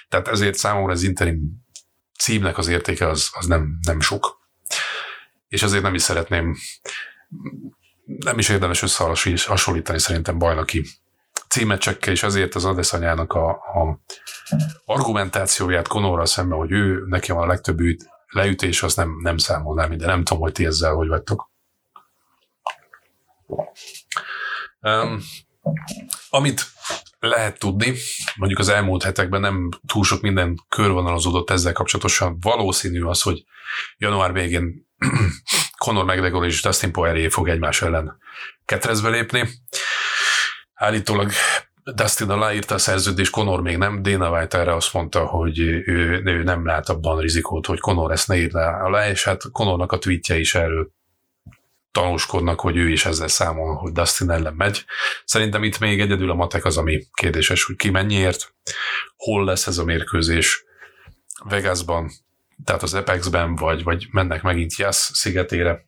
Tehát 0.09 0.27
ezért 0.27 0.55
számomra 0.55 0.91
az 0.91 1.03
interim 1.03 1.39
címnek 2.19 2.57
az 2.57 2.67
értéke 2.67 3.07
az, 3.07 3.29
az 3.33 3.45
nem, 3.45 3.77
nem 3.85 3.99
sok. 3.99 4.39
És 5.47 5.63
azért 5.63 5.83
nem 5.83 5.93
is 5.93 6.01
szeretném, 6.01 6.55
nem 8.05 8.39
is 8.39 8.49
érdemes 8.49 8.81
összehasonlítani 8.81 9.99
szerintem 9.99 10.37
bajnoki 10.37 10.85
címecsekkel, 11.49 12.13
és 12.13 12.23
ezért 12.23 12.55
az 12.55 12.65
Adesanyának 12.65 13.33
a, 13.33 13.49
a 13.49 14.01
argumentációját 14.85 15.87
Konorral 15.87 16.25
szemben, 16.25 16.57
hogy 16.57 16.71
ő 16.71 17.03
neki 17.05 17.31
van 17.31 17.43
a 17.43 17.47
legtöbb 17.47 17.79
leütés, 18.33 18.83
azt 18.83 18.97
nem, 18.97 19.17
nem 19.21 19.37
számolnám 19.37 19.97
de 19.97 20.05
nem 20.05 20.23
tudom, 20.23 20.41
hogy 20.41 20.51
ti 20.51 20.65
ezzel 20.65 20.93
hogy 20.93 21.07
vagytok. 21.07 21.51
Um, 24.81 25.21
amit 26.29 26.65
lehet 27.19 27.59
tudni, 27.59 27.93
mondjuk 28.35 28.59
az 28.59 28.69
elmúlt 28.69 29.03
hetekben 29.03 29.41
nem 29.41 29.69
túl 29.87 30.03
sok 30.03 30.21
minden 30.21 30.59
körvonalazódott 30.69 31.49
ezzel 31.49 31.73
kapcsolatosan. 31.73 32.37
Valószínű 32.41 33.03
az, 33.03 33.21
hogy 33.21 33.43
január 33.97 34.33
végén 34.33 34.87
Conor 35.77 36.05
McGregor 36.05 36.45
és 36.45 36.61
Dustin 36.61 36.91
Poirier 36.91 37.31
fog 37.31 37.49
egymás 37.49 37.81
ellen 37.81 38.17
ketrezbe 38.65 39.09
lépni. 39.09 39.49
Állítólag 40.73 41.31
Dustin 41.83 42.29
aláírta 42.29 42.75
a 42.75 42.77
szerződést, 42.77 43.31
Conor 43.31 43.61
még 43.61 43.77
nem. 43.77 44.01
Dana 44.01 44.29
White 44.29 44.57
erre 44.57 44.75
azt 44.75 44.93
mondta, 44.93 45.25
hogy 45.25 45.59
ő, 45.59 46.21
ő 46.25 46.43
nem 46.43 46.65
lát 46.65 46.89
abban 46.89 47.19
rizikót, 47.19 47.65
hogy 47.65 47.79
Conor 47.79 48.11
ezt 48.11 48.27
ne 48.27 48.35
írná 48.35 48.83
alá, 48.83 49.09
és 49.09 49.23
hát 49.23 49.51
Conornak 49.51 49.91
a 49.91 49.97
tweetje 49.97 50.39
is 50.39 50.55
erről 50.55 50.91
tanúskodnak, 51.91 52.59
hogy 52.59 52.77
ő 52.77 52.89
is 52.89 53.05
ezzel 53.05 53.27
számol, 53.27 53.75
hogy 53.75 53.91
Dustin 53.91 54.29
ellen 54.29 54.53
megy. 54.53 54.85
Szerintem 55.25 55.63
itt 55.63 55.79
még 55.79 55.99
egyedül 55.99 56.31
a 56.31 56.35
matek 56.35 56.65
az, 56.65 56.77
ami 56.77 57.03
kérdéses, 57.13 57.63
hogy 57.63 57.75
ki 57.75 57.89
mennyiért, 57.89 58.53
hol 59.15 59.45
lesz 59.45 59.67
ez 59.67 59.77
a 59.77 59.83
mérkőzés, 59.83 60.65
Vegasban, 61.43 62.11
tehát 62.65 62.83
az 62.83 62.93
Apexben, 62.93 63.55
vagy, 63.55 63.83
vagy 63.83 64.07
mennek 64.11 64.41
megint 64.41 64.75
Yass 64.75 65.09
szigetére. 65.13 65.85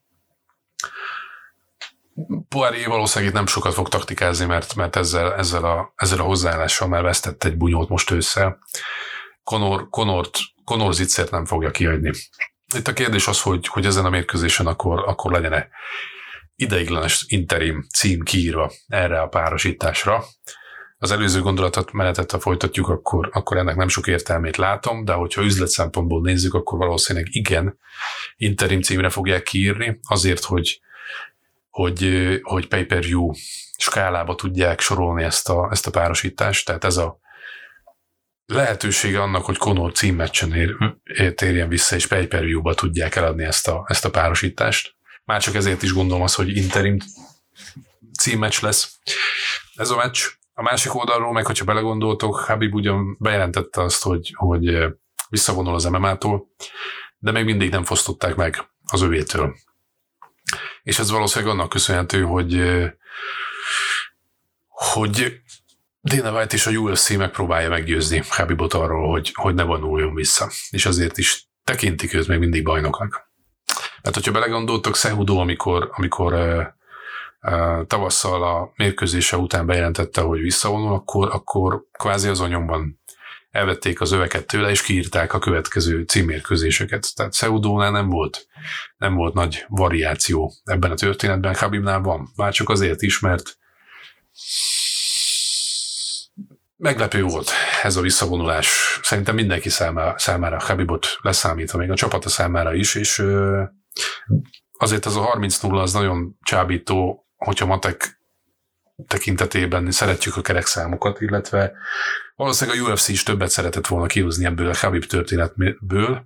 Poirier 2.50 2.88
valószínűleg 2.88 3.30
itt 3.30 3.38
nem 3.38 3.48
sokat 3.48 3.74
fog 3.74 3.90
taktikázni, 3.90 4.46
mert, 4.46 4.76
mert 4.76 4.96
ezzel, 4.96 5.36
ezzel, 5.36 5.64
a, 5.64 5.94
ezzel 5.96 6.20
a 6.20 6.24
hozzáállással 6.24 6.88
már 6.88 7.02
vesztett 7.02 7.44
egy 7.44 7.58
bunyót 7.58 7.90
most 7.90 8.12
ősszel. 8.12 8.60
Conor, 9.44 9.90
Conort, 9.90 10.38
Conor 10.64 10.94
Zitzert 10.94 11.32
nem 11.32 11.46
fogja 11.46 11.72
kiadni. 11.72 12.12
Itt 12.76 12.88
a 12.88 12.94
kérdés 12.94 13.28
az, 13.28 13.42
hogy, 13.42 13.68
hogy 13.68 13.86
ezen 13.86 14.06
a 14.06 14.10
mérkőzésen 14.10 14.68
akkor, 14.68 15.04
akkor 15.08 15.32
legyen-e 15.32 15.68
ideiglenes 16.56 17.26
interim 17.28 17.86
cím 17.96 18.24
kiírva 18.24 18.72
erre 18.88 19.22
a 19.22 19.28
párosításra. 19.28 20.24
Az 20.98 21.12
előző 21.12 21.42
gondolatot 21.42 21.92
menetet, 21.92 22.32
ha 22.32 22.40
folytatjuk, 22.40 22.90
akkor, 22.90 23.30
akkor 23.34 23.58
ennek 23.58 23.76
nem 23.76 23.88
sok 23.88 24.08
értelmét 24.08 24.58
látom, 24.58 25.06
de 25.06 25.14
hogyha 25.14 25.44
üzlet 25.44 25.68
szempontból 25.68 26.22
nézzük, 26.22 26.54
akkor 26.54 26.78
valószínűleg 26.78 27.28
igen, 27.32 27.78
interim 28.36 28.82
címre 28.82 29.10
fogják 29.10 29.44
kiírni, 29.44 30.00
azért, 30.08 30.44
hogy 30.44 30.80
hogy, 31.76 32.40
hogy 32.42 32.68
pay-per-view 32.68 33.32
skálába 33.78 34.36
tudják 34.36 34.80
sorolni 34.80 35.24
ezt 35.24 35.50
a, 35.50 35.68
ezt 35.72 35.88
a 35.88 35.92
párosítást, 35.92 36.66
tehát 36.66 36.84
ez 36.84 36.98
a 36.98 37.20
lehetősége 38.46 39.22
annak, 39.22 39.46
hogy 39.46 39.58
Conor 39.58 39.92
címmeccsen 39.92 40.54
ér, 40.54 40.76
térjen 41.36 41.68
vissza, 41.68 41.96
és 41.96 42.08
pay-per-view-ba 42.08 42.74
tudják 42.74 43.16
eladni 43.16 43.44
ezt 43.44 43.68
a, 43.68 43.86
ezt 43.88 44.06
a 44.06 44.10
párosítást. 44.10 44.96
Már 45.24 45.42
csak 45.42 45.56
ezért 45.56 45.84
is 45.84 45.94
gondolom 45.94 46.24
az, 46.24 46.36
hogy 46.36 46.58
interim 46.58 46.98
címmeccs 48.20 48.62
lesz. 48.62 49.00
Ez 49.74 49.90
a 49.90 49.96
meccs. 49.96 50.24
A 50.54 50.62
másik 50.62 50.96
oldalról 50.96 51.32
meg, 51.32 51.46
hogyha 51.46 51.66
belegondoltok, 51.66 52.36
Habib 52.36 52.74
ugyan 52.74 53.18
bejelentette 53.20 53.82
azt, 53.82 54.04
hogy, 54.04 54.34
hogy 54.36 54.78
visszavonul 55.30 55.74
az 55.74 55.84
MMA-tól, 55.84 56.48
de 57.18 57.32
még 57.32 57.46
mindig 57.46 57.70
nem 57.70 57.84
fosztották 57.84 58.36
meg 58.36 58.70
az 58.86 59.02
övétől 59.02 59.56
és 60.84 61.00
ez 61.00 61.12
valószínűleg 61.12 61.54
annak 61.54 61.70
köszönhető, 61.70 62.22
hogy 62.22 62.62
hogy 64.68 65.42
Dana 66.04 66.38
White 66.38 66.56
és 66.56 66.68
a 66.68 66.72
UFC 66.72 67.10
megpróbálja 67.10 67.70
meggyőzni 67.70 68.24
Habibot 68.30 68.74
arról, 68.74 69.10
hogy, 69.10 69.32
hogy 69.34 69.54
ne 69.54 69.64
vonuljon 69.64 70.14
vissza. 70.14 70.50
És 70.70 70.86
azért 70.86 71.18
is 71.18 71.48
tekintik 71.64 72.14
őt 72.14 72.28
még 72.28 72.40
mindig 72.40 72.64
bajnoknak. 72.64 73.30
Mert 74.02 74.16
hogyha 74.16 74.32
belegondoltok, 74.32 74.96
Cejudo, 74.96 75.38
amikor, 75.38 75.90
amikor 75.92 76.34
tavasszal 77.88 78.44
a 78.44 78.72
mérkőzése 78.76 79.38
után 79.38 79.66
bejelentette, 79.66 80.22
hogy 80.22 80.40
visszavonul, 80.40 80.94
akkor, 80.94 81.30
akkor 81.32 81.86
kvázi 81.92 82.28
az 82.28 82.40
anyomban 82.40 83.00
elvették 83.56 84.02
az 84.02 84.12
öveket 84.12 84.48
tőle, 84.48 84.70
és 84.70 84.82
kiírták 84.82 85.34
a 85.34 85.40
következő 85.40 86.04
címmérkőzéseket. 86.04 87.16
Tehát 87.16 87.34
Seudónál 87.34 87.92
nem 87.92 88.10
volt, 88.10 88.48
nem 88.98 89.14
volt 89.16 89.34
nagy 89.34 89.66
variáció 89.68 90.54
ebben 90.64 90.92
a 90.92 90.96
történetben, 90.96 91.56
Habibnál 91.56 92.00
van. 92.00 92.32
Már 92.36 92.54
csak 92.54 92.70
azért 92.70 93.02
is, 93.02 93.20
mert 93.20 93.58
meglepő 96.76 97.22
volt 97.24 97.52
ez 97.84 97.96
a 97.96 98.02
visszavonulás. 98.02 99.00
Szerintem 99.02 99.36
mindenki 99.36 99.70
számára, 99.70 100.18
számára 100.18 100.60
Habibot 100.60 101.08
leszámítva, 101.22 101.78
még 101.78 101.92
a 101.92 101.96
csapata 101.96 102.30
számára 102.30 102.74
is, 102.74 102.96
és 102.96 103.24
azért 104.78 105.06
az 105.06 105.16
a 105.16 105.38
30-0 105.40 105.82
az 105.82 105.94
nagyon 105.94 106.38
csábító, 106.42 107.28
hogyha 107.36 107.66
matek 107.66 108.20
tekintetében 109.08 109.92
szeretjük 109.92 110.38
a 110.38 110.42
kerekszámokat, 110.42 111.22
illetve 111.22 111.74
valószínűleg 112.36 112.80
a 112.80 112.92
UFC 112.92 113.08
is 113.08 113.24
többet 113.24 113.50
szeretett 113.50 113.88
volna 113.88 114.06
kihozni 114.06 114.46
ebből 114.46 114.70
a 114.70 114.78
Habib 114.78 115.06
történetből, 115.06 116.26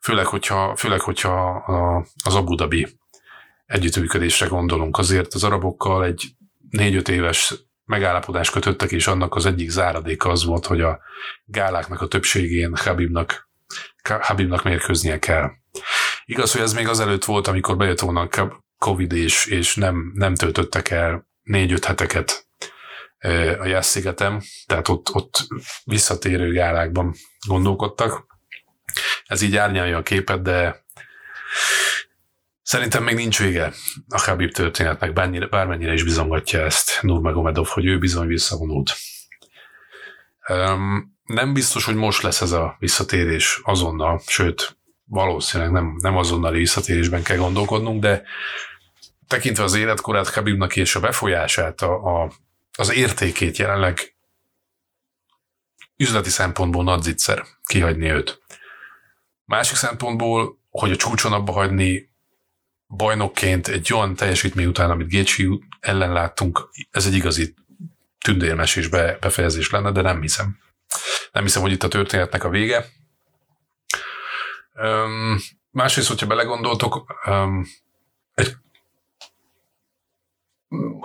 főleg, 0.00 0.26
hogyha, 0.26 0.76
főleg, 0.76 1.00
hogyha 1.00 1.56
a, 1.56 2.06
az 2.24 2.34
Abu 2.34 2.54
Dhabi 2.54 2.98
együttműködésre 3.66 4.46
gondolunk. 4.46 4.98
Azért 4.98 5.34
az 5.34 5.44
arabokkal 5.44 6.04
egy 6.04 6.24
négy-öt 6.70 7.08
éves 7.08 7.54
megállapodást 7.84 8.52
kötöttek, 8.52 8.92
és 8.92 9.06
annak 9.06 9.34
az 9.34 9.46
egyik 9.46 9.70
záradéka 9.70 10.30
az 10.30 10.44
volt, 10.44 10.66
hogy 10.66 10.80
a 10.80 11.00
gáláknak 11.44 12.00
a 12.00 12.08
többségén 12.08 12.76
Habibnak, 12.76 13.48
Habibnak 14.20 14.62
mérkőznie 14.62 15.18
kell. 15.18 15.50
Igaz, 16.24 16.52
hogy 16.52 16.60
ez 16.60 16.72
még 16.72 16.88
azelőtt 16.88 17.24
volt, 17.24 17.46
amikor 17.46 17.76
bejött 17.76 18.00
volna 18.00 18.20
a 18.20 18.62
Covid, 18.78 19.12
és, 19.12 19.46
és 19.46 19.76
nem, 19.76 20.12
nem 20.14 20.34
töltöttek 20.34 20.90
el 20.90 21.28
négy-öt 21.42 21.84
heteket 21.84 22.43
a 23.58 23.66
Jász-szigetem, 23.66 24.40
tehát 24.66 24.88
ott, 24.88 25.14
ott 25.14 25.46
visszatérő 25.84 26.52
gálákban 26.52 27.14
gondolkodtak. 27.46 28.26
Ez 29.26 29.42
így 29.42 29.56
árnyalja 29.56 29.96
a 29.96 30.02
képet, 30.02 30.42
de 30.42 30.84
szerintem 32.62 33.02
még 33.02 33.14
nincs 33.14 33.38
vége 33.38 33.72
a 34.08 34.20
Habib 34.20 34.52
történetnek, 34.52 35.12
bármennyire, 35.12 35.46
bármennyire 35.46 35.92
is 35.92 36.04
bizongatja 36.04 36.60
ezt 36.60 36.98
Nurmagomedov, 37.00 37.66
hogy 37.66 37.86
ő 37.86 37.98
bizony 37.98 38.26
visszavonult. 38.26 38.92
Nem 41.24 41.52
biztos, 41.52 41.84
hogy 41.84 41.94
most 41.94 42.22
lesz 42.22 42.40
ez 42.40 42.52
a 42.52 42.76
visszatérés 42.78 43.60
azonnal, 43.62 44.20
sőt, 44.26 44.78
valószínűleg 45.04 45.72
nem, 45.72 45.96
nem 45.98 46.16
azonnali 46.16 46.58
visszatérésben 46.58 47.22
kell 47.22 47.36
gondolkodnunk, 47.36 48.00
de 48.00 48.22
tekintve 49.28 49.64
az 49.64 49.74
életkorát 49.74 50.34
Habibnak 50.34 50.76
és 50.76 50.94
a 50.94 51.00
befolyását, 51.00 51.80
a, 51.80 52.22
a, 52.22 52.32
az 52.76 52.92
értékét 52.92 53.56
jelenleg 53.56 54.14
üzleti 55.96 56.30
szempontból 56.30 56.84
nadzitszer 56.84 57.44
kihagyni 57.64 58.10
őt. 58.10 58.42
Másik 59.44 59.76
szempontból, 59.76 60.58
hogy 60.70 60.90
a 60.90 60.96
csúcson 60.96 61.32
abba 61.32 61.52
hagyni 61.52 62.12
bajnokként 62.88 63.68
egy 63.68 63.92
olyan 63.92 64.14
teljesítmény 64.14 64.66
után, 64.66 64.90
amit 64.90 65.08
Gécsi 65.08 65.64
ellen 65.80 66.12
láttunk, 66.12 66.68
ez 66.90 67.06
egy 67.06 67.14
igazi 67.14 67.54
tündérmesés 68.24 68.88
be, 68.88 69.16
befejezés 69.20 69.70
lenne, 69.70 69.90
de 69.90 70.00
nem 70.00 70.20
hiszem. 70.20 70.58
Nem 71.32 71.42
hiszem, 71.42 71.62
hogy 71.62 71.72
itt 71.72 71.82
a 71.82 71.88
történetnek 71.88 72.44
a 72.44 72.48
vége. 72.48 72.86
Um, 74.74 75.38
másrészt, 75.70 76.08
hogyha 76.08 76.26
belegondoltok, 76.26 77.20
um, 77.26 77.66
egy 78.34 78.56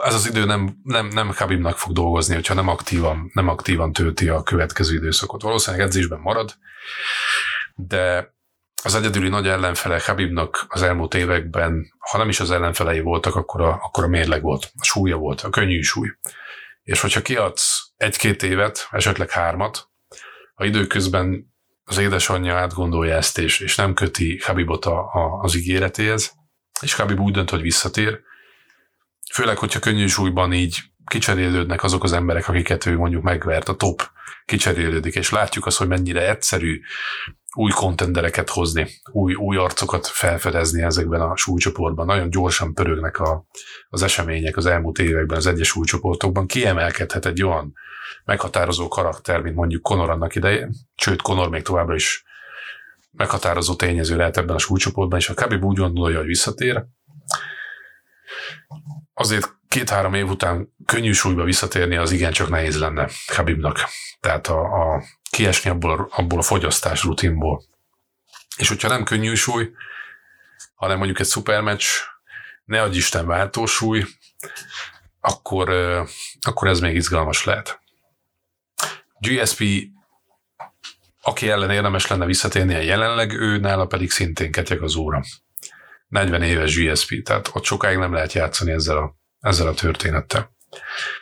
ez 0.03 0.13
az 0.13 0.27
idő 0.27 0.45
nem, 0.45 0.79
nem, 0.83 1.07
nem 1.07 1.29
Khabibnak 1.29 1.77
fog 1.77 1.93
dolgozni, 1.93 2.33
hogyha 2.33 2.53
nem 2.53 2.67
aktívan, 2.67 3.29
nem 3.33 3.47
aktívan 3.47 3.93
tölti 3.93 4.29
a 4.29 4.43
következő 4.43 4.95
időszakot. 4.95 5.41
Valószínűleg 5.41 5.85
edzésben 5.85 6.19
marad, 6.19 6.55
de 7.75 8.33
az 8.83 8.95
egyedüli 8.95 9.29
nagy 9.29 9.47
ellenfele 9.47 10.01
Habibnak 10.05 10.65
az 10.67 10.81
elmúlt 10.81 11.13
években, 11.13 11.93
ha 11.99 12.17
nem 12.17 12.29
is 12.29 12.39
az 12.39 12.51
ellenfelei 12.51 12.99
voltak, 12.99 13.35
akkor 13.35 13.61
a, 13.61 13.79
akkor 13.83 14.03
a 14.03 14.07
mérleg 14.07 14.41
volt, 14.41 14.71
a 14.77 14.83
súlya 14.83 15.17
volt, 15.17 15.41
a 15.41 15.49
könnyű 15.49 15.81
súly. 15.81 16.09
És 16.83 17.01
hogyha 17.01 17.21
kiadsz 17.21 17.91
egy-két 17.97 18.43
évet, 18.43 18.87
esetleg 18.91 19.29
hármat, 19.29 19.89
a 20.55 20.65
időközben 20.65 21.53
az 21.83 21.97
édesanyja 21.97 22.55
átgondolja 22.55 23.15
ezt, 23.15 23.37
és, 23.37 23.59
és 23.59 23.75
nem 23.75 23.93
köti 23.93 24.39
Habibot 24.43 24.85
a, 24.85 24.99
a, 24.99 25.39
az 25.41 25.55
ígéretéhez, 25.55 26.33
és 26.81 26.93
Habib 26.93 27.19
úgy 27.19 27.33
dönt, 27.33 27.49
hogy 27.49 27.61
visszatér, 27.61 28.19
főleg, 29.33 29.57
hogyha 29.57 29.79
könnyű 29.79 30.07
súlyban 30.07 30.53
így 30.53 30.79
kicserélődnek 31.05 31.83
azok 31.83 32.03
az 32.03 32.13
emberek, 32.13 32.47
akiket 32.47 32.85
ő 32.85 32.97
mondjuk 32.97 33.23
megvert, 33.23 33.69
a 33.69 33.75
top 33.75 34.09
kicserélődik, 34.45 35.15
és 35.15 35.31
látjuk 35.31 35.65
azt, 35.65 35.77
hogy 35.77 35.87
mennyire 35.87 36.29
egyszerű 36.29 36.81
új 37.55 37.71
kontendereket 37.71 38.49
hozni, 38.49 38.87
új, 39.11 39.33
új 39.33 39.57
arcokat 39.57 40.07
felfedezni 40.07 40.81
ezekben 40.81 41.21
a 41.21 41.35
súlycsoportban. 41.35 42.05
Nagyon 42.05 42.29
gyorsan 42.29 42.73
pörögnek 42.73 43.19
a, 43.19 43.45
az 43.89 44.01
események 44.01 44.57
az 44.57 44.65
elmúlt 44.65 44.99
években 44.99 45.37
az 45.37 45.47
egyes 45.47 45.67
súlycsoportokban. 45.67 46.47
Kiemelkedhet 46.47 47.25
egy 47.25 47.43
olyan 47.43 47.73
meghatározó 48.25 48.87
karakter, 48.87 49.41
mint 49.41 49.55
mondjuk 49.55 49.81
Conor 49.81 50.09
annak 50.09 50.35
idején, 50.35 50.69
sőt 50.95 51.21
Conor 51.21 51.49
még 51.49 51.61
továbbra 51.61 51.95
is 51.95 52.23
meghatározó 53.11 53.75
tényező 53.75 54.17
lehet 54.17 54.37
ebben 54.37 54.55
a 54.55 54.59
súlycsoportban, 54.59 55.19
és 55.19 55.29
a 55.29 55.33
Khabib 55.33 55.63
úgy 55.63 55.77
gondolja, 55.77 56.17
hogy 56.17 56.27
visszatér, 56.27 56.85
azért 59.19 59.55
két-három 59.67 60.13
év 60.13 60.29
után 60.29 60.73
könnyű 60.85 61.11
súlyba 61.11 61.43
visszatérni 61.43 61.95
az 61.95 62.11
igencsak 62.11 62.49
nehéz 62.49 62.79
lenne 62.79 63.09
Khabibnak. 63.27 63.79
Tehát 64.19 64.47
a, 64.47 64.61
a 64.61 65.03
kiesni 65.29 65.69
abból 65.69 65.91
a, 65.91 66.07
abból 66.09 66.39
a 66.39 66.41
fogyasztás 66.41 67.03
rutinból. 67.03 67.63
És 68.57 68.67
hogyha 68.67 68.87
nem 68.87 69.03
könnyű 69.03 69.33
súly, 69.33 69.71
hanem 70.75 70.97
mondjuk 70.97 71.19
egy 71.19 71.25
szupermeccs, 71.25 71.85
ne 72.65 72.81
adj 72.81 72.97
Isten 72.97 73.27
váltósúly, 73.27 74.05
akkor, 75.19 75.69
akkor 76.41 76.67
ez 76.67 76.79
még 76.79 76.95
izgalmas 76.95 77.43
lehet. 77.43 77.79
GSP, 79.19 79.63
aki 81.21 81.49
ellen 81.49 81.71
érdemes 81.71 82.07
lenne 82.07 82.25
visszatérni 82.25 82.73
a 82.73 82.79
jelenleg, 82.79 83.31
ő 83.31 83.57
nála 83.57 83.85
pedig 83.85 84.11
szintén 84.11 84.51
ketyeg 84.51 84.81
az 84.81 84.95
óra. 84.95 85.23
40 86.09 86.41
éves 86.41 86.75
GSP, 86.75 87.23
tehát 87.23 87.49
ott 87.53 87.63
sokáig 87.63 87.97
nem 87.97 88.13
lehet 88.13 88.33
játszani 88.33 88.71
ezzel 88.71 88.97
a, 88.97 89.15
ezzel 89.39 89.67
a 89.67 89.73
történettel. 89.73 90.51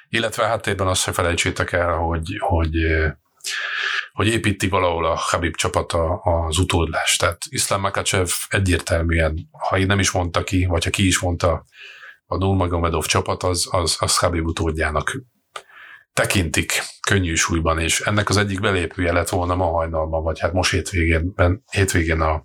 Illetve 0.10 0.46
háttérben 0.46 0.88
azt 0.88 1.02
se 1.02 1.12
felejtsétek 1.12 1.72
el, 1.72 1.94
hogy, 1.94 2.38
hogy, 2.40 2.76
hogy 4.12 4.28
építi 4.28 4.68
valahol 4.68 5.06
a 5.06 5.16
Habib 5.16 5.56
csapata 5.56 6.16
az 6.16 6.58
utódlást. 6.58 7.20
Tehát 7.20 7.42
Islam 7.50 7.82
Makachev 7.82 8.30
egyértelműen, 8.48 9.50
ha 9.52 9.78
így 9.78 9.88
nem 9.88 10.00
is 10.00 10.12
mondta 10.12 10.44
ki, 10.44 10.66
vagy 10.66 10.84
ha 10.84 10.90
ki 10.90 11.06
is 11.06 11.20
mondta, 11.20 11.66
a 12.26 12.38
Nurmagomedov 12.38 13.06
csapat 13.06 13.44
az, 13.44 13.68
az, 13.72 13.96
az 14.00 14.18
Habib 14.18 14.46
utódjának 14.46 15.22
tekintik 16.18 16.84
könnyű 17.08 17.36
súlyban, 17.36 17.80
és 17.80 18.00
ennek 18.00 18.30
az 18.30 18.38
egyik 18.38 18.60
belépője 18.60 19.12
lett 19.12 19.30
volna 19.30 19.56
ma 19.56 19.66
hajnalban, 19.66 20.24
vagy 20.24 20.40
hát 20.40 20.54
most 20.54 20.72
hétvégén, 20.72 21.34
hétvégén 21.72 22.22
a 22.22 22.44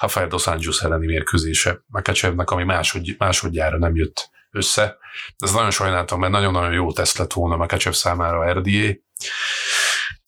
Rafael 0.00 0.26
Dos 0.26 0.46
Anjos 0.46 0.82
elleni 0.82 1.06
mérkőzése 1.06 1.82
Makacsevnek, 1.86 2.50
ami 2.50 2.64
másod, 2.64 3.04
másodjára 3.18 3.78
nem 3.78 3.96
jött 3.96 4.30
össze. 4.50 4.96
Ez 5.38 5.52
nagyon 5.52 5.70
sajnáltam, 5.70 6.20
mert 6.20 6.32
nagyon-nagyon 6.32 6.72
jó 6.72 6.92
teszt 6.92 7.18
lett 7.18 7.32
volna 7.32 7.56
Makacsev 7.56 7.92
számára 7.92 8.38
a 8.38 8.52
RDA. 8.52 8.94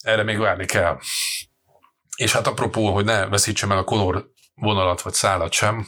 Erre 0.02 0.22
még 0.22 0.38
várni 0.38 0.66
kell. 0.66 0.98
És 2.16 2.32
hát 2.32 2.46
apropó, 2.46 2.94
hogy 2.94 3.04
ne 3.04 3.26
veszítsem 3.26 3.70
el 3.70 3.78
a 3.78 3.84
kolor 3.84 4.30
vonalat 4.54 5.02
vagy 5.02 5.12
szállat 5.12 5.52
sem, 5.52 5.86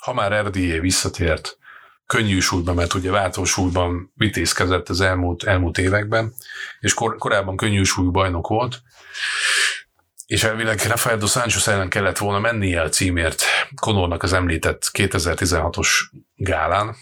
ha 0.00 0.12
már 0.12 0.46
RDA 0.46 0.80
visszatért 0.80 1.58
könnyű 2.06 2.38
súlyban, 2.38 2.74
mert 2.74 2.94
ugye 2.94 3.10
váltósúlyban 3.10 4.12
vitézkedett 4.14 4.88
az 4.88 5.00
elmúlt, 5.00 5.42
elmúlt 5.42 5.78
években, 5.78 6.34
és 6.80 6.94
kor, 6.94 7.16
korábban 7.16 7.56
könnyű 7.56 7.82
súlyú 7.82 8.10
bajnok 8.10 8.48
volt, 8.48 8.82
és 10.26 10.42
elvileg 10.42 10.80
Rafael 10.80 11.16
dos 11.16 11.30
Santos 11.30 11.66
ellen 11.66 11.88
kellett 11.88 12.18
volna 12.18 12.38
mennie 12.38 12.82
a 12.82 12.88
címért 12.88 13.42
Konornak 13.74 14.22
az 14.22 14.32
említett 14.32 14.90
2016-os 14.92 15.88
gálán. 16.34 16.96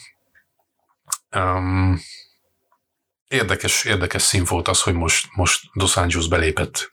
Um, 1.36 2.00
érdekes, 3.28 3.84
érdekes 3.84 4.22
szín 4.22 4.44
volt 4.44 4.68
az, 4.68 4.82
hogy 4.82 4.94
most, 4.94 5.28
most 5.34 5.64
Dos 5.72 5.96
Anjos 5.96 6.28
belépett 6.28 6.92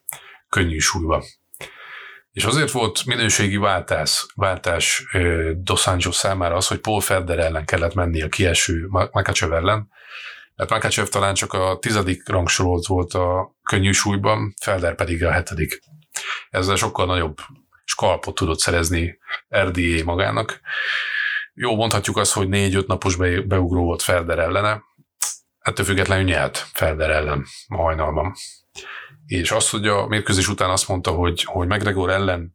könnyű 0.49 0.77
súlyba. 0.77 1.23
És 2.31 2.43
azért 2.43 2.71
volt 2.71 3.05
minőségi 3.05 3.57
váltás, 3.57 4.25
váltás 4.35 5.05
Dos 5.55 5.87
Anjos 5.87 6.15
számára 6.15 6.55
az, 6.55 6.67
hogy 6.67 6.79
Paul 6.79 7.01
Ferder 7.01 7.39
ellen 7.39 7.65
kellett 7.65 7.93
menni 7.93 8.21
a 8.21 8.29
kieső 8.29 8.87
Makachev 8.87 9.53
ellen, 9.53 9.89
mert 10.55 10.69
Makachev 10.69 11.05
talán 11.05 11.33
csak 11.33 11.53
a 11.53 11.77
tizedik 11.81 12.29
rangsorolt 12.29 12.85
volt 12.85 13.13
a 13.13 13.55
könnyű 13.63 13.91
súlyban, 13.91 14.53
Felder 14.61 14.95
pedig 14.95 15.23
a 15.23 15.31
hetedik. 15.31 15.81
Ezzel 16.49 16.75
sokkal 16.75 17.05
nagyobb 17.05 17.37
skalpot 17.83 18.35
tudott 18.35 18.59
szerezni 18.59 19.19
RDA 19.55 20.03
magának. 20.03 20.59
Jó, 21.53 21.75
mondhatjuk 21.75 22.17
azt, 22.17 22.33
hogy 22.33 22.49
négy-öt 22.49 22.87
napos 22.87 23.15
beugró 23.15 23.83
volt 23.83 24.01
Felder 24.01 24.39
ellene, 24.39 24.83
ettől 25.59 25.85
függetlenül 25.85 26.25
nyert 26.25 26.67
Felder 26.73 27.09
ellen 27.09 27.45
a 27.67 27.75
hajnalban 27.75 28.33
és 29.39 29.51
azt, 29.51 29.69
hogy 29.69 29.87
a 29.87 30.07
mérkőzés 30.07 30.47
után 30.47 30.69
azt 30.69 30.87
mondta, 30.87 31.11
hogy, 31.11 31.43
hogy 31.43 31.67
McGregor 31.67 32.09
ellen 32.09 32.53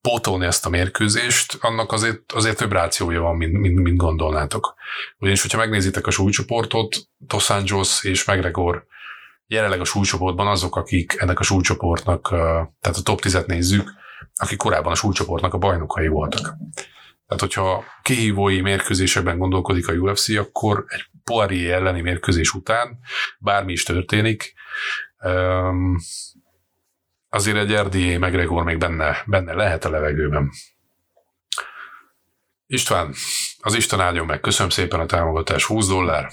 pótolni 0.00 0.46
ezt 0.46 0.66
a 0.66 0.68
mérkőzést, 0.68 1.58
annak 1.60 1.92
azért, 1.92 2.32
azért 2.32 2.56
több 2.56 2.72
rációja 2.72 3.20
van, 3.20 3.36
mint, 3.36 3.52
mint, 3.52 3.80
mint 3.80 3.96
gondolnátok. 3.96 4.74
Ugyanis, 5.18 5.42
hogyha 5.42 5.58
megnézitek 5.58 6.06
a 6.06 6.10
súlycsoportot, 6.10 6.96
Dos 7.16 7.50
Anjos 7.50 8.04
és 8.04 8.24
McGregor 8.24 8.86
jelenleg 9.46 9.80
a 9.80 9.84
súlycsoportban 9.84 10.46
azok, 10.46 10.76
akik 10.76 11.16
ennek 11.18 11.40
a 11.40 11.42
súlycsoportnak, 11.42 12.28
tehát 12.80 12.96
a 12.96 13.02
top 13.02 13.20
10-et 13.22 13.46
nézzük, 13.46 13.90
akik 14.34 14.58
korábban 14.58 14.92
a 14.92 14.96
súlycsoportnak 14.96 15.54
a 15.54 15.58
bajnokai 15.58 16.08
voltak. 16.08 16.56
Tehát, 17.26 17.42
hogyha 17.42 17.84
kihívói 18.02 18.60
mérkőzésekben 18.60 19.38
gondolkodik 19.38 19.88
a 19.88 19.92
UFC, 19.92 20.28
akkor 20.28 20.84
egy 20.88 21.04
Poirier 21.24 21.74
elleni 21.74 22.00
mérkőzés 22.00 22.52
után 22.52 22.98
bármi 23.38 23.72
is 23.72 23.82
történik, 23.82 24.54
azért 27.28 27.56
egy 27.56 27.72
RDA 27.72 28.26
McGregor 28.26 28.64
még 28.64 28.78
benne, 28.78 29.22
benne 29.26 29.52
lehet 29.52 29.84
a 29.84 29.90
levegőben. 29.90 30.50
István, 32.66 33.14
az 33.58 33.74
Isten 33.74 34.00
áldjon 34.00 34.26
meg. 34.26 34.40
Köszönöm 34.40 34.70
szépen 34.70 35.00
a 35.00 35.06
támogatás. 35.06 35.64
20 35.64 35.86
dollár. 35.86 36.30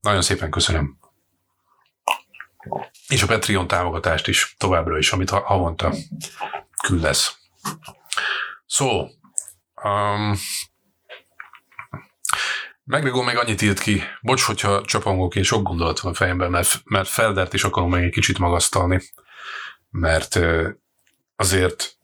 Nagyon 0.00 0.22
szépen 0.22 0.50
köszönöm. 0.50 0.98
És 3.08 3.22
a 3.22 3.26
Patreon 3.26 3.66
támogatást 3.66 4.28
is 4.28 4.54
továbbra 4.58 4.98
is, 4.98 5.12
amit 5.12 5.30
havonta 5.30 5.94
küldesz. 6.86 7.38
Szó, 8.66 9.08
um, 9.82 10.36
Megregó 12.84 13.22
még 13.22 13.36
annyit 13.36 13.62
írt 13.62 13.78
ki, 13.78 14.02
bocs, 14.20 14.42
hogyha 14.42 14.84
csapongok, 14.84 15.34
én 15.34 15.42
sok 15.42 15.62
gondolat 15.62 16.00
van 16.00 16.12
a 16.12 16.14
fejemben, 16.14 16.50
mert, 16.50 16.80
mert 16.84 17.08
Feldert 17.08 17.52
is 17.52 17.64
akarom 17.64 17.90
még 17.90 18.02
egy 18.02 18.12
kicsit 18.12 18.38
magasztalni, 18.38 19.02
mert 19.90 20.38
azért 21.36 21.96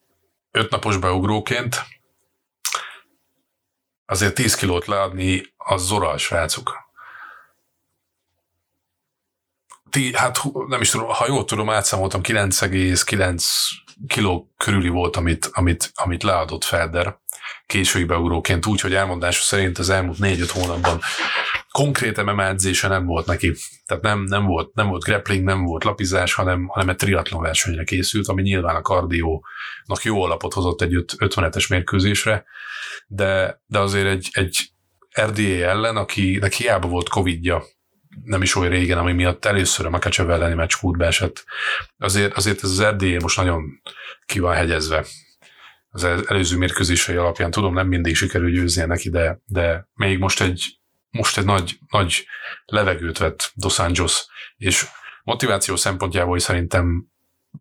ötnapos 0.50 0.96
beugróként 0.96 1.84
azért 4.06 4.34
10 4.34 4.54
kilót 4.54 4.86
leadni 4.86 5.54
az 5.56 5.86
zora 5.86 6.08
a 6.08 6.18
srácok. 6.18 6.88
Ti, 9.90 10.16
hát 10.16 10.38
nem 10.66 10.80
is 10.80 10.90
tudom, 10.90 11.08
ha 11.08 11.26
jól 11.26 11.44
tudom, 11.44 11.70
átszámoltam 11.70 12.20
9,9 12.22 13.44
kiló 14.06 14.52
körüli 14.56 14.88
volt, 14.88 15.16
amit, 15.16 15.48
amit, 15.52 15.90
amit 15.94 16.22
leadott 16.22 16.64
Felder 16.64 17.18
késői 17.66 18.04
beugróként, 18.04 18.66
úgy, 18.66 18.80
hogy 18.80 18.94
elmondása 18.94 19.42
szerint 19.42 19.78
az 19.78 19.90
elmúlt 19.90 20.18
négy-öt 20.18 20.50
hónapban 20.50 21.00
konkrét 21.70 22.22
MMA 22.22 22.46
edzése 22.46 22.88
nem 22.88 23.06
volt 23.06 23.26
neki. 23.26 23.52
Tehát 23.86 24.02
nem, 24.02 24.22
nem, 24.22 24.44
volt, 24.44 24.74
nem 24.74 24.88
volt 24.88 25.02
grappling, 25.02 25.44
nem 25.44 25.64
volt 25.64 25.84
lapizás, 25.84 26.34
hanem, 26.34 26.66
hanem 26.66 26.88
egy 26.88 26.96
triatlon 26.96 27.42
versenyre 27.42 27.84
készült, 27.84 28.28
ami 28.28 28.42
nyilván 28.42 28.76
a 28.76 28.82
kardiónak 28.82 30.02
jó 30.02 30.22
alapot 30.22 30.52
hozott 30.52 30.82
egy 30.82 31.04
50-es 31.16 31.68
mérkőzésre, 31.68 32.44
de, 33.06 33.62
de 33.66 33.78
azért 33.78 34.06
egy, 34.06 34.28
egy 34.32 34.70
RDA 35.20 35.42
ellen, 35.42 35.96
akinek 35.96 36.52
hiába 36.52 36.88
volt 36.88 37.08
Covidja 37.08 37.62
nem 38.24 38.42
is 38.42 38.54
olyan 38.54 38.70
régen, 38.70 38.98
ami 38.98 39.12
miatt 39.12 39.44
először 39.44 39.86
a 39.86 39.90
Makachev 39.90 40.30
elleni 40.30 40.54
meccs 40.54 40.74
kútbe 40.76 41.06
esett. 41.06 41.44
Azért, 41.98 42.36
azért 42.36 42.62
ez 42.62 42.70
az 42.70 42.80
erdély 42.80 43.16
most 43.16 43.36
nagyon 43.36 43.80
ki 44.26 44.38
van 44.38 44.54
hegyezve 44.54 45.04
az 45.90 46.04
előző 46.04 46.56
mérkőzései 46.56 47.16
alapján. 47.16 47.50
Tudom, 47.50 47.74
nem 47.74 47.88
mindig 47.88 48.16
sikerül 48.16 48.50
győznie 48.50 48.86
neki, 48.86 49.10
de, 49.10 49.40
de 49.44 49.88
még 49.94 50.18
most 50.18 50.40
egy, 50.40 50.78
most 51.10 51.38
egy 51.38 51.44
nagy, 51.44 51.78
nagy 51.88 52.26
levegőt 52.64 53.18
vett 53.18 53.52
Dos 53.54 53.78
Anjos, 53.78 54.26
és 54.56 54.86
motiváció 55.22 55.76
szempontjából 55.76 56.36
is 56.36 56.42
szerintem 56.42 57.06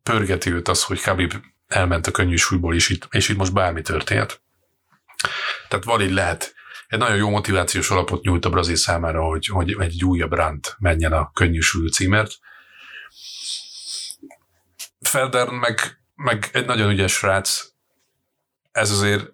pörgeti 0.03 0.51
őt 0.51 0.67
az, 0.67 0.83
hogy 0.83 0.99
Khabib 0.99 1.33
elment 1.67 2.07
a 2.07 2.11
könnyű 2.11 2.35
súlyból, 2.35 2.75
és 2.75 2.89
itt, 2.89 3.07
és 3.11 3.29
itt 3.29 3.37
most 3.37 3.53
bármi 3.53 3.81
történt. 3.81 4.41
Tehát 5.67 5.85
van 5.85 6.01
így 6.01 6.11
lehet 6.11 6.53
egy 6.89 6.99
nagyon 6.99 7.17
jó 7.17 7.29
motivációs 7.29 7.89
alapot 7.89 8.23
nyújt 8.23 8.45
a 8.45 8.49
brazil 8.49 8.75
számára, 8.75 9.23
hogy, 9.23 9.45
hogy 9.47 9.75
egy 9.79 10.03
újabb 10.03 10.33
rand 10.33 10.75
menjen 10.77 11.13
a 11.13 11.31
könnyű 11.33 11.59
súlyú 11.59 11.87
címért. 11.87 12.31
Felder 14.99 15.49
meg, 15.49 15.99
meg 16.15 16.49
egy 16.53 16.65
nagyon 16.65 16.89
ügyes 16.89 17.13
srác. 17.13 17.65
Ez 18.71 18.91
azért 18.91 19.31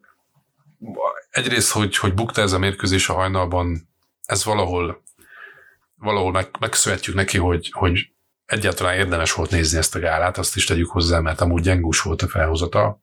egyrészt, 1.30 1.72
hogy, 1.72 1.98
hogy 1.98 2.14
bukta 2.14 2.42
ez 2.42 2.52
a 2.52 2.60
mérkőzés 2.60 3.10
a 3.10 3.14
hajnalban, 3.14 3.90
ez 4.26 4.44
valahol 4.44 5.04
valahol 5.96 6.32
meg, 6.32 6.50
megköszönhetjük 6.60 7.16
neki, 7.16 7.38
hogy, 7.38 7.72
hogy 7.72 8.10
egyáltalán 8.46 8.98
érdemes 8.98 9.34
volt 9.34 9.50
nézni 9.50 9.78
ezt 9.78 9.96
a 9.96 10.00
gálát, 10.00 10.38
azt 10.38 10.56
is 10.56 10.66
tegyük 10.66 10.90
hozzá, 10.90 11.20
mert 11.20 11.42
amúgy 11.42 11.62
gyengús 11.62 12.02
volt 12.02 12.22
a 12.22 12.28
felhozata. 12.28 13.02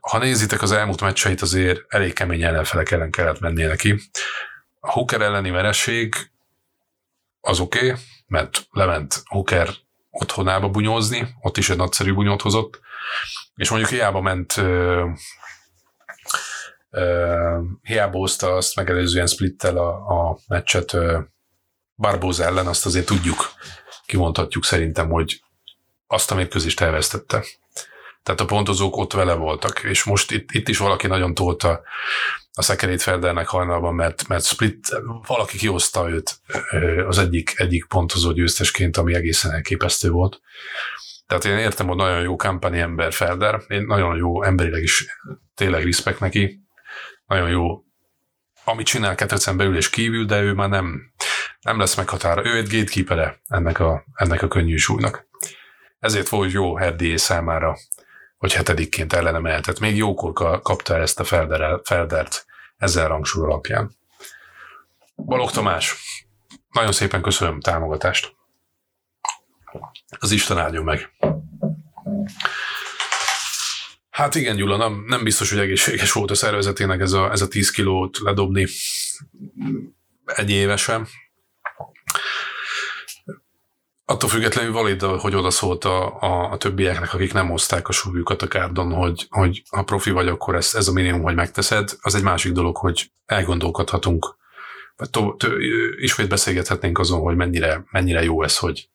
Ha 0.00 0.18
nézitek 0.18 0.62
az 0.62 0.72
elmúlt 0.72 1.00
meccseit, 1.00 1.40
azért 1.40 1.80
elég 1.88 2.12
kemény 2.12 2.42
ellenfelek 2.42 2.90
ellen 2.90 3.10
kellett 3.10 3.40
mennie 3.40 3.66
neki. 3.66 4.00
A 4.80 4.90
Hooker 4.90 5.20
elleni 5.20 5.50
vereség 5.50 6.14
az 7.40 7.60
oké, 7.60 7.90
okay, 7.90 8.00
mert 8.26 8.66
lement 8.70 9.22
Hooker 9.24 9.68
otthonába 10.10 10.68
bunyózni, 10.68 11.34
ott 11.40 11.56
is 11.56 11.70
egy 11.70 11.76
nagyszerű 11.76 12.12
bunyót 12.12 12.42
hozott, 12.42 12.80
és 13.54 13.70
mondjuk 13.70 13.90
hiába 13.90 14.20
ment 14.20 14.56
uh, 14.56 15.10
hiába 17.82 18.18
hozta 18.18 18.54
azt 18.54 18.76
megelőzően 18.76 19.26
splittel 19.26 19.76
a, 19.76 19.88
a 19.88 20.38
meccset 20.46 20.92
uh, 20.92 21.18
Barbosa 21.96 22.44
ellen, 22.44 22.66
azt 22.66 22.86
azért 22.86 23.06
tudjuk, 23.06 23.52
kimondhatjuk 24.06 24.64
szerintem, 24.64 25.10
hogy 25.10 25.42
azt 26.06 26.30
a 26.30 26.34
mérkőzést 26.34 26.80
elvesztette. 26.80 27.44
Tehát 28.22 28.40
a 28.40 28.44
pontozók 28.44 28.96
ott 28.96 29.12
vele 29.12 29.34
voltak, 29.34 29.82
és 29.82 30.04
most 30.04 30.30
itt, 30.30 30.50
itt 30.50 30.68
is 30.68 30.78
valaki 30.78 31.06
nagyon 31.06 31.34
tolta 31.34 31.82
a 32.54 32.62
szekerét 32.62 33.02
Feldernek 33.02 33.48
hajnalban, 33.48 33.94
mert, 33.94 34.28
mert 34.28 34.44
Split, 34.44 34.88
valaki 35.26 35.56
kihozta 35.56 36.10
őt 36.10 36.40
az 37.06 37.18
egyik, 37.18 37.52
egyik 37.56 37.84
pontozó 37.84 38.32
győztesként, 38.32 38.96
ami 38.96 39.14
egészen 39.14 39.52
elképesztő 39.52 40.10
volt. 40.10 40.40
Tehát 41.26 41.44
én 41.44 41.56
értem, 41.56 41.86
hogy 41.86 41.96
nagyon 41.96 42.22
jó 42.22 42.36
kampányi 42.36 42.78
ember 42.78 43.12
Felder, 43.12 43.60
én 43.68 43.82
nagyon 43.82 44.16
jó 44.16 44.42
emberileg 44.42 44.82
is 44.82 45.06
tényleg 45.54 45.84
respekt 45.84 46.20
neki, 46.20 46.60
nagyon 47.26 47.48
jó, 47.50 47.84
amit 48.64 48.86
csinál 48.86 49.14
ketrecen 49.14 49.56
belül 49.56 49.76
és 49.76 49.90
kívül, 49.90 50.24
de 50.24 50.40
ő 50.40 50.52
már 50.52 50.68
nem, 50.68 51.12
nem 51.60 51.78
lesz 51.78 51.96
meghatára. 51.96 52.44
Ő 52.44 52.56
egy 52.56 52.68
gatekeeper 52.68 53.40
ennek 53.48 53.80
a, 53.80 54.04
ennek 54.14 54.42
a 54.42 54.48
könnyű 54.48 54.76
súlynak. 54.76 55.26
Ezért 55.98 56.28
volt 56.28 56.52
jó 56.52 56.76
Herdié 56.76 57.16
számára, 57.16 57.76
hogy 58.42 58.52
hetedikként 58.52 59.12
ellenem 59.12 59.46
eltett. 59.46 59.78
Még 59.78 59.96
jókor 59.96 60.60
kapta 60.62 60.96
ezt 60.96 61.20
a 61.20 61.24
Felder, 61.24 61.80
Feldert 61.84 62.46
ezzel 62.76 63.08
rangsor 63.08 63.44
alapján. 63.44 63.96
Balog 65.16 65.50
Tamás, 65.50 65.96
nagyon 66.70 66.92
szépen 66.92 67.22
köszönöm 67.22 67.60
támogatást. 67.60 68.34
Az 70.18 70.30
Isten 70.30 70.58
áldjon 70.58 70.84
meg. 70.84 71.10
Hát 74.10 74.34
igen, 74.34 74.56
Gyula, 74.56 74.76
nem, 74.76 75.04
nem 75.06 75.24
biztos, 75.24 75.50
hogy 75.50 75.58
egészséges 75.58 76.12
volt 76.12 76.30
a 76.30 76.34
szervezetének 76.34 77.00
ez 77.00 77.12
a, 77.12 77.30
ez 77.30 77.40
a 77.40 77.48
10 77.48 77.70
kilót 77.70 78.18
ledobni 78.18 78.66
egy 80.24 80.50
évesen 80.50 81.06
attól 84.12 84.28
függetlenül 84.28 84.72
valid, 84.72 85.02
hogy 85.02 85.34
odaszólt 85.34 85.84
a, 85.84 86.20
a, 86.20 86.50
a 86.50 86.56
többieknek, 86.56 87.14
akik 87.14 87.32
nem 87.32 87.48
hozták 87.48 87.88
a 87.88 87.92
súlyukat 87.92 88.42
a 88.42 88.48
kárdon, 88.48 88.92
hogy, 88.92 89.26
hogy 89.30 89.62
ha 89.70 89.82
profi 89.82 90.10
vagy, 90.10 90.28
akkor 90.28 90.54
ez, 90.54 90.74
ez 90.74 90.88
a 90.88 90.92
minimum, 90.92 91.22
hogy 91.22 91.34
megteszed. 91.34 91.90
Az 92.00 92.14
egy 92.14 92.22
másik 92.22 92.52
dolog, 92.52 92.76
hogy 92.76 93.10
elgondolkodhatunk, 93.26 94.36
vagy 94.96 95.10
to, 95.10 95.34
to, 95.36 95.48
ismét 96.00 96.28
beszélgethetnénk 96.28 96.98
azon, 96.98 97.20
hogy 97.20 97.36
mennyire, 97.36 97.84
mennyire 97.90 98.22
jó 98.22 98.42
ez, 98.42 98.58
hogy, 98.58 98.88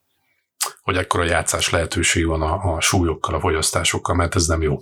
hogy 0.82 0.98
ekkora 0.98 1.24
játszás 1.24 1.70
lehetőség 1.70 2.26
van 2.26 2.42
a, 2.42 2.76
a 2.76 2.82
súlyokkal, 2.82 3.36
a 3.36 3.40
fogyasztásokkal, 3.40 4.16
mert 4.16 4.36
ez 4.36 4.48
nem 4.48 4.62
jó. 4.62 4.80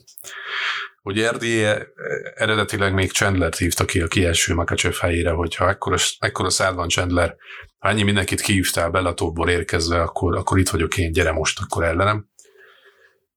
Hogy 1.05 1.19
Erdélye 1.19 1.87
eredetileg 2.35 2.93
még 2.93 3.11
Chandler 3.11 3.53
hívta 3.53 3.85
ki 3.85 4.01
a 4.01 4.07
kieső 4.07 4.53
Makachev 4.53 4.93
helyére, 4.93 5.31
hogyha 5.31 5.69
ekkora, 5.69 5.95
ekkora 6.19 6.49
szád 6.49 6.75
van 6.75 6.87
Chandler, 6.87 7.35
ha 7.77 7.89
ennyi 7.89 8.03
mindenkit 8.03 8.41
kihívtál 8.41 8.89
Bellatóból 8.89 9.49
érkezve, 9.49 10.01
akkor, 10.01 10.35
akkor 10.35 10.59
itt 10.59 10.69
vagyok 10.69 10.97
én, 10.97 11.11
gyere 11.11 11.31
most 11.31 11.59
akkor 11.61 11.83
ellenem. 11.83 12.29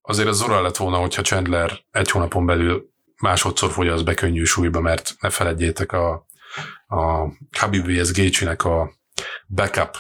Azért 0.03 0.29
az 0.29 0.37
Zora 0.37 0.61
lett 0.61 0.77
volna, 0.77 0.97
hogyha 0.97 1.23
Chandler 1.23 1.79
egy 1.91 2.11
hónapon 2.11 2.47
belül 2.47 2.91
másodszor 3.21 3.71
fogyaszt 3.71 4.05
be 4.05 4.15
könnyű 4.15 4.45
súlyba, 4.45 4.81
mert 4.81 5.15
ne 5.21 5.31
feledjétek 5.31 5.93
a, 5.93 6.27
a 6.87 7.33
Habib 7.59 7.87
vs. 7.87 8.13
Gaethje-nek 8.13 8.65
a 8.65 8.93
backup, 9.47 9.97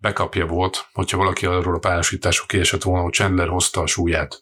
backupja 0.00 0.46
volt, 0.46 0.88
hogyha 0.92 1.16
valaki 1.16 1.46
arról 1.46 1.74
a 1.74 1.78
párosítások 1.78 2.46
kiesett 2.46 2.82
volna, 2.82 3.02
hogy 3.02 3.12
Chandler 3.12 3.48
hozta 3.48 3.80
a 3.80 3.86
súlyát 3.86 4.40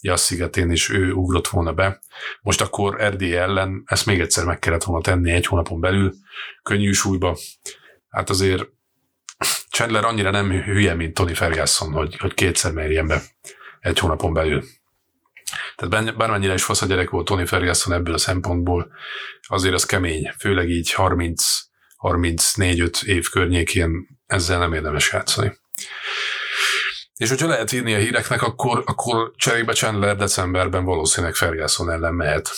Jassz 0.00 0.24
szigetén, 0.24 0.70
és 0.70 0.90
ő 0.90 1.12
ugrott 1.12 1.48
volna 1.48 1.72
be. 1.72 2.00
Most 2.40 2.60
akkor 2.60 3.00
Erdély 3.00 3.36
ellen 3.36 3.82
ezt 3.86 4.06
még 4.06 4.20
egyszer 4.20 4.44
meg 4.44 4.58
kellett 4.58 4.84
volna 4.84 5.02
tenni 5.02 5.30
egy 5.30 5.46
hónapon 5.46 5.80
belül, 5.80 6.12
könnyű 6.62 6.92
súlyba. 6.92 7.36
Hát 8.08 8.30
azért 8.30 8.66
Chandler 9.70 10.04
annyira 10.04 10.30
nem 10.30 10.50
hülye, 10.50 10.94
mint 10.94 11.14
Tony 11.14 11.34
Ferguson, 11.34 11.92
hogy, 11.92 12.16
hogy 12.16 12.34
kétszer 12.34 12.72
mérjen 12.72 13.06
be 13.06 13.22
egy 13.80 13.98
hónapon 13.98 14.32
belül. 14.32 14.64
Tehát 15.76 16.16
bármennyire 16.16 16.54
is 16.54 16.64
fasz 16.64 16.82
a 16.82 16.86
gyerek 16.86 17.10
volt 17.10 17.26
Tony 17.26 17.46
Ferguson 17.46 17.92
ebből 17.92 18.14
a 18.14 18.18
szempontból, 18.18 18.92
azért 19.48 19.74
az 19.74 19.84
kemény, 19.86 20.32
főleg 20.38 20.68
így 20.68 20.92
30 20.92 21.66
34-5 21.98 23.02
év 23.02 23.28
környékén 23.28 24.18
ezzel 24.26 24.58
nem 24.58 24.72
érdemes 24.72 25.12
játszani. 25.12 25.58
És 27.18 27.28
hogyha 27.28 27.46
lehet 27.46 27.72
írni 27.72 27.94
a 27.94 27.98
híreknek, 27.98 28.42
akkor, 28.42 28.82
akkor 28.86 29.32
cserébe 29.36 29.72
Chandler 29.72 30.16
decemberben 30.16 30.84
valószínűleg 30.84 31.34
Ferguson 31.34 31.90
ellen 31.90 32.14
mehet. 32.14 32.50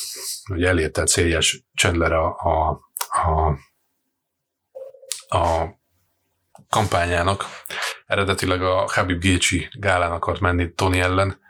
Ugye 0.50 0.68
elérte 0.68 1.04
céljas 1.04 1.64
Chandler 1.74 2.12
a, 2.12 2.26
a, 2.26 2.80
a, 3.08 3.58
a 5.38 5.68
kampányának. 6.68 7.44
Eredetileg 8.06 8.62
a 8.62 8.90
Habib 8.92 9.20
Gécsi 9.20 9.68
gálán 9.72 10.12
akart 10.12 10.40
menni 10.40 10.72
Tony 10.72 10.98
ellen, 10.98 11.40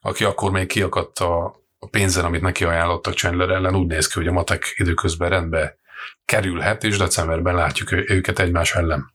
aki 0.00 0.24
akkor 0.24 0.50
még 0.50 0.66
kiakadt 0.66 1.18
a, 1.18 1.44
a 1.78 1.88
pénzen, 1.88 2.24
amit 2.24 2.42
neki 2.42 2.64
ajánlottak 2.64 3.14
Chandler 3.14 3.50
ellen. 3.50 3.76
Úgy 3.76 3.86
néz 3.86 4.06
ki, 4.06 4.18
hogy 4.18 4.28
a 4.28 4.32
matek 4.32 4.74
időközben 4.76 5.28
rendbe 5.28 5.76
kerülhet, 6.24 6.84
és 6.84 6.96
decemberben 6.96 7.54
látjuk 7.54 7.92
őket 7.92 8.38
egymás 8.38 8.74
ellen. 8.74 9.13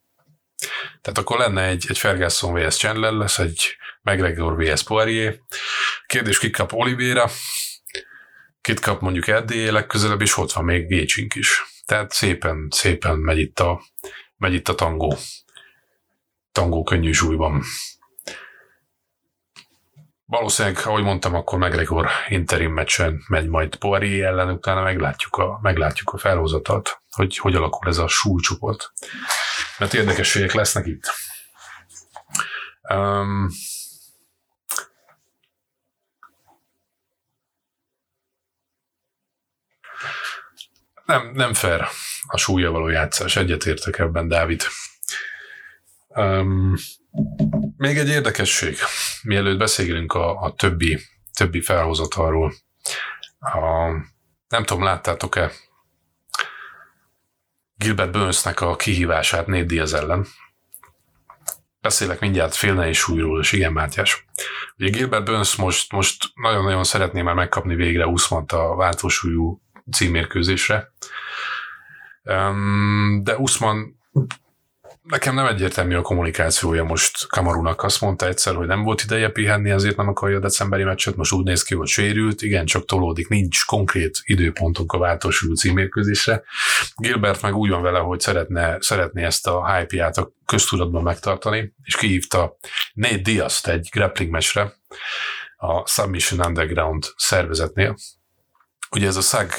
Tehát 1.02 1.18
akkor 1.18 1.38
lenne 1.38 1.64
egy, 1.64 1.86
egy 1.88 1.98
Ferguson 1.98 2.54
vs. 2.54 2.78
Chandler, 2.78 3.12
lesz 3.12 3.40
egy 3.40 3.76
McGregor 4.02 4.64
vs. 4.64 4.84
Poirier. 4.84 5.40
Kérdés, 6.06 6.40
kit 6.40 6.56
kap 6.56 6.74
Oliveira, 6.74 7.30
kit 8.62 8.80
kap 8.80 9.02
mondjuk 9.02 9.28
Erdély 9.28 9.70
legközelebb, 9.70 10.22
és 10.22 10.38
ott 10.38 10.52
van 10.52 10.64
még 10.64 10.88
Gécsink 10.88 11.36
is. 11.36 11.64
Tehát 11.86 12.12
szépen, 12.12 12.68
szépen 12.72 13.18
megy 13.18 13.40
itt 13.40 13.60
a, 13.60 13.82
megy 14.38 14.54
itt 14.54 14.68
a 14.68 14.76
tangó. 14.76 15.18
Tangó 16.52 16.84
könnyű 16.84 17.12
súlyban. 17.12 17.64
Valószínűleg, 20.30 20.82
ahogy 20.86 21.04
mondtam, 21.04 21.36
akkor 21.36 21.60
McGregor 21.60 22.10
interim 22.28 22.74
meccsen 22.74 23.24
megy 23.28 23.48
majd 23.48 23.76
Poirier 23.76 24.28
ellen, 24.28 24.50
utána 24.50 24.82
meglátjuk 24.82 25.36
a, 25.36 25.60
meglátjuk 25.62 26.10
a 26.10 26.18
felhozatat, 26.18 27.02
hogy 27.12 27.38
hogy 27.38 27.56
alakul 27.56 27.88
ez 27.88 27.98
a 27.98 28.08
súlycsoport. 28.08 28.94
Mert 29.78 29.94
érdekességek 29.94 30.54
lesznek 30.54 30.86
itt. 30.86 31.04
Um, 32.94 33.50
nem, 41.06 41.32
nem 41.34 41.54
fair 41.54 41.88
a 42.28 42.38
súlya 42.38 42.72
való 42.72 42.88
játszás. 42.88 43.36
Egyetértek 43.36 44.00
ebben, 44.00 44.28
Dávid. 44.28 44.64
Um, 46.08 46.76
még 47.78 47.98
egy 47.98 48.10
érdekesség, 48.10 48.78
mielőtt 49.24 49.58
beszélünk 49.58 50.14
a, 50.14 50.42
a 50.42 50.54
többi, 50.54 51.00
többi 51.34 51.62
felhozatalról. 51.62 52.54
A, 53.40 53.90
nem 54.48 54.64
tudom, 54.64 54.84
láttátok-e 54.84 55.52
Gilbert 57.76 58.12
Burnsnek 58.12 58.62
a 58.62 58.76
kihívását 58.76 59.48
Nate 59.48 59.64
Diaz 59.64 59.94
ellen. 59.94 60.26
Beszélek 61.82 62.20
mindjárt 62.20 62.56
félne 62.56 62.88
és 62.88 62.98
súlyról, 62.98 63.40
és 63.40 63.52
igen, 63.52 63.74
Mátyás. 63.74 64.26
Ugye 64.78 64.90
Gilbert 64.90 65.26
Burns 65.26 65.56
most, 65.56 65.92
most 65.92 66.26
nagyon-nagyon 66.34 66.84
szeretné 66.84 67.22
már 67.22 67.36
megkapni 67.36 67.76
végre 67.76 68.08
Usmant 68.08 68.52
a 68.52 68.76
váltósúlyú 68.76 69.62
címérkőzésre. 69.92 70.94
De 73.22 73.38
Usman 73.38 74.00
nekem 75.10 75.36
nem 75.36 75.46
egyértelmű 75.46 75.96
a 75.96 76.02
kommunikációja 76.02 76.84
most 76.84 77.28
Kamarunak. 77.28 77.84
Azt 77.84 78.02
mondta 78.02 78.28
egyszer, 78.28 78.56
hogy 78.56 78.68
nem 78.68 78.84
volt 78.84 79.02
ideje 79.02 79.30
pihenni, 79.30 79.70
ezért 79.70 79.96
nem 79.96 80.08
akarja 80.08 80.38
a 80.38 80.40
decemberi 80.40 80.84
meccset, 80.84 81.16
most 81.16 81.34
úgy 81.34 81.46
néz 81.46 81.64
ki, 81.64 81.76
hogy 81.76 81.88
sérült, 81.88 82.42
igen, 82.42 82.66
csak 82.66 82.86
tolódik, 82.86 83.28
nincs 83.28 83.66
konkrét 83.66 84.20
időpontunk 84.24 84.92
a 84.92 84.98
váltósú 84.98 85.54
címérkőzésre. 85.54 86.44
Gilbert 86.96 87.42
meg 87.42 87.56
úgy 87.56 87.70
van 87.70 87.82
vele, 87.82 88.00
hogy 88.00 88.20
szeretne, 88.20 88.78
szeretné 88.80 89.24
ezt 89.24 89.48
a 89.48 89.74
hype-ját 89.74 90.18
a 90.18 90.32
köztudatban 90.46 91.04
megtartani, 91.04 91.74
és 91.84 91.96
kihívta 91.96 92.58
Nate 92.94 93.18
Diaz-t 93.18 93.68
egy 93.68 93.90
grappling 93.92 94.32
meccsre 94.32 94.74
a 95.58 95.88
Submission 95.88 96.46
Underground 96.46 97.06
szervezetnél, 97.16 97.96
Ugye 98.92 99.08
ez 99.08 99.16
a 99.16 99.22
szag, 99.22 99.50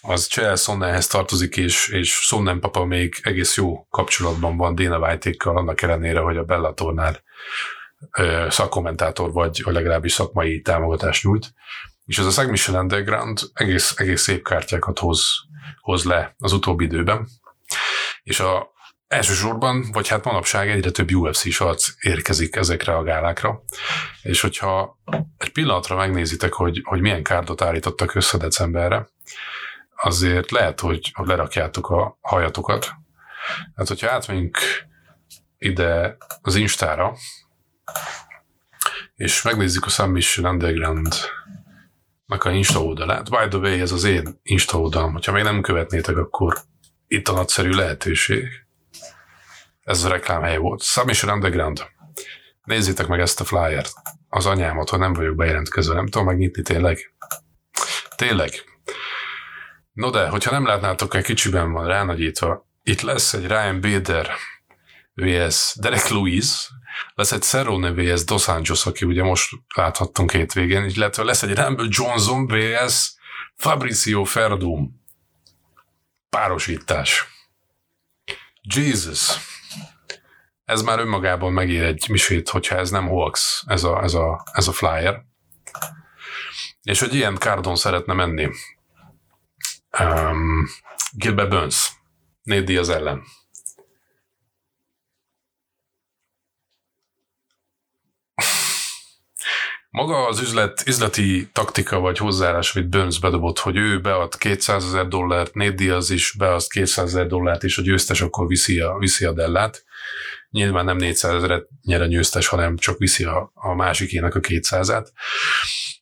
az 0.00 0.26
Chael 0.26 0.56
Sonnenhez 0.56 1.06
tartozik, 1.06 1.56
és, 1.56 1.88
és 1.88 2.12
Sonnen 2.12 2.60
papa 2.60 2.84
még 2.84 3.14
egész 3.22 3.56
jó 3.56 3.86
kapcsolatban 3.90 4.56
van 4.56 4.74
Dana 4.74 4.98
white 4.98 5.50
annak 5.50 5.82
ellenére, 5.82 6.20
hogy 6.20 6.36
a 6.36 6.44
Bellatornál 6.44 7.22
ö, 8.18 8.46
szakkommentátor 8.50 9.32
vagy, 9.32 9.62
vagy 9.62 9.74
legalábbis 9.74 10.12
szakmai 10.12 10.60
támogatást 10.60 11.24
nyújt. 11.24 11.54
És 12.06 12.18
ez 12.18 12.26
a 12.26 12.30
Submission 12.30 12.76
Underground 12.76 13.40
egész, 13.52 13.94
egész 13.96 14.22
szép 14.22 14.44
kártyákat 14.44 14.98
hoz, 14.98 15.26
hoz 15.80 16.04
le 16.04 16.34
az 16.38 16.52
utóbbi 16.52 16.84
időben. 16.84 17.28
És 18.22 18.40
a, 18.40 18.71
elsősorban, 19.12 19.90
vagy 19.92 20.08
hát 20.08 20.24
manapság 20.24 20.70
egyre 20.70 20.90
több 20.90 21.14
UFC-s 21.14 21.60
arc 21.60 21.88
érkezik 22.00 22.56
ezekre 22.56 22.96
a 22.96 23.02
gálákra, 23.02 23.62
és 24.22 24.40
hogyha 24.40 24.98
egy 25.38 25.52
pillanatra 25.52 25.96
megnézitek, 25.96 26.52
hogy, 26.52 26.80
hogy 26.84 27.00
milyen 27.00 27.22
kárdot 27.22 27.62
állítottak 27.62 28.14
össze 28.14 28.38
decemberre, 28.38 29.08
azért 29.96 30.50
lehet, 30.50 30.80
hogy 30.80 31.12
lerakjátok 31.14 31.90
a 31.90 32.18
hajatokat. 32.20 32.90
Hát, 33.74 33.88
hogyha 33.88 34.10
átmegyünk 34.10 34.58
ide 35.58 36.16
az 36.42 36.54
Instára, 36.54 37.14
és 39.14 39.42
megnézzük 39.42 39.86
a 39.86 39.90
Submission 39.90 40.52
Underground 40.52 41.14
a 42.26 42.48
Insta 42.48 42.82
oldalát. 42.82 43.30
By 43.30 43.48
the 43.48 43.58
way, 43.58 43.80
ez 43.80 43.92
az 43.92 44.04
én 44.04 44.40
Insta 44.42 44.80
oldalam. 44.80 45.18
Ha 45.24 45.32
még 45.32 45.42
nem 45.42 45.60
követnétek, 45.60 46.16
akkor 46.16 46.58
itt 47.06 47.28
a 47.28 47.32
nagyszerű 47.32 47.70
lehetőség 47.70 48.61
ez 49.82 50.04
a 50.04 50.08
reklámhely 50.08 50.56
volt. 50.56 50.82
Submission 50.82 51.32
Underground. 51.32 51.86
Nézzétek 52.64 53.06
meg 53.06 53.20
ezt 53.20 53.40
a 53.40 53.44
flyert. 53.44 53.92
Az 54.28 54.46
anyámat, 54.46 54.88
ha 54.88 54.96
nem 54.96 55.12
vagyok 55.12 55.36
bejelentkezve, 55.36 55.94
nem 55.94 56.06
tudom 56.06 56.26
megnyitni 56.26 56.62
tényleg. 56.62 57.14
Tényleg. 58.16 58.50
No 59.92 60.10
de, 60.10 60.28
hogyha 60.28 60.50
nem 60.50 60.66
látnátok, 60.66 61.14
egy 61.14 61.24
kicsiben 61.24 61.72
van 61.72 61.86
ránagyítva, 61.86 62.66
itt 62.82 63.00
lesz 63.00 63.32
egy 63.32 63.46
Ryan 63.46 63.80
Bader 63.80 64.30
vs. 65.14 65.74
Derek 65.80 66.08
Lewis, 66.08 66.70
lesz 67.14 67.32
egy 67.32 67.42
Cerrone 67.42 67.92
vs. 67.92 68.24
Dos 68.24 68.48
Anjos, 68.48 68.86
aki 68.86 69.04
ugye 69.04 69.22
most 69.22 69.50
láthattunk 69.74 70.30
két 70.30 70.52
végén, 70.52 70.84
illetve 70.84 71.22
lesz 71.22 71.42
egy 71.42 71.54
Rumble 71.54 71.86
Johnson 71.88 72.46
vs. 72.46 73.14
Fabricio 73.54 74.24
Ferdum. 74.24 75.00
Párosítás. 76.28 77.26
Jesus 78.62 79.51
ez 80.64 80.82
már 80.82 80.98
önmagában 80.98 81.52
megér 81.52 81.82
egy 81.82 82.06
misét, 82.08 82.48
hogyha 82.48 82.76
ez 82.76 82.90
nem 82.90 83.08
hoax, 83.08 83.62
ez 83.66 83.84
a, 83.84 84.02
ez 84.02 84.14
a, 84.14 84.44
ez 84.52 84.68
a 84.68 84.72
flyer. 84.72 85.22
És 86.82 87.00
hogy 87.00 87.14
ilyen 87.14 87.36
kárdon 87.36 87.76
szeretne 87.76 88.12
menni. 88.12 88.48
Um, 90.00 90.66
Gilbert 91.12 91.48
Burns, 91.48 91.92
Nate 92.42 92.62
Diaz 92.62 92.88
ellen. 92.88 93.22
Maga 99.90 100.26
az 100.26 100.40
üzlet, 100.40 100.82
üzleti 100.86 101.48
taktika 101.52 101.98
vagy 101.98 102.18
hozzáállás, 102.18 102.76
amit 102.76 102.88
Burns 102.88 103.20
bedobott, 103.20 103.58
hogy 103.58 103.76
ő 103.76 104.00
bead 104.00 104.38
200 104.38 104.84
ezer 104.84 105.08
dollárt, 105.08 105.54
Nate 105.54 105.70
Diaz 105.70 106.10
is 106.10 106.34
bead 106.38 106.62
200 106.66 107.04
ezer 107.08 107.26
dollárt, 107.26 107.64
és 107.64 107.78
a 107.78 107.82
győztes 107.82 108.20
akkor 108.20 108.46
viszi 108.46 108.80
a, 108.80 108.98
viszi 108.98 109.24
a 109.24 109.32
dellát 109.32 109.84
nyilván 110.52 110.84
nem 110.84 110.96
400 110.96 111.34
ezeret 111.34 111.68
nyer 111.82 112.00
a 112.00 112.06
győztes, 112.06 112.46
hanem 112.46 112.76
csak 112.76 112.98
viszi 112.98 113.24
a, 113.24 113.50
a 113.54 113.74
másikének 113.74 114.34
a 114.34 114.40
200-át. 114.40 115.12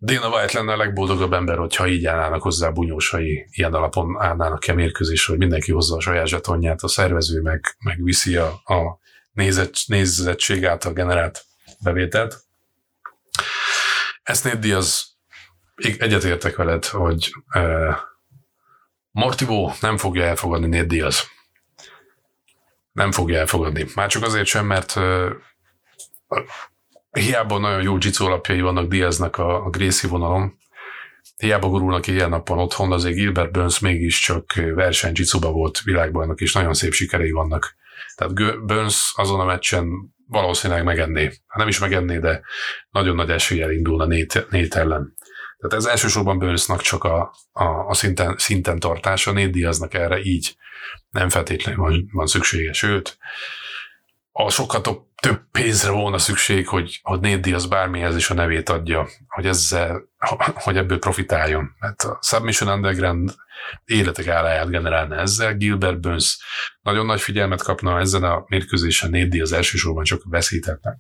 Dana 0.01 0.29
White 0.29 0.59
lenne 0.59 0.73
a 0.73 0.77
legboldogabb 0.77 1.33
ember, 1.33 1.59
hogyha 1.59 1.89
így 1.89 2.07
állnának 2.07 2.43
hozzá 2.43 2.71
bunyósai, 2.71 3.47
ilyen 3.51 3.75
alapon 3.75 4.17
állnának 4.21 4.61
ki 4.61 4.71
a 4.71 4.75
mérkőzésre, 4.75 5.33
hogy 5.33 5.41
mindenki 5.41 5.73
hozza 5.73 5.97
a 5.97 6.01
saját 6.01 6.27
zsetonját, 6.27 6.83
a 6.83 6.89
szervező 6.89 7.41
meg, 7.41 7.77
meg 7.79 8.03
viszi 8.03 8.37
a, 8.37 8.47
a 8.65 8.99
nézett, 9.33 9.75
nézettség 9.87 10.65
által 10.65 10.93
generált 10.93 11.45
bevételt. 11.83 12.39
Ezt 14.23 14.45
Nate 14.45 14.77
az 14.77 15.05
egyetértek 15.79 16.57
veled, 16.57 16.85
hogy 16.85 17.33
uh, 17.55 17.97
Mortivo 19.11 19.73
nem 19.81 19.97
fogja 19.97 20.25
elfogadni 20.25 20.69
Nate 20.69 20.85
Diaz 20.85 21.29
nem 22.93 23.13
fogja 23.13 23.39
elfogadni. 23.39 23.87
Már 23.95 24.09
csak 24.09 24.23
azért 24.23 24.47
sem, 24.47 24.67
mert 24.67 24.97
uh, 24.97 25.31
hiába 27.11 27.59
nagyon 27.59 27.83
jó 27.83 27.97
jitsu 28.01 28.25
alapjai 28.25 28.61
vannak 28.61 28.89
Diaznak 28.89 29.37
a, 29.37 29.65
a 29.65 29.71
Gracie 29.71 30.11
vonalon, 30.11 30.59
hiába 31.37 31.69
gurulnak 31.69 32.07
ilyen 32.07 32.29
napon 32.29 32.59
otthon, 32.59 32.93
azért 32.93 33.15
Gilbert 33.15 33.53
Burns 33.53 33.79
mégiscsak 33.79 34.55
verseny 34.55 35.13
jitsuba 35.15 35.51
volt 35.51 35.81
világbajnok, 35.81 36.41
és 36.41 36.53
nagyon 36.53 36.75
szép 36.75 36.93
sikerei 36.93 37.31
vannak. 37.31 37.75
Tehát 38.15 38.65
Burns 38.65 39.13
azon 39.17 39.41
a 39.41 39.45
meccsen 39.45 39.89
valószínűleg 40.27 40.85
megenné. 40.85 41.25
Hát 41.25 41.59
nem 41.59 41.69
is 41.69 41.79
megenné, 41.79 42.19
de 42.19 42.41
nagyon 42.91 43.15
nagy 43.15 43.31
eséllyel 43.31 43.71
indulna 43.71 44.07
Nate, 44.07 44.81
ellen. 44.81 45.15
Tehát 45.61 45.77
ez 45.77 45.85
elsősorban 45.85 46.39
Burnsnak 46.39 46.81
csak 46.81 47.05
a, 47.05 47.35
a, 47.53 47.65
a 47.65 47.95
szinten, 47.95 48.35
szinten 48.39 48.79
tartása, 48.79 49.33
Nate 49.33 49.47
Diaznak 49.47 49.95
erre 49.95 50.21
így 50.21 50.57
nem 51.11 51.29
feltétlenül 51.29 51.81
van, 51.81 52.09
van 52.13 52.27
szüksége, 52.27 52.73
sőt, 52.73 53.19
a 54.33 54.51
sokkal 54.51 54.81
több, 55.21 55.41
pénzre 55.51 55.91
volna 55.91 56.19
szükség, 56.19 56.69
hogy, 56.69 57.01
hogy 57.03 57.21
Nate 57.21 57.37
Diaz 57.37 57.67
bármihez 57.67 58.17
is 58.17 58.31
a 58.31 58.35
nevét 58.35 58.69
adja, 58.69 59.09
hogy 59.29 59.47
ezzel, 59.47 60.03
hogy 60.55 60.77
ebből 60.77 60.99
profitáljon. 60.99 61.71
Mert 61.79 62.03
a 62.03 62.19
Submission 62.23 62.73
Underground 62.73 63.35
életek 63.85 64.27
áráját 64.27 64.71
generálna 64.71 65.17
ezzel, 65.17 65.57
Gilbert 65.57 66.01
Burns 66.01 66.39
nagyon 66.81 67.07
nagy 67.07 67.21
figyelmet 67.21 67.63
kapna 67.63 67.99
ezen 67.99 68.25
a 68.25 68.45
mérkőzésen, 68.47 69.11
Nate 69.11 69.27
Diaz 69.27 69.53
elsősorban 69.53 70.05
csak 70.05 70.23
veszíthetnek. 70.25 70.99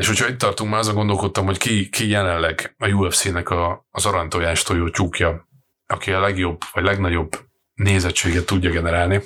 És 0.00 0.06
hogyha 0.06 0.28
itt 0.28 0.38
tartunk, 0.38 0.70
már 0.70 0.78
azon 0.78 0.94
gondolkodtam, 0.94 1.44
hogy 1.44 1.58
ki, 1.58 1.88
ki 1.88 2.08
jelenleg 2.08 2.74
a 2.78 2.88
UFC-nek 2.88 3.50
a, 3.50 3.86
az 3.90 4.06
aranytojás 4.06 4.62
tojó 4.62 4.88
tyúkja, 4.88 5.48
aki 5.86 6.12
a 6.12 6.20
legjobb, 6.20 6.60
vagy 6.72 6.84
legnagyobb 6.84 7.30
nézettséget 7.74 8.46
tudja 8.46 8.70
generálni, 8.70 9.22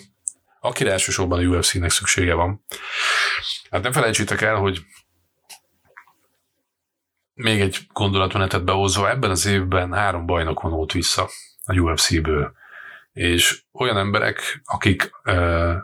akire 0.61 0.91
elsősorban 0.91 1.39
a 1.39 1.43
UFC-nek 1.43 1.91
szüksége 1.91 2.35
van. 2.35 2.64
Hát 3.70 3.83
nem 3.83 3.93
felejtsétek 3.93 4.41
el, 4.41 4.55
hogy 4.55 4.81
még 7.35 7.61
egy 7.61 7.79
gondolatmenetet 7.93 8.64
behozva, 8.64 9.11
ebben 9.11 9.31
az 9.31 9.47
évben 9.47 9.93
három 9.93 10.27
bajnok 10.27 10.61
vonult 10.61 10.93
vissza 10.93 11.29
a 11.64 11.75
UFC-ből. 11.75 12.53
És 13.12 13.62
olyan 13.72 13.97
emberek, 13.97 14.61
akik, 14.64 15.11
uh, 15.25 15.75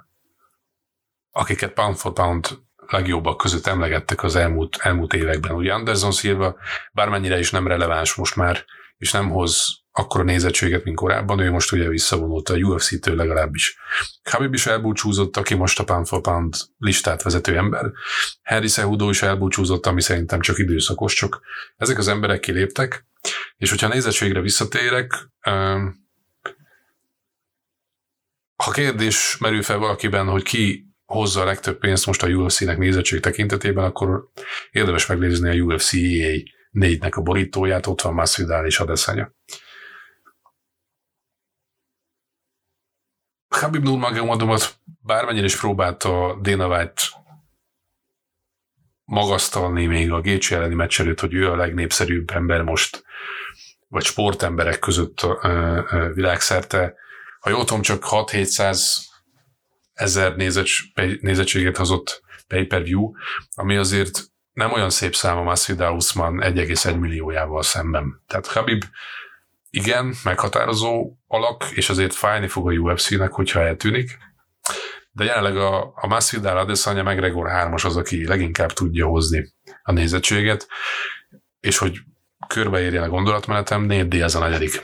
akiket 1.30 1.72
pound 1.72 1.96
for 1.96 2.12
pound 2.12 2.48
legjobbak 2.90 3.36
között 3.36 3.66
emlegettek 3.66 4.22
az 4.22 4.36
elmúlt, 4.36 4.76
elmúlt 4.76 5.14
években. 5.14 5.52
Ugye 5.52 5.72
Anderson 5.72 6.12
Silva 6.12 6.56
bármennyire 6.92 7.38
is 7.38 7.50
nem 7.50 7.66
releváns 7.66 8.14
most 8.14 8.36
már, 8.36 8.64
és 8.96 9.12
nem 9.12 9.28
hoz 9.28 9.80
akkora 9.92 10.24
nézettséget, 10.24 10.84
mint 10.84 10.96
korábban, 10.96 11.38
ő 11.38 11.50
most 11.50 11.72
ugye 11.72 11.88
visszavonult 11.88 12.48
a 12.48 12.56
UFC-től 12.56 13.16
legalábbis. 13.16 13.78
Khabib 14.22 14.54
is 14.54 14.66
elbúcsúzott, 14.66 15.36
aki 15.36 15.54
most 15.54 15.78
a 15.80 15.84
pound 15.84 16.06
for 16.06 16.20
pound 16.20 16.54
listát 16.78 17.22
vezető 17.22 17.56
ember. 17.56 17.90
Harry 18.42 18.68
Cejudo 18.68 19.08
is 19.08 19.22
elbúcsúzott, 19.22 19.86
ami 19.86 20.00
szerintem 20.00 20.40
csak 20.40 20.58
időszakos, 20.58 21.14
csak 21.14 21.40
ezek 21.76 21.98
az 21.98 22.08
emberek 22.08 22.40
kiléptek, 22.40 23.06
és 23.56 23.70
hogyha 23.70 23.86
a 23.86 23.92
nézettségre 23.92 24.40
visszatérek, 24.40 25.28
ha 28.56 28.70
kérdés 28.72 29.36
merül 29.40 29.62
fel 29.62 29.78
valakiben, 29.78 30.26
hogy 30.26 30.42
ki 30.42 30.89
hozza 31.10 31.40
a 31.40 31.44
legtöbb 31.44 31.78
pénzt 31.78 32.06
most 32.06 32.22
a 32.22 32.28
UFC-nek 32.28 32.78
nézettség 32.78 33.20
tekintetében, 33.20 33.84
akkor 33.84 34.30
érdemes 34.70 35.06
megnézni 35.06 35.48
a 35.48 35.62
UFC 35.62 35.92
EA 35.92 36.36
4-nek 36.72 37.14
a 37.14 37.20
borítóját, 37.20 37.86
ott 37.86 38.00
van 38.00 38.14
Masvidal 38.14 38.66
és 38.66 38.78
Adesanya. 38.78 39.32
Habib 43.48 43.82
Nurmagomedovot 43.82 44.78
bármennyire 45.02 45.44
is 45.44 45.56
próbálta 45.56 46.38
Dana 46.42 46.68
White 46.68 47.02
magasztalni 49.04 49.86
még 49.86 50.12
a 50.12 50.20
Gécsi 50.20 50.54
elleni 50.54 50.74
meccs 50.74 51.20
hogy 51.20 51.34
ő 51.34 51.50
a 51.50 51.56
legnépszerűbb 51.56 52.30
ember 52.30 52.62
most, 52.62 53.04
vagy 53.88 54.04
sportemberek 54.04 54.78
között 54.78 55.26
világszerte. 56.14 56.94
Ha 57.40 57.50
jól 57.50 57.64
tudom, 57.64 57.82
csak 57.82 58.04
6-700 58.06 59.08
ezer 60.00 60.36
nézettséget 61.20 61.76
hozott 61.76 62.22
pay-per-view, 62.48 63.12
ami 63.54 63.76
azért 63.76 64.24
nem 64.52 64.72
olyan 64.72 64.90
szép 64.90 65.14
szám 65.14 65.36
a 65.36 65.42
Masvidal 65.42 65.94
Usman 65.94 66.40
1,1 66.42 66.98
milliójával 66.98 67.62
szemben. 67.62 68.22
Tehát 68.26 68.46
Habib 68.46 68.84
igen, 69.70 70.14
meghatározó 70.24 71.16
alak, 71.26 71.64
és 71.70 71.88
azért 71.88 72.14
fájni 72.14 72.48
fog 72.48 72.68
a 72.68 72.72
UFC-nek, 72.72 73.32
hogyha 73.32 73.60
eltűnik, 73.60 74.18
de 75.12 75.24
jelenleg 75.24 75.56
a, 75.56 75.92
a 75.94 76.06
Masvidal 76.06 76.58
Adesanya 76.58 77.02
McGregor 77.02 77.48
3-as 77.50 77.84
az, 77.84 77.96
aki 77.96 78.26
leginkább 78.26 78.72
tudja 78.72 79.06
hozni 79.06 79.52
a 79.82 79.92
nézettséget, 79.92 80.68
és 81.60 81.78
hogy 81.78 81.98
körbeérjen 82.46 83.02
a 83.02 83.08
gondolatmenetem, 83.08 83.82
Nate 83.82 84.04
Diaz 84.04 84.34
a 84.34 84.38
negyedik. 84.38 84.82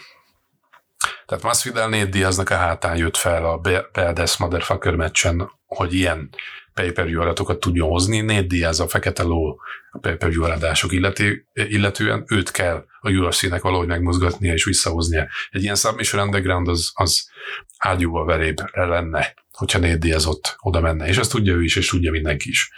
Tehát 1.27 1.45
Masvidal 1.45 1.89
Nate 1.89 2.05
Diaznak 2.05 2.51
a 2.51 2.57
hátán 2.57 2.97
jött 2.97 3.17
fel 3.17 3.45
a 3.45 3.61
Beldes 3.93 4.37
Motherfucker 4.37 4.95
meccsen, 4.95 5.51
hogy 5.67 5.95
ilyen 5.95 6.31
pay-per-view 6.75 7.21
adatokat 7.21 7.61
tudjon 7.61 7.89
hozni. 7.89 8.21
Nate 8.21 8.43
Diaz 8.43 8.81
a 8.81 8.89
fekete 8.89 9.23
ló 9.23 9.61
a 9.91 9.99
pay-per-view 9.99 10.45
adások 10.45 10.93
illető, 10.93 11.47
illetően 11.53 12.25
őt 12.27 12.51
kell 12.51 12.85
a 13.01 13.11
UFC-nek 13.11 13.63
valahogy 13.63 13.87
megmozgatnia 13.87 14.53
és 14.53 14.65
visszahoznia. 14.65 15.29
Egy 15.51 15.63
ilyen 15.63 15.75
submission 15.75 16.23
underground 16.23 16.69
az, 16.69 16.91
az 16.95 17.31
ágyúval 17.79 18.25
verébre 18.25 18.87
lenne, 18.87 19.35
hogyha 19.51 19.79
Nate 19.79 19.97
Diaz 19.97 20.27
ott 20.27 20.57
oda 20.61 20.81
menne, 20.81 21.07
és 21.07 21.17
ezt 21.17 21.31
tudja 21.31 21.55
ő 21.55 21.63
is, 21.63 21.77
és 21.77 21.89
tudja 21.89 22.11
mindenki 22.11 22.49
is. 22.49 22.71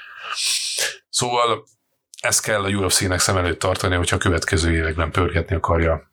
Szóval 1.08 1.64
ezt 2.20 2.42
kell 2.42 2.64
a 2.64 2.68
UFC-nek 2.68 3.18
szem 3.18 3.36
előtt 3.36 3.58
tartani, 3.58 3.94
hogyha 3.94 4.16
a 4.16 4.18
következő 4.18 4.72
években 4.72 5.10
pörgetni 5.10 5.56
akarja 5.56 6.08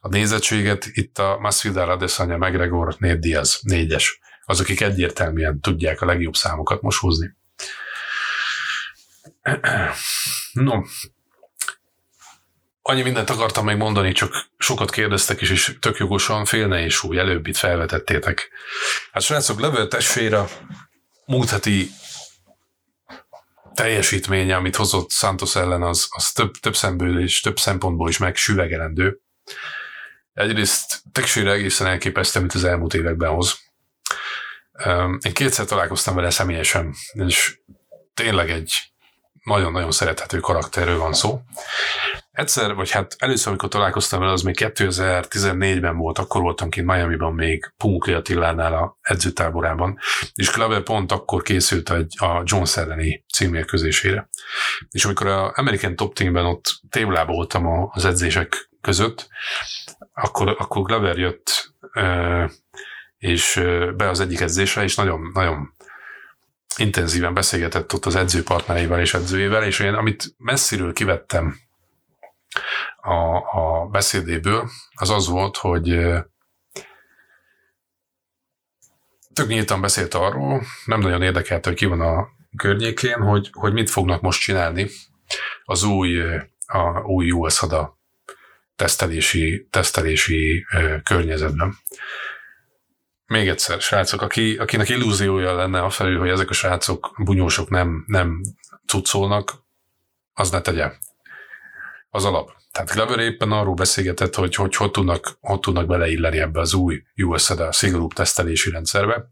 a 0.00 0.08
nézettséget. 0.08 0.86
Itt 0.92 1.18
a 1.18 1.38
Masvidal 1.40 1.90
Adesanya, 1.90 2.36
McGregor, 2.36 2.96
Nate 2.98 3.16
Diaz, 3.16 3.58
négyes 3.62 4.20
az, 4.44 4.60
akik 4.60 4.80
egyértelműen 4.80 5.60
tudják 5.60 6.00
a 6.00 6.06
legjobb 6.06 6.34
számokat 6.34 6.82
most 6.82 6.98
hozni. 6.98 7.36
No, 10.52 10.80
annyi 12.82 13.02
mindent 13.02 13.30
akartam 13.30 13.64
még 13.64 13.76
mondani, 13.76 14.12
csak 14.12 14.50
sokat 14.58 14.90
kérdeztek 14.90 15.40
is, 15.40 15.50
és 15.50 15.76
tök 15.80 15.96
jogosan 15.98 16.44
félne 16.44 16.82
és 16.82 17.02
új, 17.02 17.18
előbb 17.18 17.46
felvetettétek. 17.52 18.50
Hát 19.12 19.22
srácok, 19.22 19.60
Level 19.60 19.88
testvére 19.88 20.44
múlt 21.26 21.50
heti 21.50 21.90
teljesítménye, 23.74 24.56
amit 24.56 24.76
hozott 24.76 25.10
Santos 25.10 25.56
ellen, 25.56 25.82
az, 25.82 26.06
az 26.10 26.32
több, 26.32 26.52
több 26.52 26.76
szemből 26.76 27.22
és 27.22 27.40
több 27.40 27.58
szempontból 27.58 28.08
is 28.08 28.18
megsüvegelendő. 28.18 29.20
Egyrészt 30.40 31.02
Teksére 31.12 31.50
egészen 31.50 31.86
elképesztő, 31.86 32.38
amit 32.38 32.54
az 32.54 32.64
elmúlt 32.64 32.94
években 32.94 33.30
hoz. 33.30 33.58
Én 35.20 35.32
kétszer 35.32 35.64
találkoztam 35.64 36.14
vele 36.14 36.30
személyesen, 36.30 36.94
és 37.12 37.58
tényleg 38.14 38.50
egy 38.50 38.92
nagyon-nagyon 39.44 39.90
szerethető 39.90 40.38
karakterről 40.38 40.98
van 40.98 41.12
szó. 41.12 41.40
Egyszer, 42.32 42.74
vagy 42.74 42.90
hát 42.90 43.16
először, 43.18 43.48
amikor 43.48 43.68
találkoztam 43.68 44.20
vele, 44.20 44.32
az 44.32 44.42
még 44.42 44.56
2014-ben 44.58 45.96
volt, 45.96 46.18
akkor 46.18 46.40
voltam 46.40 46.68
kint 46.68 46.86
Miami-ban 46.86 47.34
még 47.34 47.72
Punkli 47.76 48.12
Attilánál 48.12 48.74
a 48.74 48.98
edzőtáborában, 49.00 49.98
és 50.34 50.50
Klaver 50.50 50.82
pont 50.82 51.12
akkor 51.12 51.42
készült 51.42 51.90
egy, 51.90 52.14
a 52.18 52.42
Jones 52.44 52.76
elleni 52.76 53.24
címérkőzésére. 53.32 54.28
És 54.90 55.04
amikor 55.04 55.26
a 55.26 55.52
American 55.54 55.96
Top 55.96 56.14
Teamben 56.14 56.44
ott 56.44 56.80
téblában 56.90 57.34
voltam 57.34 57.90
az 57.90 58.04
edzések 58.04 58.69
között, 58.80 59.28
akkor, 60.12 60.56
akkor 60.58 60.82
Glover 60.82 61.18
jött 61.18 61.74
és 63.18 63.60
be 63.96 64.08
az 64.08 64.20
egyik 64.20 64.40
edzésre, 64.40 64.82
és 64.82 64.94
nagyon, 64.94 65.30
nagyon 65.34 65.74
intenzíven 66.76 67.34
beszélgetett 67.34 67.94
ott 67.94 68.04
az 68.04 68.14
edzőpartnereivel 68.14 69.00
és 69.00 69.14
edzőjével, 69.14 69.64
és 69.64 69.78
én 69.78 69.94
amit 69.94 70.34
messziről 70.36 70.92
kivettem 70.92 71.56
a, 72.96 73.36
a 73.36 73.86
beszédéből, 73.86 74.68
az 74.94 75.10
az 75.10 75.28
volt, 75.28 75.56
hogy 75.56 75.98
tök 79.34 79.48
nyíltan 79.48 79.80
beszélt 79.80 80.14
arról, 80.14 80.62
nem 80.84 81.00
nagyon 81.00 81.22
érdekelte, 81.22 81.68
hogy 81.68 81.78
ki 81.78 81.84
van 81.84 82.00
a 82.00 82.28
környékén, 82.56 83.20
hogy, 83.22 83.50
hogy 83.52 83.72
mit 83.72 83.90
fognak 83.90 84.20
most 84.20 84.40
csinálni 84.40 84.88
az 85.64 85.82
új, 85.82 86.22
a 86.66 87.00
új 87.00 87.30
US 87.30 87.62
tesztelési, 88.80 89.66
tesztelési 89.70 90.66
környezetben. 91.04 91.78
Még 93.26 93.48
egyszer, 93.48 93.80
srácok, 93.80 94.22
aki, 94.22 94.56
akinek 94.56 94.88
illúziója 94.88 95.54
lenne 95.54 95.80
a 95.80 95.90
felül, 95.90 96.18
hogy 96.18 96.28
ezek 96.28 96.50
a 96.50 96.52
srácok, 96.52 97.14
bunyósok 97.18 97.70
nem, 97.70 98.04
nem 98.06 98.40
cuccolnak, 98.86 99.52
az 100.32 100.50
ne 100.50 100.60
tegye. 100.60 100.92
Az 102.10 102.24
alap. 102.24 102.52
Tehát 102.72 102.90
Glover 102.90 103.18
éppen 103.18 103.52
arról 103.52 103.74
beszélgetett, 103.74 104.34
hogy 104.34 104.54
hogy, 104.54 104.76
hogy, 104.76 104.90
tudnak, 104.90 105.36
hogy 105.40 105.60
tudnak 105.60 105.86
beleilleni 105.86 106.38
ebbe 106.38 106.60
az 106.60 106.74
új 106.74 107.02
USD 107.16 107.72
szigorúbb 107.72 108.12
tesztelési 108.12 108.70
rendszerbe. 108.70 109.28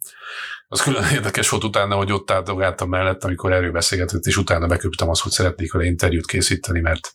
Az 0.69 0.81
külön 0.81 1.05
érdekes 1.17 1.49
volt 1.49 1.65
utána, 1.65 1.97
hogy 1.97 2.13
ott 2.13 2.31
áldogáltam 2.31 2.89
mellett, 2.89 3.25
amikor 3.25 3.53
erről 3.53 3.73
beszélgetett, 3.73 4.25
és 4.25 4.37
utána 4.37 4.67
beköptem 4.67 5.09
azt, 5.09 5.23
hogy 5.23 5.33
szeretnék 5.33 5.73
vele 5.73 5.85
interjút 5.85 6.27
készíteni, 6.27 6.81
mert 6.81 7.15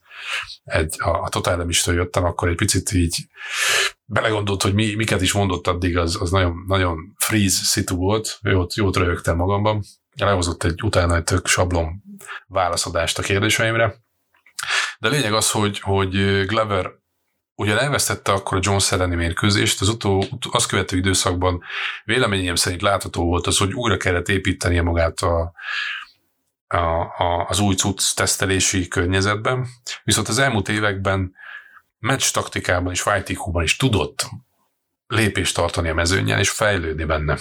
egy, 0.63 0.95
a, 0.97 1.09
a 1.09 1.29
Total 1.29 1.67
jöttem, 1.85 2.23
akkor 2.23 2.49
egy 2.49 2.55
picit 2.55 2.91
így 2.91 3.15
belegondolt, 4.05 4.61
hogy 4.61 4.73
mi, 4.73 4.95
miket 4.95 5.21
is 5.21 5.33
mondott 5.33 5.67
addig, 5.67 5.97
az, 5.97 6.21
az 6.21 6.31
nagyon, 6.31 6.63
nagyon 6.67 7.13
freeze 7.17 7.63
szitu 7.63 7.95
volt, 7.95 8.39
jót, 8.41 8.75
jót 8.75 8.95
röhögtem 8.95 9.35
magamban. 9.35 9.83
Lehozott 10.15 10.63
egy 10.63 10.83
utána 10.83 11.15
egy 11.15 11.23
tök 11.23 11.47
sablon 11.47 12.03
válaszadást 12.47 13.17
a 13.17 13.21
kérdéseimre. 13.21 13.95
De 14.99 15.09
lényeg 15.09 15.33
az, 15.33 15.51
hogy, 15.51 15.79
hogy 15.79 16.45
Glover 16.45 16.91
ugyan 17.55 17.77
elvesztette 17.77 18.31
akkor 18.31 18.57
a 18.57 18.61
Jones 18.63 18.91
elleni 18.91 19.15
mérkőzést, 19.15 19.81
az 19.81 19.89
utó, 19.89 20.25
azt 20.51 20.67
követő 20.67 20.97
időszakban 20.97 21.63
véleményem 22.03 22.55
szerint 22.55 22.81
látható 22.81 23.25
volt 23.25 23.47
az, 23.47 23.57
hogy 23.57 23.73
újra 23.73 23.97
kellett 23.97 24.27
építenie 24.27 24.81
magát 24.81 25.19
a, 25.19 25.53
a, 26.67 26.77
a, 27.17 27.45
az 27.49 27.59
új 27.59 27.75
cucc 27.75 28.13
tesztelési 28.13 28.87
környezetben, 28.87 29.67
viszont 30.03 30.27
az 30.27 30.39
elmúlt 30.39 30.69
években 30.69 31.35
meccs 31.99 32.31
taktikában 32.31 32.91
és 32.91 33.01
fight 33.01 33.37
is 33.63 33.77
tudott 33.77 34.29
lépést 35.07 35.55
tartani 35.55 35.89
a 35.89 35.93
mezőnyen 35.93 36.39
és 36.39 36.49
fejlődni 36.49 37.03
benne. 37.03 37.37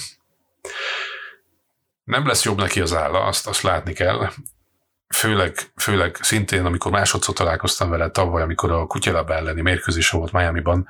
Nem 2.05 2.27
lesz 2.27 2.45
jobb 2.45 2.59
neki 2.59 2.81
az 2.81 2.95
álla, 2.95 3.25
azt, 3.25 3.47
azt 3.47 3.63
látni 3.63 3.93
kell. 3.93 4.31
Főleg, 5.13 5.55
főleg 5.77 6.17
szintén, 6.21 6.65
amikor 6.65 6.91
másodszor 6.91 7.35
találkoztam 7.35 7.91
vele 7.91 8.11
tavaly, 8.11 8.43
amikor 8.43 8.71
a 8.71 8.87
kutyalab 8.87 9.31
elleni 9.31 9.61
mérkőzése 9.61 10.17
volt 10.17 10.33
Miami-ban, 10.33 10.89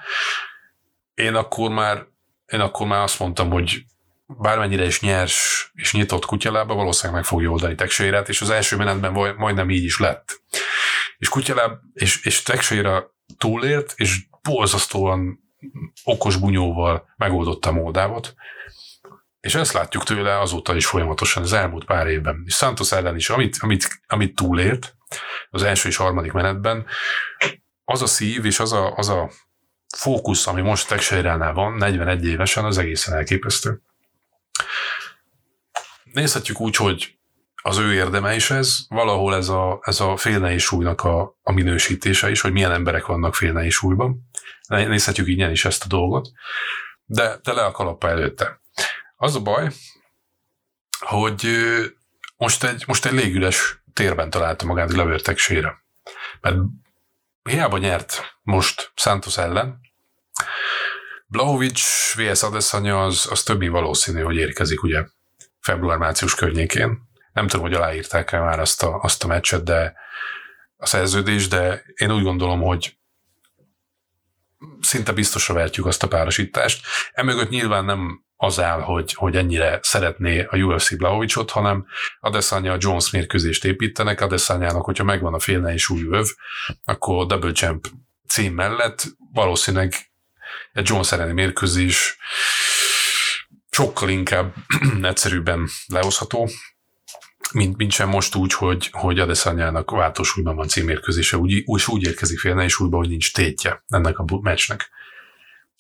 én 1.15 1.35
akkor 1.35 1.71
már, 1.71 2.07
én 2.47 2.61
akkor 2.61 2.87
már 2.87 3.03
azt 3.03 3.19
mondtam, 3.19 3.51
hogy 3.51 3.85
bármennyire 4.27 4.85
is 4.85 5.01
nyers 5.01 5.71
és 5.75 5.93
nyitott 5.93 6.25
kutyalába, 6.25 6.75
valószínűleg 6.75 7.21
meg 7.21 7.31
fogja 7.31 7.51
oldani 7.51 7.75
Texeirát, 7.75 8.29
és 8.29 8.41
az 8.41 8.51
első 8.51 8.77
menetben 8.77 9.13
majdnem 9.37 9.71
így 9.71 9.85
is 9.85 9.99
lett. 9.99 10.43
És 11.19 11.29
kutyaláb 11.29 11.79
és, 11.93 12.25
és 12.25 12.43
Texeira 12.43 13.15
túlélt, 13.39 13.93
és 13.97 14.27
borzasztóan 14.43 15.41
okos 16.05 16.37
bunyóval 16.37 17.15
megoldotta 17.17 17.69
a 17.69 17.73
Moldávot, 17.73 18.35
és 19.43 19.55
ezt 19.55 19.73
látjuk 19.73 20.05
tőle 20.05 20.41
azóta 20.41 20.77
is 20.77 20.87
folyamatosan 20.87 21.43
az 21.43 21.53
elmúlt 21.53 21.85
pár 21.85 22.07
évben. 22.07 22.43
És 22.47 22.55
Santos 22.55 22.93
ellen 22.93 23.17
is, 23.17 23.31
amit, 23.31 23.57
amit, 23.61 24.01
amit 24.07 24.35
túlélt 24.35 24.97
az 25.51 25.63
első 25.63 25.89
és 25.89 25.97
harmadik 25.97 26.33
menetben, 26.33 26.87
az 27.85 28.03
a 28.03 28.07
szív 28.07 28.45
és 28.45 28.61
az 28.61 28.73
a, 28.73 28.95
az 28.97 29.09
a 29.09 29.31
fókusz, 29.97 30.47
ami 30.47 30.61
most 30.61 30.89
Texeiránál 30.89 31.53
van, 31.53 31.73
41 31.73 32.25
évesen, 32.25 32.65
az 32.65 32.79
egészen 32.79 33.15
elképesztő. 33.15 33.83
Nézhetjük 36.05 36.61
úgy, 36.61 36.77
hogy 36.77 37.19
az 37.63 37.79
ő 37.79 37.93
érdeme 37.93 38.35
is 38.35 38.51
ez, 38.51 38.79
valahol 38.89 39.35
ez 39.35 39.49
a, 39.49 39.81
ez 39.83 40.01
a 40.01 40.17
félnei 40.17 40.59
súlynak 40.59 41.05
a, 41.05 41.39
a 41.43 41.53
minősítése 41.53 42.31
is, 42.31 42.41
hogy 42.41 42.53
milyen 42.53 42.73
emberek 42.73 43.07
vannak 43.07 43.35
félnei 43.35 43.71
súlyban. 43.71 44.31
Nézhetjük 44.69 45.29
ingyen 45.29 45.51
is 45.51 45.65
ezt 45.65 45.85
a 45.85 45.89
dolgot, 45.89 46.31
de, 47.05 47.39
de 47.43 47.53
le 47.53 47.65
a 47.65 47.71
kalappa 47.71 48.09
előtte. 48.09 48.62
Az 49.23 49.35
a 49.35 49.41
baj, 49.41 49.71
hogy 50.99 51.49
most 52.37 52.65
egy, 52.65 52.85
most 52.87 53.05
egy 53.05 53.13
légüles 53.13 53.83
térben 53.93 54.31
találta 54.31 54.67
magát 54.67 54.89
Glover. 54.89 55.21
Mert 56.41 56.57
hiába 57.43 57.79
nyert 57.79 58.37
most 58.43 58.93
Santos 58.95 59.39
ellen, 59.39 59.81
Blahovic 61.27 61.81
vs. 62.15 62.43
Adesanya 62.43 63.05
az, 63.05 63.27
az 63.31 63.43
többi 63.43 63.69
valószínű, 63.69 64.23
hogy 64.23 64.37
érkezik 64.37 64.83
ugye 64.83 65.05
február-március 65.61 66.35
környékén. 66.35 66.99
Nem 67.33 67.47
tudom, 67.47 67.67
hogy 67.67 67.75
aláírták-e 67.75 68.41
már 68.41 68.61
azt 68.61 68.83
a, 68.83 68.99
azt 69.01 69.25
a 69.25 69.27
meccset, 69.27 69.65
de 69.65 69.95
a 70.77 70.87
szerződés, 70.87 71.49
de 71.49 71.83
én 71.95 72.13
úgy 72.13 72.23
gondolom, 72.23 72.61
hogy 72.61 72.99
szinte 74.81 75.13
biztosra 75.13 75.55
vertjük 75.55 75.87
azt 75.87 76.03
a 76.03 76.09
párosítást. 76.09 76.87
Emögött 77.13 77.49
nyilván 77.49 77.85
nem 77.85 78.25
az 78.43 78.61
áll, 78.61 78.81
hogy, 78.81 79.13
hogy 79.15 79.37
ennyire 79.37 79.79
szeretné 79.83 80.45
a 80.45 80.57
UFC 80.57 80.97
Blahovicot, 80.97 81.51
hanem 81.51 81.87
Adesanya 82.21 82.77
Jones 82.79 83.11
mérkőzést 83.11 83.65
építenek, 83.65 84.21
Adesanyának, 84.21 84.85
hogyha 84.85 85.05
megvan 85.05 85.35
a 85.35 85.39
félne 85.39 85.73
és 85.73 85.89
új 85.89 86.07
öv, 86.11 86.27
akkor 86.85 87.27
Double 87.27 87.53
Champ 87.53 87.87
cím 88.29 88.55
mellett 88.55 89.05
valószínűleg 89.33 89.95
egy 90.73 90.89
Jones 90.89 91.13
elleni 91.13 91.33
mérkőzés 91.33 92.17
sokkal 93.71 94.09
inkább 94.09 94.55
egyszerűbben 95.03 95.69
lehozható, 95.87 96.49
mint, 97.53 97.77
mint 97.77 97.93
sem 97.93 98.09
most 98.09 98.35
úgy, 98.35 98.53
hogy, 98.53 98.89
hogy 98.93 99.19
Adesanyának 99.19 99.91
váltós 99.91 100.37
újban 100.37 100.57
van 100.57 100.69
címérkőzése, 100.69 101.37
úgy, 101.37 101.63
úgy, 101.65 101.83
úgy 101.87 102.07
érkezik 102.07 102.39
félne, 102.39 102.65
és 102.65 102.81
újban, 102.81 103.01
hogy 103.01 103.09
nincs 103.09 103.33
tétje 103.33 103.85
ennek 103.89 104.19
a 104.19 104.25
meccsnek. 104.41 104.91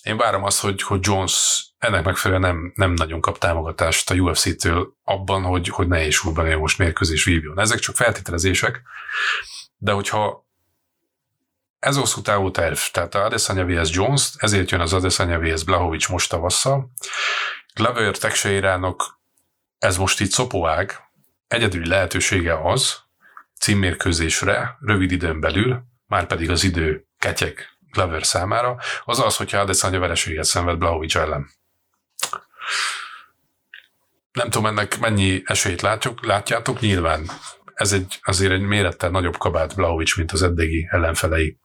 Én 0.03 0.17
várom 0.17 0.45
azt, 0.45 0.61
hogy, 0.61 0.83
hogy 0.83 0.99
Jones 1.03 1.67
ennek 1.79 2.05
megfelelően 2.05 2.55
nem, 2.55 2.73
nem 2.75 2.93
nagyon 2.93 3.21
kap 3.21 3.39
támogatást 3.39 4.11
a 4.11 4.15
UFC-től 4.15 4.97
abban, 5.05 5.43
hogy, 5.43 5.69
hogy 5.69 5.89
ne 5.89 6.07
is 6.07 6.25
úrban 6.25 6.59
most 6.59 6.79
mérkőzés 6.79 7.25
vívjon. 7.25 7.61
Ezek 7.61 7.79
csak 7.79 7.97
feltételezések, 7.97 8.83
de 9.77 9.93
hogyha 9.93 10.47
ez 11.79 11.97
hosszú 11.97 12.21
távú 12.21 12.51
terv, 12.51 12.79
tehát 12.93 13.15
Adesanya 13.15 13.67
vs. 13.67 13.95
Jones, 13.95 14.31
ezért 14.37 14.71
jön 14.71 14.81
az 14.81 14.93
Adesanya 14.93 15.39
vs. 15.39 15.65
Blahovic 15.65 16.09
most 16.09 16.31
tavasszal. 16.31 16.91
Glover 17.75 18.17
Texeirának 18.17 19.21
ez 19.79 19.97
most 19.97 20.21
így 20.21 20.31
szopóág, 20.31 21.11
egyedüli 21.49 21.89
lehetősége 21.89 22.71
az, 22.71 23.01
címmérkőzésre 23.61 24.77
rövid 24.81 25.13
időn 25.13 25.41
belül, 25.41 25.83
már 26.07 26.27
pedig 26.27 26.51
az 26.51 26.65
idő 26.65 27.07
ketyek 27.19 27.72
Glover 27.93 28.25
számára, 28.25 28.77
az 29.05 29.21
az, 29.21 29.37
hogyha 29.37 29.59
Adesanya 29.59 29.99
vereséget 29.99 30.45
szenved 30.45 30.79
Blahovic 30.79 31.15
ellen. 31.15 31.51
Nem 34.33 34.51
tudom, 34.51 34.67
ennek 34.67 34.99
mennyi 34.99 35.43
esélyt 35.45 35.81
látjuk, 35.81 36.27
látjátok, 36.27 36.81
nyilván 36.81 37.31
ez 37.75 37.93
egy, 37.93 38.19
azért 38.23 38.53
egy 38.53 38.61
mérettel 38.61 39.11
nagyobb 39.11 39.37
kabát 39.37 39.75
Blahovic, 39.75 40.17
mint 40.17 40.33
az 40.33 40.43
eddigi 40.43 40.89
ellenfelei, 40.91 41.59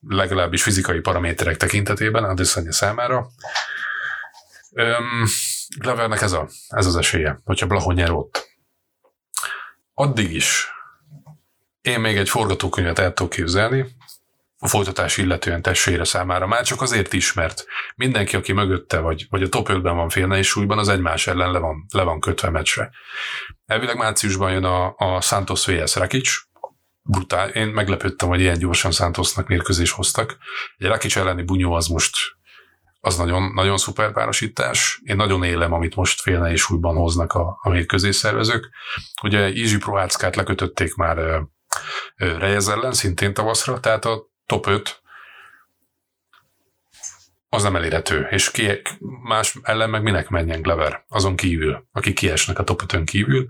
legalábbis 0.00 0.62
fizikai 0.62 1.00
paraméterek 1.00 1.56
tekintetében 1.56 2.24
Adesanya 2.24 2.72
számára. 2.72 3.26
Öm, 4.72 5.26
Glovernek 5.78 6.20
ez, 6.20 6.32
a, 6.32 6.48
ez 6.68 6.86
az 6.86 6.96
esélye, 6.96 7.40
hogyha 7.44 7.66
Blaho 7.66 7.92
nyer 7.92 8.10
ott. 8.10 8.48
Addig 9.94 10.32
is 10.32 10.66
én 11.80 12.00
még 12.00 12.16
egy 12.16 12.28
forgatókönyvet 12.28 12.98
el 12.98 13.12
tudok 13.12 13.32
képzelni, 13.32 13.96
a 14.60 14.68
folytatás 14.68 15.16
illetően 15.16 15.62
tessére 15.62 16.04
számára. 16.04 16.46
Már 16.46 16.62
csak 16.62 16.82
azért 16.82 17.12
is, 17.12 17.32
mert 17.32 17.64
mindenki, 17.96 18.36
aki 18.36 18.52
mögötte, 18.52 18.98
vagy, 18.98 19.26
vagy 19.30 19.42
a 19.42 19.48
top 19.48 19.68
5-ben 19.70 19.96
van 19.96 20.08
félne 20.08 20.38
és 20.38 20.46
súlyban, 20.46 20.78
az 20.78 20.88
egymás 20.88 21.26
ellen 21.26 21.52
le 21.52 21.58
van, 21.58 21.86
le 21.94 22.02
van 22.02 22.20
kötve 22.20 22.50
meccsre. 22.50 22.90
Elvileg 23.66 23.96
márciusban 23.96 24.52
jön 24.52 24.64
a, 24.64 24.94
a 24.96 25.20
Santos 25.20 25.66
vs. 25.66 25.94
Rakic, 25.94 26.30
brutál. 27.02 27.48
Én 27.48 27.66
meglepődtem, 27.66 28.28
hogy 28.28 28.40
ilyen 28.40 28.58
gyorsan 28.58 28.90
Santosnak 28.90 29.48
mérkőzés 29.48 29.90
hoztak. 29.90 30.36
Egy 30.76 30.86
Rakic 30.86 31.16
elleni 31.16 31.42
bunyó 31.42 31.72
az 31.72 31.86
most 31.86 32.16
az 33.00 33.16
nagyon, 33.16 33.52
nagyon 33.54 33.76
szuper 33.76 34.12
párosítás. 34.12 35.00
Én 35.04 35.16
nagyon 35.16 35.42
élem, 35.42 35.72
amit 35.72 35.94
most 35.94 36.20
félne 36.20 36.50
és 36.50 36.70
újban 36.70 36.96
hoznak 36.96 37.32
a, 37.32 37.58
a 37.62 37.68
mérkőzés 37.68 38.16
szervezők. 38.16 38.68
Ugye 39.22 39.48
Izsi 39.48 39.78
Proháckát 39.78 40.36
lekötötték 40.36 40.94
már 40.94 41.42
Reyes 42.16 42.66
ellen, 42.66 42.92
szintén 42.92 43.34
tavaszra, 43.34 43.80
tehát 43.80 44.04
a 44.04 44.27
top 44.48 44.66
5 44.66 45.02
az 47.48 47.62
nem 47.62 47.76
elérhető, 47.76 48.26
és 48.30 48.50
ki, 48.50 48.82
más 49.22 49.56
ellen 49.62 49.90
meg 49.90 50.02
minek 50.02 50.28
menjen 50.28 50.62
Glover, 50.62 51.04
azon 51.08 51.36
kívül, 51.36 51.86
aki 51.92 52.12
kiesnek 52.12 52.58
a 52.58 52.64
top 52.64 52.82
5 52.92 53.04
kívül. 53.04 53.46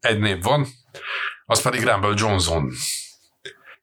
Egy 0.00 0.18
név 0.18 0.42
van, 0.42 0.66
az 1.44 1.62
pedig 1.62 1.84
Rumble 1.84 2.14
Johnson. 2.16 2.70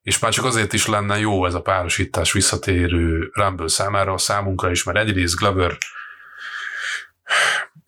És 0.02 0.20
már 0.20 0.32
csak 0.32 0.46
azért 0.46 0.74
is 0.74 0.88
lenne 0.88 1.20
jó 1.20 1.46
ez 1.46 1.54
a 1.54 1.62
párosítás 1.62 2.32
visszatérő 2.32 3.30
Rumble 3.34 3.68
számára, 3.68 4.14
a 4.14 4.18
számunkra 4.18 4.72
is, 4.72 4.84
mert 4.84 4.98
egyrészt 4.98 5.36
Glover 5.36 5.78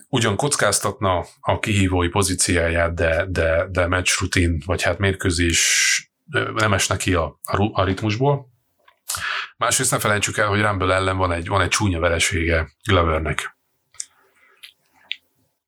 ugyan 0.09 0.35
kockáztatna 0.35 1.25
a 1.39 1.59
kihívói 1.59 2.07
pozíciáját, 2.07 2.93
de, 2.93 3.25
de, 3.29 3.67
de 3.69 3.87
match 3.87 4.21
rutin, 4.21 4.61
vagy 4.65 4.81
hát 4.81 4.97
mérkőzés 4.97 6.14
nem 6.53 6.73
esnek 6.73 6.97
ki 6.97 7.13
a, 7.13 7.39
a, 7.73 7.84
ritmusból. 7.84 8.47
Másrészt 9.57 9.91
ne 9.91 9.99
felejtsük 9.99 10.38
el, 10.38 10.47
hogy 10.47 10.61
Rumble 10.61 10.93
ellen 10.93 11.17
van 11.17 11.32
egy, 11.32 11.47
van 11.47 11.61
egy 11.61 11.69
csúnya 11.69 11.99
veresége 11.99 12.69
Glovernek. 12.84 13.57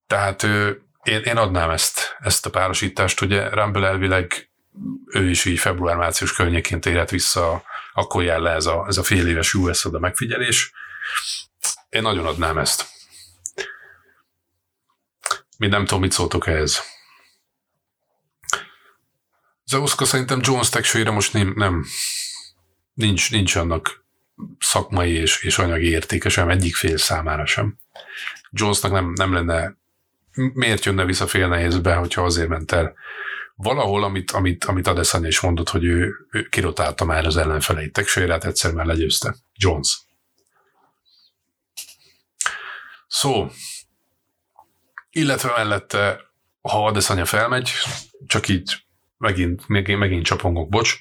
Tehát 0.08 0.44
ő, 0.44 0.82
én, 1.04 1.22
én 1.22 1.38
adnám 1.38 1.70
ezt, 1.70 2.16
ezt 2.20 2.46
a 2.46 2.50
párosítást, 2.50 3.22
ugye 3.22 3.50
Rumble 3.50 3.88
elvileg 3.88 4.50
ő 5.06 5.30
is 5.30 5.46
így 5.46 5.60
február-március 5.60 6.34
környékén 6.34 6.82
térhet 6.82 7.10
vissza, 7.10 7.64
akkor 7.94 8.24
jár 8.24 8.40
le 8.40 8.52
ez 8.52 8.66
a, 8.66 8.86
ez 8.88 8.98
a 8.98 9.04
fél 9.04 9.28
éves 9.28 9.54
US 9.54 9.86
a 9.86 10.00
megfigyelés. 10.00 10.72
Én 11.90 12.02
nagyon 12.02 12.26
adnám 12.26 12.58
ezt. 12.58 12.86
Mi 15.58 15.68
nem 15.68 15.86
tudom, 15.86 16.02
mit 16.02 16.12
szóltok 16.12 16.48
ehhez. 16.48 16.97
Zeuszka 19.68 20.06
szerintem 20.06 20.40
Jones 20.44 20.70
tegsőjére 20.70 21.12
most 21.12 21.34
nem, 21.34 21.54
nem 21.56 21.86
nincs, 22.94 23.32
nincs 23.32 23.56
annak 23.56 24.06
szakmai 24.60 25.12
és, 25.12 25.44
és 25.44 25.58
anyagi 25.58 25.90
értéke 25.90 26.30
sem 26.30 26.50
egyik 26.50 26.76
fél 26.76 26.98
számára 26.98 27.46
sem. 27.46 27.78
Jonesnak 28.52 28.92
nem, 28.92 29.12
nem 29.16 29.34
lenne, 29.34 29.76
miért 30.34 30.86
jönne 30.86 31.06
vissza 31.06 31.28
fél 31.28 31.48
nehézbe, 31.48 31.96
hogyha 31.96 32.24
azért 32.24 32.48
ment 32.48 32.72
el 32.72 32.94
valahol, 33.56 34.04
amit, 34.04 34.32
amit, 34.32 34.66
amit 34.66 34.88
Adesanya 34.88 35.28
is 35.28 35.40
mondott, 35.40 35.70
hogy 35.70 35.84
ő, 35.84 36.14
ő 36.32 36.44
kirotálta 36.44 37.06
már 37.06 37.26
az 37.26 37.38
ellenfeleit. 37.38 37.94
Tegsőjérát 37.94 38.46
egyszer 38.46 38.74
már 38.74 38.86
legyőzte. 38.86 39.36
Jones. 39.56 40.00
Szó. 43.08 43.52
Illetve 45.12 45.52
mellette, 45.56 46.20
ha 46.62 46.86
Adesanya 46.86 47.26
felmegy, 47.26 47.72
csak 48.28 48.48
így 48.48 48.87
megint, 49.18 49.68
megint, 49.68 50.00
megint 50.00 50.26
csapongok, 50.26 50.70
bocs. 50.70 50.98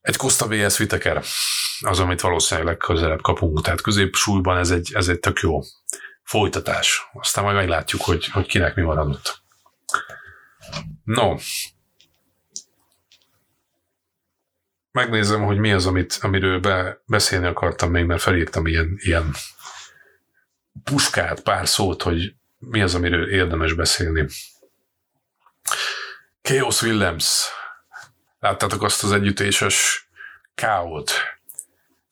Egy 0.00 0.16
Costa 0.16 0.46
VS 0.46 0.78
Viteker 0.78 1.22
az, 1.80 1.98
amit 1.98 2.20
valószínűleg 2.20 2.68
legközelebb 2.68 3.20
kapunk, 3.20 3.62
tehát 3.62 3.80
középsúlyban 3.80 4.58
ez 4.58 4.70
egy, 4.70 4.90
ez 4.94 5.08
egy 5.08 5.20
tök 5.20 5.40
jó 5.40 5.60
folytatás. 6.22 7.08
Aztán 7.12 7.44
majd 7.44 7.56
meglátjuk, 7.56 8.02
hogy, 8.02 8.26
hogy 8.26 8.46
kinek 8.46 8.74
mi 8.74 8.82
maradott. 8.82 9.42
No. 11.04 11.36
Megnézem, 14.90 15.42
hogy 15.42 15.58
mi 15.58 15.72
az, 15.72 15.86
amit, 15.86 16.18
amiről 16.20 16.60
be, 16.60 17.02
beszélni 17.06 17.46
akartam 17.46 17.90
még, 17.90 18.04
mert 18.04 18.22
felírtam 18.22 18.66
ilyen, 18.66 18.94
ilyen 18.96 19.34
puskát, 20.84 21.42
pár 21.42 21.68
szót, 21.68 22.02
hogy 22.02 22.34
mi 22.58 22.82
az, 22.82 22.94
amiről 22.94 23.30
érdemes 23.30 23.72
beszélni. 23.72 24.26
Chaos 26.42 26.82
Williams. 26.82 27.48
Láttátok 28.38 28.82
azt 28.82 29.02
az 29.02 29.12
együttéses 29.12 30.08
káót, 30.54 31.12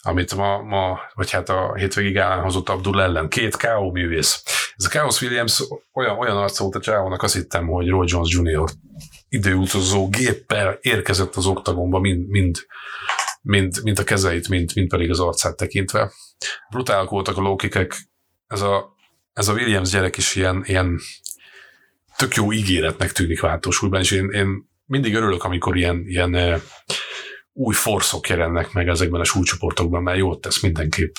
amit 0.03 0.35
ma, 0.35 0.63
ma, 0.63 1.01
vagy 1.15 1.31
hát 1.31 1.49
a 1.49 1.75
hétvégi 1.75 2.11
gálán 2.11 2.43
hozott 2.43 2.69
Abdul 2.69 3.03
ellen. 3.03 3.29
Két 3.29 3.57
káó 3.57 3.91
művész. 3.91 4.43
Ez 4.77 4.85
a 4.85 4.89
Chaos 4.89 5.21
Williams 5.23 5.63
olyan, 5.93 6.19
olyan 6.19 6.37
arca 6.37 6.63
volt 6.63 6.75
a 6.75 6.81
csávónak, 6.81 7.23
azt 7.23 7.35
hittem, 7.35 7.67
hogy 7.67 7.89
Roy 7.89 8.07
Jones 8.09 8.35
Jr. 8.35 8.71
időutazó 9.29 10.09
géppel 10.09 10.79
érkezett 10.81 11.37
az 11.37 11.47
oktagonba, 11.47 11.99
mind, 11.99 12.29
mind, 12.29 12.67
mind, 13.43 13.83
mind 13.83 13.99
a 13.99 14.05
kezeit, 14.05 14.49
mind, 14.49 14.71
mind 14.75 14.89
pedig 14.89 15.11
az 15.11 15.21
arcát 15.21 15.57
tekintve. 15.57 16.13
Brutálak 16.71 17.11
voltak 17.11 17.37
a 17.37 17.41
lókikek. 17.41 17.97
Ez 18.47 18.61
a, 18.61 18.95
ez 19.33 19.49
a 19.49 19.53
Williams 19.53 19.91
gyerek 19.91 20.17
is 20.17 20.35
ilyen, 20.35 20.63
ilyen 20.67 21.01
tök 22.21 22.35
jó 22.35 22.53
ígéretnek 22.53 23.13
tűnik 23.13 23.41
váltósúlyban, 23.41 24.01
és 24.01 24.11
én, 24.11 24.31
én 24.31 24.69
mindig 24.85 25.15
örülök, 25.15 25.45
amikor 25.45 25.77
ilyen, 25.77 26.03
ilyen 26.07 26.63
új 27.53 27.75
forszok 27.75 28.29
jelennek 28.29 28.73
meg 28.73 28.89
ezekben 28.89 29.21
a 29.21 29.25
súlycsoportokban, 29.25 30.03
mert 30.03 30.19
jót 30.19 30.41
tesz 30.41 30.61
mindenképp 30.61 31.15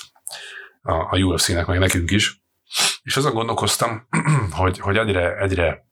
a, 0.82 0.94
a 0.94 1.18
UFC-nek, 1.18 1.66
meg 1.66 1.80
nekünk 1.80 2.12
is. 2.12 2.42
És 3.04 3.18
azon 3.18 3.34
gondolkoztam, 3.34 4.08
hogy, 4.62 4.80
hogy 4.80 4.98
egyre, 4.98 5.38
egyre 5.38 5.86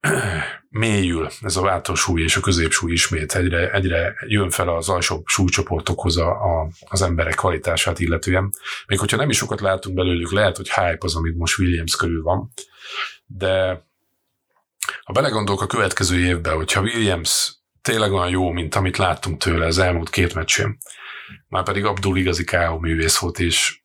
mélyül 0.68 1.28
ez 1.40 1.56
a 1.56 1.62
váltósúly 1.62 2.22
és 2.22 2.36
a 2.36 2.40
középsúly 2.40 2.92
ismét, 2.92 3.34
egyre, 3.34 3.72
egyre 3.72 4.14
jön 4.26 4.50
fel 4.50 4.68
az 4.68 4.88
alsó 4.88 5.22
súlycsoportokhoz 5.26 6.16
a, 6.16 6.28
a, 6.28 6.68
az 6.86 7.02
emberek 7.02 7.34
kvalitását 7.34 7.98
illetően. 7.98 8.50
Még 8.86 8.98
hogyha 8.98 9.16
nem 9.16 9.30
is 9.30 9.36
sokat 9.36 9.60
látunk 9.60 9.96
belőlük, 9.96 10.32
lehet, 10.32 10.56
hogy 10.56 10.68
hype 10.68 10.98
az, 10.98 11.16
amit 11.16 11.36
most 11.36 11.58
Williams 11.58 11.96
körül 11.96 12.22
van, 12.22 12.52
de 13.26 13.84
ha 15.04 15.12
belegondolok 15.12 15.62
a 15.62 15.66
következő 15.66 16.18
évben, 16.18 16.54
hogyha 16.54 16.80
Williams 16.80 17.54
tényleg 17.82 18.12
olyan 18.12 18.30
jó, 18.30 18.50
mint 18.50 18.74
amit 18.74 18.96
láttunk 18.96 19.42
tőle 19.42 19.66
az 19.66 19.78
elmúlt 19.78 20.10
két 20.10 20.34
meccsén, 20.34 20.78
már 21.48 21.62
pedig 21.62 21.84
Abdul 21.84 22.16
igazi 22.16 22.44
K.O. 22.44 22.78
művész 22.78 23.18
volt, 23.18 23.38
és 23.38 23.80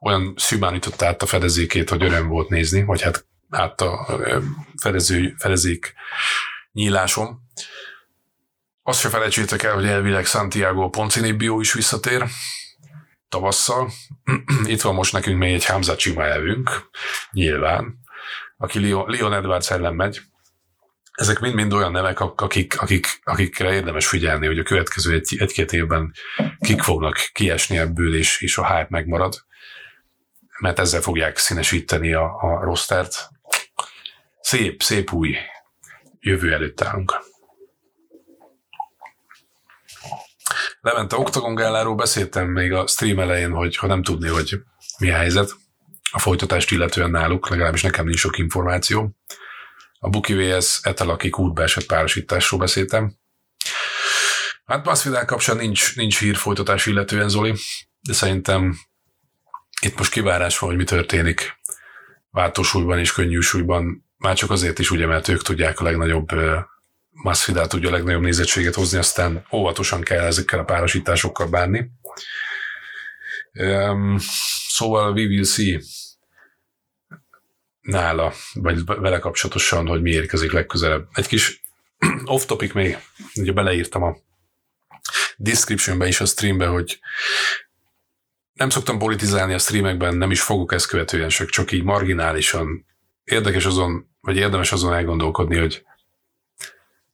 olyan 0.00 0.34
szűbánította 0.36 1.06
át 1.06 1.22
a 1.22 1.26
fedezékét, 1.26 1.88
hogy 1.88 2.02
öröm 2.02 2.28
volt 2.28 2.48
nézni, 2.48 2.84
vagy 2.84 3.02
hát 3.02 3.26
át 3.50 3.80
a 3.80 4.18
fedező, 4.76 5.34
fedezék 5.38 5.94
nyílásom. 6.72 7.50
Azt 8.82 9.00
se 9.00 9.08
felejtsétek 9.08 9.62
el, 9.62 9.74
hogy 9.74 9.86
elvileg 9.86 10.24
Santiago 10.24 10.88
Poncinibio 10.88 11.60
is 11.60 11.72
visszatér 11.72 12.24
tavasszal. 13.28 13.90
Itt 14.64 14.80
van 14.80 14.94
most 14.94 15.12
nekünk 15.12 15.38
még 15.38 15.54
egy 15.54 15.64
Hamza 15.64 15.96
Csima 15.96 16.24
elvünk, 16.24 16.90
nyilván, 17.30 18.01
aki 18.62 18.90
Leon 19.06 19.32
Edwards 19.32 19.70
ellen 19.70 19.94
megy. 19.94 20.20
Ezek 21.12 21.40
mind-mind 21.40 21.72
olyan 21.72 21.92
nevek, 21.92 22.20
akik, 22.20 22.80
akik, 22.80 23.06
akikre 23.24 23.74
érdemes 23.74 24.06
figyelni, 24.06 24.46
hogy 24.46 24.58
a 24.58 24.62
következő 24.62 25.14
egy, 25.14 25.36
egy-két 25.38 25.72
évben 25.72 26.12
kik 26.58 26.82
fognak 26.82 27.30
kiesni 27.32 27.78
ebből, 27.78 28.16
és, 28.16 28.40
és 28.40 28.58
a 28.58 28.66
hype 28.66 28.86
megmarad 28.88 29.44
mert 30.62 30.78
ezzel 30.78 31.00
fogják 31.00 31.36
színesíteni 31.36 32.12
a, 32.12 32.24
a 32.40 32.64
rostert 32.64 33.28
szép, 34.40 34.82
szép 34.82 35.12
új 35.12 35.36
jövő 36.20 36.52
előtt 36.52 36.80
állunk. 36.80 37.20
Levente 40.80 41.16
Octagon 41.16 41.54
gáláról 41.54 41.94
beszéltem 41.94 42.46
még 42.46 42.72
a 42.72 42.86
stream 42.86 43.18
elején, 43.18 43.50
hogy 43.50 43.76
ha 43.76 43.86
nem 43.86 44.02
tudni, 44.02 44.28
hogy 44.28 44.62
mi 44.98 45.10
a 45.10 45.16
helyzet 45.16 45.50
a 46.12 46.18
folytatást 46.18 46.70
illetően 46.70 47.10
náluk, 47.10 47.48
legalábbis 47.48 47.82
nekem 47.82 48.04
nincs 48.04 48.18
sok 48.18 48.38
információ. 48.38 49.16
A 49.98 50.08
Buki 50.08 50.34
VS 50.34 50.80
Etel, 50.82 51.08
akik 51.08 51.38
útba 51.38 51.62
esett 51.62 51.86
párosításról 51.86 52.60
beszéltem. 52.60 53.14
Hát 54.64 54.84
Masvidal 54.84 55.24
kapcsán 55.24 55.56
nincs, 55.56 55.96
nincs 55.96 56.18
hír 56.18 56.36
folytatás 56.36 56.86
illetően, 56.86 57.28
Zoli, 57.28 57.54
de 58.00 58.12
szerintem 58.12 58.78
itt 59.80 59.98
most 59.98 60.12
kivárás 60.12 60.58
van, 60.58 60.68
hogy 60.68 60.78
mi 60.78 60.84
történik 60.84 61.60
váltósúlyban 62.30 62.98
és 62.98 63.12
könnyűsúlyban 63.12 64.10
már 64.16 64.36
csak 64.36 64.50
azért 64.50 64.78
is, 64.78 64.90
ugye, 64.90 65.06
mert 65.06 65.28
ők 65.28 65.42
tudják 65.42 65.80
a 65.80 65.84
legnagyobb 65.84 66.28
Masvidal 67.10 67.66
tudja 67.66 67.88
a 67.88 67.92
legnagyobb 67.92 68.22
nézettséget 68.22 68.74
hozni, 68.74 68.98
aztán 68.98 69.46
óvatosan 69.52 70.00
kell 70.00 70.24
ezekkel 70.24 70.58
a 70.58 70.64
párosításokkal 70.64 71.46
bánni. 71.46 71.90
Szóval 74.72 75.12
we 75.12 75.26
will 75.26 75.44
see 75.44 75.80
nála, 77.80 78.32
vagy 78.54 78.84
vele 78.84 79.18
kapcsolatosan, 79.18 79.86
hogy 79.86 80.02
mi 80.02 80.10
érkezik 80.10 80.52
legközelebb. 80.52 81.08
Egy 81.12 81.26
kis 81.26 81.62
off-topic 82.24 82.72
még, 82.72 82.98
ugye 83.34 83.52
beleírtam 83.52 84.02
a 84.02 84.16
descriptionbe 85.36 86.06
is 86.06 86.20
a 86.20 86.24
streambe, 86.26 86.66
hogy 86.66 87.00
nem 88.52 88.70
szoktam 88.70 88.98
politizálni 88.98 89.54
a 89.54 89.58
streamekben, 89.58 90.16
nem 90.16 90.30
is 90.30 90.42
fogok 90.42 90.72
ezt 90.72 90.86
követően, 90.86 91.28
csak, 91.28 91.48
csak 91.48 91.72
így 91.72 91.82
marginálisan 91.82 92.86
érdekes 93.24 93.64
azon, 93.64 94.08
vagy 94.20 94.36
érdemes 94.36 94.72
azon 94.72 94.94
elgondolkodni, 94.94 95.56
hogy 95.58 95.84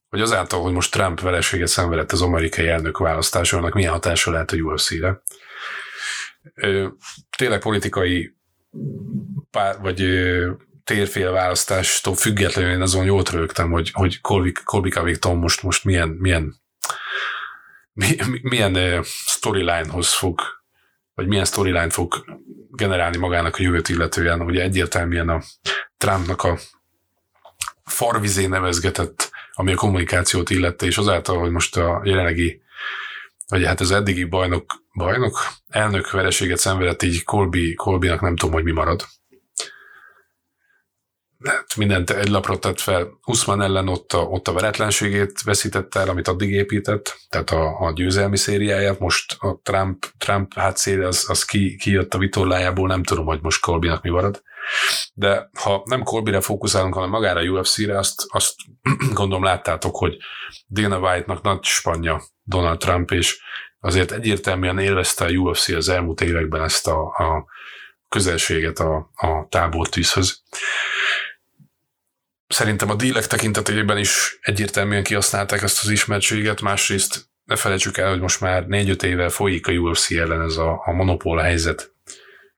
hogy 0.08 0.20
azáltal, 0.20 0.62
hogy 0.62 0.72
most 0.72 0.92
Trump 0.92 1.20
vereséget 1.20 1.68
szenvedett 1.68 2.12
az 2.12 2.22
amerikai 2.22 2.68
elnök 2.68 2.98
választáson, 2.98 3.58
annak 3.60 3.74
milyen 3.74 3.92
hatása 3.92 4.30
lehet 4.30 4.52
a 4.52 4.56
UFC-re. 4.56 5.22
Tényleg 7.36 7.60
politikai 7.60 8.36
pár, 9.50 9.78
vagy 9.80 10.04
térfél 10.84 11.32
választástól 11.32 12.14
függetlenül 12.14 12.70
én 12.70 12.80
azon 12.80 13.04
jól 13.04 13.22
rögtem, 13.30 13.70
hogy, 13.70 13.90
hogy 13.92 14.20
Colby, 14.20 14.90
Covington 14.90 15.36
most, 15.36 15.62
most 15.62 15.84
milyen, 15.84 16.08
milyen, 16.08 16.54
milyen 18.42 19.02
storylinehoz 19.04 20.12
fog, 20.14 20.40
vagy 21.14 21.26
milyen 21.26 21.44
storyline 21.44 21.90
fog 21.90 22.24
generálni 22.70 23.16
magának 23.16 23.56
a 23.56 23.62
jövőt 23.62 23.88
illetően. 23.88 24.40
Ugye 24.40 24.62
egyértelműen 24.62 25.28
a 25.28 25.42
Trumpnak 25.96 26.42
a 26.42 26.58
farvizé 27.84 28.46
nevezgetett, 28.46 29.30
ami 29.52 29.72
a 29.72 29.76
kommunikációt 29.76 30.50
illette, 30.50 30.86
és 30.86 30.98
azáltal, 30.98 31.38
hogy 31.38 31.50
most 31.50 31.76
a 31.76 32.00
jelenlegi, 32.04 32.62
vagy 33.48 33.64
hát 33.64 33.80
az 33.80 33.90
eddigi 33.90 34.24
bajnok, 34.24 34.84
bajnok, 34.98 35.38
elnök 35.68 36.10
vereséget 36.10 36.58
szenvedett, 36.58 37.02
így 37.02 37.24
Colby, 37.24 37.74
Colbynak 37.74 38.20
nem 38.20 38.36
tudom, 38.36 38.54
hogy 38.54 38.64
mi 38.64 38.72
marad. 38.72 39.04
Hát 41.44 41.76
mindent 41.76 42.10
egy 42.10 42.28
lapra 42.28 42.58
tett 42.58 42.80
fel. 42.80 43.18
Usman 43.24 43.62
ellen 43.62 43.88
ott 43.88 44.12
a, 44.12 44.18
ott 44.18 44.48
a 44.48 44.52
veretlenségét 44.52 45.42
veszítette 45.42 46.00
el, 46.00 46.08
amit 46.08 46.28
addig 46.28 46.50
épített, 46.50 47.16
tehát 47.28 47.50
a, 47.50 47.80
a 47.80 47.92
győzelmi 47.92 48.36
szériáját. 48.36 48.98
Most 48.98 49.36
a 49.38 49.60
Trump, 49.62 50.06
Trump 50.18 50.54
hátszél 50.54 51.04
az, 51.04 51.24
az 51.28 51.44
ki, 51.44 51.76
kijött 51.76 52.14
a 52.14 52.18
vitorlájából, 52.18 52.88
nem 52.88 53.02
tudom, 53.02 53.24
hogy 53.24 53.38
most 53.42 53.60
Colbynak 53.60 54.02
mi 54.02 54.10
marad. 54.10 54.42
De 55.14 55.50
ha 55.60 55.82
nem 55.84 56.02
Colbyre 56.02 56.40
fókuszálunk, 56.40 56.94
hanem 56.94 57.10
magára 57.10 57.40
a 57.40 57.42
UFC-re, 57.42 57.98
azt, 57.98 58.24
azt 58.28 58.54
gondolom 59.12 59.44
láttátok, 59.44 59.96
hogy 59.96 60.16
Dana 60.68 60.98
White-nak 60.98 61.42
nagy 61.42 61.62
spanya 61.62 62.22
Donald 62.42 62.78
Trump, 62.78 63.10
és 63.10 63.40
azért 63.80 64.12
egyértelműen 64.12 64.78
élvezte 64.78 65.24
a 65.24 65.30
UFC 65.30 65.68
az 65.68 65.88
elmúlt 65.88 66.20
években 66.20 66.62
ezt 66.62 66.86
a, 66.86 67.00
a 67.02 67.46
közelséget 68.08 68.78
a, 68.78 69.10
a 69.14 69.46
tábortűzhöz. 69.48 70.42
Szerintem 72.48 72.90
a 72.90 72.94
dílek 72.94 73.26
tekintetében 73.26 73.98
is 73.98 74.38
egyértelműen 74.40 75.02
kihasználták 75.02 75.62
ezt 75.62 75.82
az 75.82 75.90
ismertséget, 75.90 76.60
másrészt 76.60 77.28
ne 77.44 77.56
felejtsük 77.56 77.96
el, 77.96 78.08
hogy 78.08 78.20
most 78.20 78.40
már 78.40 78.66
négy-öt 78.66 79.02
éve 79.02 79.28
folyik 79.28 79.66
a 79.66 79.72
UFC 79.72 80.10
ellen 80.10 80.42
ez 80.42 80.56
a, 80.56 80.82
a 80.84 80.92
monopól 80.92 81.38
helyzet 81.38 81.92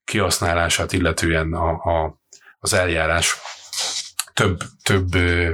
kihasználását 0.03 0.93
illetően 0.93 1.53
a, 1.53 1.69
a, 1.69 2.19
az 2.59 2.73
eljárás. 2.73 3.37
Több, 4.33 4.61
több 4.83 5.09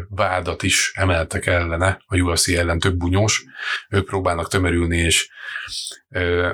vádat 0.10 0.64
is 0.64 0.92
emeltek 0.96 1.46
ellene, 1.46 2.02
a 2.06 2.18
UFC 2.18 2.48
ellen 2.48 2.80
több 2.80 2.96
bunyós. 2.96 3.44
Ők 3.90 4.06
próbálnak 4.06 4.50
tömörülni, 4.50 4.98
és 4.98 5.30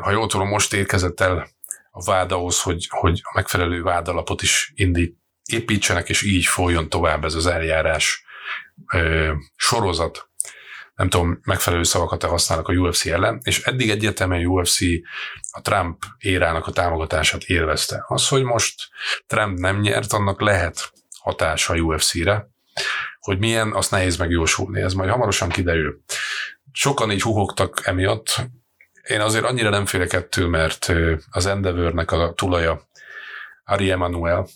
ha 0.02 0.12
jól 0.12 0.28
tudom, 0.28 0.48
most 0.48 0.74
érkezett 0.74 1.20
el 1.20 1.50
a 1.92 2.04
vád 2.04 2.32
ahhoz, 2.32 2.62
hogy, 2.62 2.88
hogy 2.90 3.22
a 3.24 3.32
megfelelő 3.36 3.82
vádalapot 3.82 4.42
is 4.42 4.72
indít, 4.76 5.18
építsenek, 5.46 6.10
és 6.10 6.22
így 6.22 6.46
folyjon 6.46 6.90
tovább 6.90 7.26
ez 7.26 7.34
az 7.34 7.46
eljárás 7.46 8.24
sorozat 9.56 10.28
nem 10.96 11.10
tudom, 11.10 11.40
megfelelő 11.44 11.84
szavakat 11.84 12.24
használnak 12.24 12.68
a 12.68 12.74
UFC 12.74 13.06
ellen, 13.06 13.40
és 13.44 13.64
eddig 13.64 13.90
egyértelműen 13.90 14.46
a 14.46 14.48
UFC 14.48 14.80
a 15.52 15.62
Trump 15.62 16.04
érának 16.18 16.68
a 16.68 16.72
támogatását 16.72 17.44
élvezte. 17.44 18.04
Az, 18.08 18.28
hogy 18.28 18.44
most 18.44 18.90
Trump 19.28 19.58
nem 19.58 19.80
nyert, 19.80 20.14
annak 20.14 20.42
lehet 20.42 20.92
hatása 21.24 21.74
a 21.74 21.78
UFC-re, 21.78 22.48
hogy 23.20 23.40
milyen, 23.40 23.74
azt 23.74 23.92
nehéz 23.92 24.18
megjósolni, 24.18 24.82
ez 24.82 24.94
majd 24.94 25.10
hamarosan 25.10 25.50
kiderül. 25.50 26.02
Sokan 26.72 27.12
így 27.12 27.22
huhogtak 27.22 27.82
emiatt, 27.84 28.36
én 29.08 29.22
azért 29.22 29.46
annyira 29.46 29.70
nem 29.70 29.86
félek 29.86 30.14
ettől, 30.14 30.48
mert 30.48 30.92
az 31.32 31.46
Endeavornek 31.46 32.12
a 32.12 32.34
tulaja 32.34 32.88
Ari 33.66 33.92
Emanuel, 33.92 34.48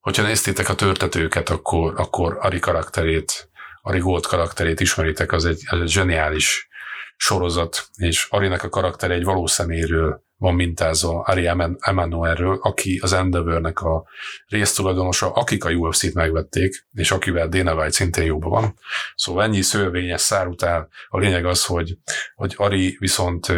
hogyha 0.00 0.22
néztétek 0.22 0.68
a 0.68 0.74
törtetőket, 0.74 1.48
akkor, 1.48 1.94
akkor 1.96 2.38
Ari 2.40 2.58
karakterét 2.58 3.48
a 3.82 3.92
Rigolt 3.92 4.26
karakterét 4.26 4.80
ismeritek, 4.80 5.32
az 5.32 5.44
egy, 5.44 5.62
az 5.66 5.80
egy 5.80 5.88
zseniális 5.88 6.68
sorozat, 7.16 7.88
és 7.96 8.26
Arinak 8.30 8.62
a 8.62 8.68
karakter 8.68 9.10
egy 9.10 9.24
valós 9.24 9.50
szeméről 9.50 10.22
van 10.38 10.54
mintázva 10.54 11.20
Ari 11.20 11.50
Emanuelről, 11.78 12.58
aki 12.62 12.98
az 13.02 13.12
Endeavornek 13.12 13.80
a 13.80 14.04
résztulajdonosa, 14.46 15.32
akik 15.32 15.64
a 15.64 15.70
UFC-t 15.70 16.14
megvették, 16.14 16.86
és 16.94 17.10
akivel 17.10 17.48
Dana 17.48 17.74
White 17.74 17.90
szintén 17.90 18.24
jóban 18.24 18.50
van. 18.50 18.78
Szóval 19.14 19.42
ennyi 19.42 19.62
szövevényes 19.62 20.20
szár 20.20 20.46
után 20.46 20.88
a 21.08 21.18
lényeg 21.18 21.46
az, 21.46 21.64
hogy, 21.64 21.98
hogy 22.34 22.54
Ari 22.56 22.96
viszont 22.98 23.52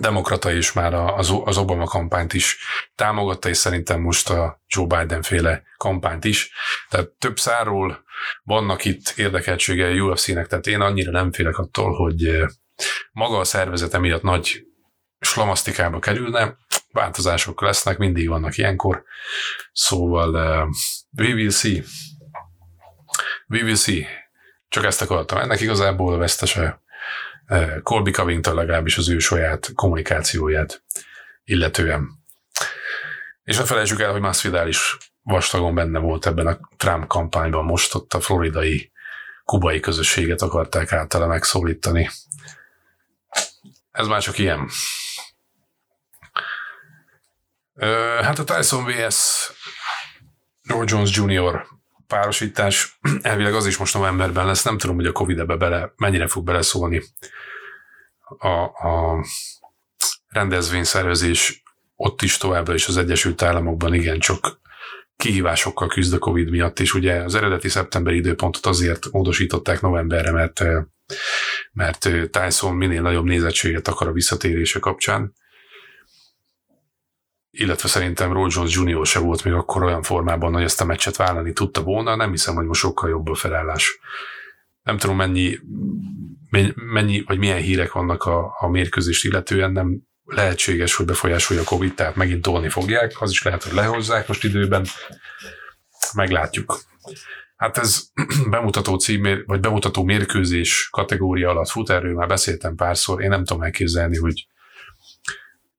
demokrata 0.00 0.52
is 0.52 0.72
már 0.72 0.94
az, 0.94 1.32
az 1.44 1.56
Obama 1.56 1.84
kampányt 1.84 2.32
is 2.32 2.58
támogatta, 2.94 3.48
és 3.48 3.56
szerintem 3.56 4.00
most 4.00 4.30
a 4.30 4.62
Joe 4.66 4.86
Biden 4.86 5.22
féle 5.22 5.62
kampányt 5.76 6.24
is. 6.24 6.52
Tehát 6.88 7.08
több 7.08 7.38
száról 7.38 8.04
vannak 8.42 8.84
itt 8.84 9.12
érdekeltsége 9.16 9.86
a 9.86 9.92
UFC-nek, 9.92 10.46
tehát 10.46 10.66
én 10.66 10.80
annyira 10.80 11.10
nem 11.10 11.32
félek 11.32 11.58
attól, 11.58 11.92
hogy 11.92 12.44
maga 13.12 13.38
a 13.38 13.44
szervezet 13.44 13.94
emiatt 13.94 14.22
nagy 14.22 14.66
slamasztikába 15.24 15.98
kerülne, 15.98 16.56
változások 16.92 17.60
lesznek, 17.60 17.98
mindig 17.98 18.28
vannak 18.28 18.56
ilyenkor, 18.56 19.04
szóval 19.72 20.28
uh, 20.28 20.68
we 21.18 21.34
will 21.34 21.50
see. 21.50 21.82
we 23.48 23.62
will 23.62 23.76
see. 23.76 24.06
Csak 24.68 24.84
ezt 24.84 25.02
akartam. 25.02 25.38
Ennek 25.38 25.60
igazából 25.60 26.18
vesztese 26.18 26.82
Colby 27.82 28.10
Covington 28.10 28.54
legalábbis 28.54 28.98
az 28.98 29.08
ő 29.08 29.18
saját 29.18 29.70
kommunikációját 29.74 30.82
illetően. 31.44 32.08
És 33.44 33.56
ne 33.56 33.64
felejtsük 33.64 34.00
el, 34.00 34.12
hogy 34.12 34.20
Masvidal 34.20 34.68
is 34.68 34.96
vastagon 35.22 35.74
benne 35.74 35.98
volt 35.98 36.26
ebben 36.26 36.46
a 36.46 36.58
Trump 36.76 37.06
kampányban 37.06 37.64
most 37.64 37.94
ott 37.94 38.14
a 38.14 38.20
floridai 38.20 38.92
kubai 39.44 39.80
közösséget 39.80 40.42
akarták 40.42 40.92
általa 40.92 41.26
megszólítani. 41.26 42.10
Ez 43.90 44.06
már 44.06 44.22
csak 44.22 44.38
ilyen. 44.38 44.68
Hát 48.20 48.38
a 48.38 48.44
Tyson 48.44 48.84
vs. 48.84 49.50
Roy 50.62 50.84
Jones 50.88 51.16
Jr. 51.16 51.66
párosítás 52.06 52.98
elvileg 53.22 53.54
az 53.54 53.66
is 53.66 53.76
most 53.76 53.94
novemberben 53.94 54.46
lesz, 54.46 54.62
nem 54.62 54.78
tudom, 54.78 54.96
hogy 54.96 55.06
a 55.06 55.12
Covid 55.12 55.38
ebbe 55.38 55.56
bele, 55.56 55.92
mennyire 55.96 56.26
fog 56.26 56.44
beleszólni 56.44 57.02
a, 58.38 58.48
a 58.48 59.24
rendezvényszervezés 60.28 61.62
ott 61.96 62.22
is 62.22 62.36
továbbra 62.36 62.74
is 62.74 62.88
az 62.88 62.96
Egyesült 62.96 63.42
Államokban 63.42 63.94
igen 63.94 64.18
csak 64.18 64.60
kihívásokkal 65.16 65.88
küzd 65.88 66.14
a 66.14 66.18
Covid 66.18 66.50
miatt, 66.50 66.80
és 66.80 66.94
ugye 66.94 67.14
az 67.14 67.34
eredeti 67.34 67.68
szeptemberi 67.68 68.16
időpontot 68.16 68.66
azért 68.66 69.10
módosították 69.10 69.80
novemberre, 69.80 70.30
mert, 70.30 70.62
mert 71.72 72.08
Tyson 72.30 72.74
minél 72.74 73.02
nagyobb 73.02 73.24
nézettséget 73.24 73.88
akar 73.88 74.08
a 74.08 74.12
visszatérése 74.12 74.78
kapcsán, 74.78 75.34
illetve 77.54 77.88
szerintem 77.88 78.32
Roy 78.32 78.50
Jr. 78.66 79.06
se 79.06 79.18
volt 79.18 79.44
még 79.44 79.52
akkor 79.52 79.82
olyan 79.82 80.02
formában, 80.02 80.52
hogy 80.52 80.62
ezt 80.62 80.80
a 80.80 80.84
meccset 80.84 81.16
vállalni 81.16 81.52
tudta 81.52 81.82
volna, 81.82 82.16
nem 82.16 82.30
hiszem, 82.30 82.54
hogy 82.54 82.66
most 82.66 82.80
sokkal 82.80 83.10
jobb 83.10 83.28
a 83.28 83.34
felállás. 83.34 83.98
Nem 84.82 84.98
tudom, 84.98 85.16
mennyi, 85.16 85.58
mennyi 86.74 87.22
vagy 87.26 87.38
milyen 87.38 87.60
hírek 87.60 87.92
vannak 87.92 88.22
a, 88.22 88.56
a 88.58 88.68
mérkőzést 88.68 89.24
illetően, 89.24 89.72
nem 89.72 90.00
lehetséges, 90.24 90.94
hogy 90.94 91.06
befolyásolja 91.06 91.62
a 91.62 91.66
Covid, 91.66 91.94
tehát 91.94 92.16
megint 92.16 92.42
tolni 92.42 92.68
fogják, 92.68 93.20
az 93.20 93.30
is 93.30 93.42
lehet, 93.42 93.62
hogy 93.62 93.72
lehozzák 93.72 94.28
most 94.28 94.44
időben, 94.44 94.86
meglátjuk. 96.14 96.80
Hát 97.56 97.78
ez 97.78 98.10
bemutató 98.50 98.96
cím, 98.96 99.42
vagy 99.46 99.60
bemutató 99.60 100.04
mérkőzés 100.04 100.88
kategória 100.90 101.50
alatt 101.50 101.68
fut, 101.68 101.90
erről 101.90 102.14
már 102.14 102.28
beszéltem 102.28 102.74
párszor, 102.74 103.22
én 103.22 103.28
nem 103.28 103.44
tudom 103.44 103.62
elképzelni, 103.62 104.16
hogy 104.16 104.46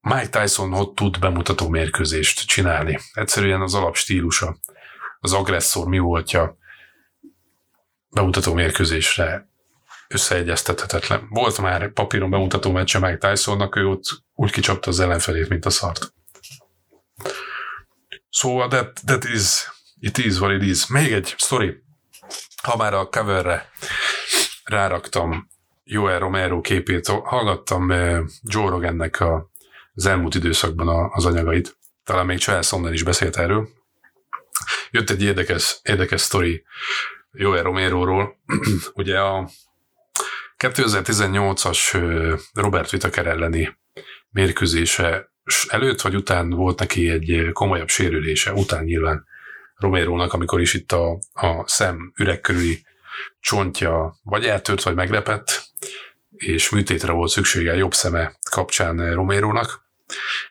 Mike 0.03 0.29
Tyson 0.29 0.71
hogy 0.71 0.89
tud 0.89 1.19
bemutató 1.19 1.69
mérkőzést 1.69 2.47
csinálni. 2.47 2.99
Egyszerűen 3.13 3.61
az 3.61 3.73
alapstílusa, 3.73 4.57
az 5.19 5.33
agresszor 5.33 5.87
mi 5.87 5.97
voltja 5.97 6.57
bemutató 8.09 8.53
mérkőzésre 8.53 9.49
összeegyeztethetetlen. 10.07 11.27
Volt 11.29 11.57
már 11.57 11.91
papíron 11.91 12.29
bemutató 12.29 12.71
meccse 12.71 12.99
Mike 12.99 13.17
Tysonnak, 13.17 13.75
ő 13.75 13.87
ott 13.87 14.03
úgy 14.33 14.51
kicsapta 14.51 14.89
az 14.89 14.99
ellenfelét, 14.99 15.49
mint 15.49 15.65
a 15.65 15.69
szart. 15.69 16.13
Szóval 18.29 18.67
that, 18.67 19.01
that 19.05 19.23
is, 19.23 19.69
it 19.99 20.17
is 20.17 20.39
what 20.39 20.61
it 20.61 20.69
is. 20.69 20.87
Még 20.87 21.11
egy 21.11 21.33
story. 21.37 21.83
Ha 22.63 22.77
már 22.77 22.93
a 22.93 23.09
coverre 23.09 23.69
ráraktam 24.63 25.47
Joel 25.83 26.19
Romero 26.19 26.61
képét, 26.61 27.07
hallgattam 27.07 27.91
eh, 27.91 28.19
Joe 28.41 28.69
Rogannek 28.69 29.19
a, 29.19 29.51
az 29.95 30.05
elmúlt 30.05 30.35
időszakban 30.35 31.09
az 31.13 31.25
anyagait. 31.25 31.77
Talán 32.03 32.25
még 32.25 32.37
Charles 32.37 32.67
Sonnen 32.67 32.93
is 32.93 33.03
beszélt 33.03 33.37
erről. 33.37 33.69
Jött 34.91 35.09
egy 35.09 35.23
érdekes, 35.23 35.79
érdekes 35.83 36.21
sztori 36.21 36.63
Joel 37.31 37.63
Romero-ról. 37.63 38.37
Ugye 38.93 39.19
a 39.19 39.49
2018-as 40.57 42.41
Robert 42.53 42.91
Whittaker 42.91 43.27
elleni 43.27 43.77
mérkőzése 44.29 45.31
előtt 45.67 46.01
vagy 46.01 46.15
után 46.15 46.49
volt 46.49 46.79
neki 46.79 47.09
egy 47.09 47.49
komolyabb 47.53 47.87
sérülése, 47.87 48.53
után 48.53 48.83
nyilván 48.83 49.25
Romérónak, 49.75 50.33
amikor 50.33 50.61
is 50.61 50.73
itt 50.73 50.91
a, 50.91 51.19
a 51.33 51.67
szem 51.67 52.13
üreg 52.17 52.41
körüli 52.41 52.85
csontja 53.39 54.15
vagy 54.23 54.45
eltört, 54.45 54.83
vagy 54.83 54.95
megrepett, 54.95 55.71
és 56.29 56.69
műtétre 56.69 57.11
volt 57.11 57.31
szüksége 57.31 57.75
jobb 57.75 57.93
szeme 57.93 58.37
kapcsán 58.49 59.13
Romérónak, 59.13 59.82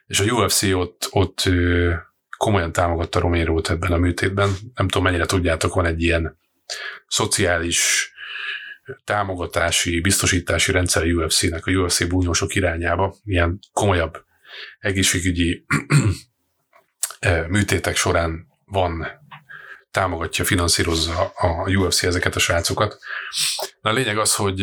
és 0.06 0.20
a 0.20 0.24
UFC 0.24 0.62
ott, 0.62 1.08
ott 1.10 1.42
komolyan 2.36 2.72
támogatta 2.72 3.20
Romérót 3.20 3.70
ebben 3.70 3.92
a 3.92 3.96
műtétben. 3.96 4.50
Nem 4.74 4.88
tudom, 4.88 5.02
mennyire 5.02 5.26
tudjátok, 5.26 5.74
van 5.74 5.86
egy 5.86 6.02
ilyen 6.02 6.38
szociális 7.06 8.12
támogatási, 9.04 10.00
biztosítási 10.00 10.72
rendszer 10.72 11.04
UFC-nek, 11.06 11.66
a 11.66 11.70
UFC 11.70 12.08
búnyósok 12.08 12.54
irányába, 12.54 13.14
ilyen 13.24 13.58
komolyabb 13.72 14.24
egészségügyi 14.78 15.64
műtétek 17.48 17.96
során 17.96 18.46
van, 18.64 19.06
támogatja, 19.90 20.44
finanszírozza 20.44 21.32
a 21.36 21.70
UFC 21.70 22.02
ezeket 22.02 22.36
a 22.36 22.38
srácokat. 22.38 22.98
Na 23.80 23.90
a 23.90 23.92
lényeg 23.92 24.18
az, 24.18 24.34
hogy 24.34 24.60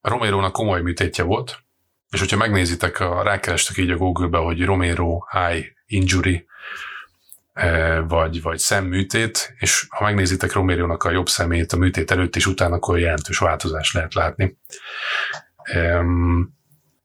Romero-nak 0.00 0.52
komoly 0.52 0.82
műtétje 0.82 1.24
volt, 1.24 1.58
és 2.10 2.18
hogyha 2.18 2.36
megnézitek, 2.36 3.00
a, 3.00 3.22
rákerestek 3.22 3.76
így 3.76 3.90
a 3.90 3.96
Google-be, 3.96 4.38
hogy 4.38 4.64
Romero 4.64 5.18
eye 5.30 5.64
injury, 5.86 6.46
vagy, 8.08 8.42
vagy 8.42 8.58
szemműtét, 8.58 9.54
és 9.58 9.86
ha 9.88 10.04
megnézitek 10.04 10.52
Romériónak 10.52 11.04
a 11.04 11.10
jobb 11.10 11.28
szemét 11.28 11.72
a 11.72 11.76
műtét 11.76 12.10
előtt 12.10 12.36
és 12.36 12.46
után, 12.46 12.72
akkor 12.72 12.98
jelentős 12.98 13.38
változást 13.38 13.94
lehet 13.94 14.14
látni. 14.14 14.58
Um, 15.74 16.56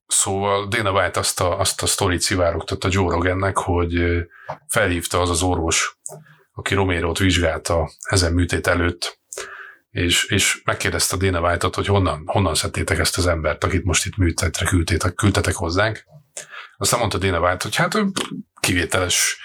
szóval 0.08 0.68
Dana 0.68 0.92
White 0.92 1.20
azt 1.20 1.42
a, 1.42 1.60
azt 1.60 1.82
a 1.82 1.86
sztorit 1.86 2.22
szivárogtatta 2.22 2.88
Joe 2.92 3.14
Rogannek, 3.14 3.58
hogy 3.58 4.04
felhívta 4.68 5.22
az 5.22 5.30
az 5.30 5.42
orvos, 5.42 5.98
aki 6.54 6.74
Romérót 6.74 7.18
vizsgálta 7.18 7.90
ezen 8.02 8.34
műtét 8.34 8.68
előtt, 8.68 9.20
és, 9.94 10.24
és 10.26 10.62
megkérdezte 10.64 11.18
Dana 11.18 11.40
White-ot, 11.40 11.76
hogy 11.76 11.86
honnan, 11.86 12.24
honnan 12.26 12.56
szedtétek 12.56 13.00
ezt 13.00 13.18
az 13.18 13.28
embert, 13.28 13.64
akit 13.64 13.84
most 13.84 14.06
itt 14.06 14.18
műtetre 14.18 14.66
küldtétek, 14.66 15.14
küldtetek 15.14 15.54
hozzánk. 15.54 16.04
Aztán 16.78 17.00
mondta 17.00 17.18
Dana 17.18 17.40
White, 17.40 17.64
hogy 17.64 17.76
hát 17.76 17.98
kivételes 18.60 19.38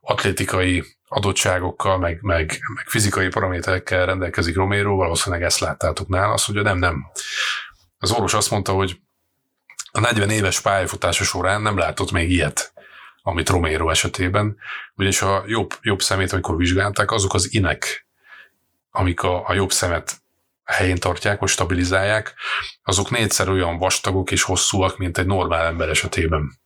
atlétikai 0.00 0.84
adottságokkal, 1.08 1.98
meg, 1.98 2.18
meg, 2.22 2.58
meg 2.74 2.88
fizikai 2.88 3.28
paraméterekkel 3.28 4.06
rendelkezik 4.06 4.54
Romero, 4.54 4.96
valószínűleg 4.96 5.44
ezt 5.44 5.58
láttátok 5.58 6.08
nála, 6.08 6.32
azt 6.32 6.48
mondja, 6.48 6.64
nem, 6.72 6.78
nem. 6.78 7.06
Az 7.98 8.10
orvos 8.10 8.34
azt 8.34 8.50
mondta, 8.50 8.72
hogy 8.72 9.00
a 9.92 10.00
40 10.00 10.30
éves 10.30 10.60
pályafutása 10.60 11.24
során 11.24 11.62
nem 11.62 11.78
látott 11.78 12.10
még 12.10 12.30
ilyet, 12.30 12.72
amit 13.22 13.48
Romero 13.48 13.90
esetében, 13.90 14.56
ugyanis 14.94 15.22
a 15.22 15.44
jobb, 15.46 15.74
jobb 15.80 16.00
szemét, 16.02 16.32
amikor 16.32 16.56
vizsgálták, 16.56 17.10
azok 17.10 17.34
az 17.34 17.54
inek, 17.54 18.05
amik 18.96 19.22
a, 19.22 19.48
a 19.48 19.54
jobb 19.54 19.70
szemet 19.72 20.24
helyén 20.64 20.96
tartják, 20.96 21.40
vagy 21.40 21.48
stabilizálják, 21.48 22.34
azok 22.82 23.10
négyszer 23.10 23.48
olyan 23.48 23.78
vastagok 23.78 24.30
és 24.30 24.42
hosszúak, 24.42 24.98
mint 24.98 25.18
egy 25.18 25.26
normál 25.26 25.66
ember 25.66 25.88
esetében. 25.88 26.60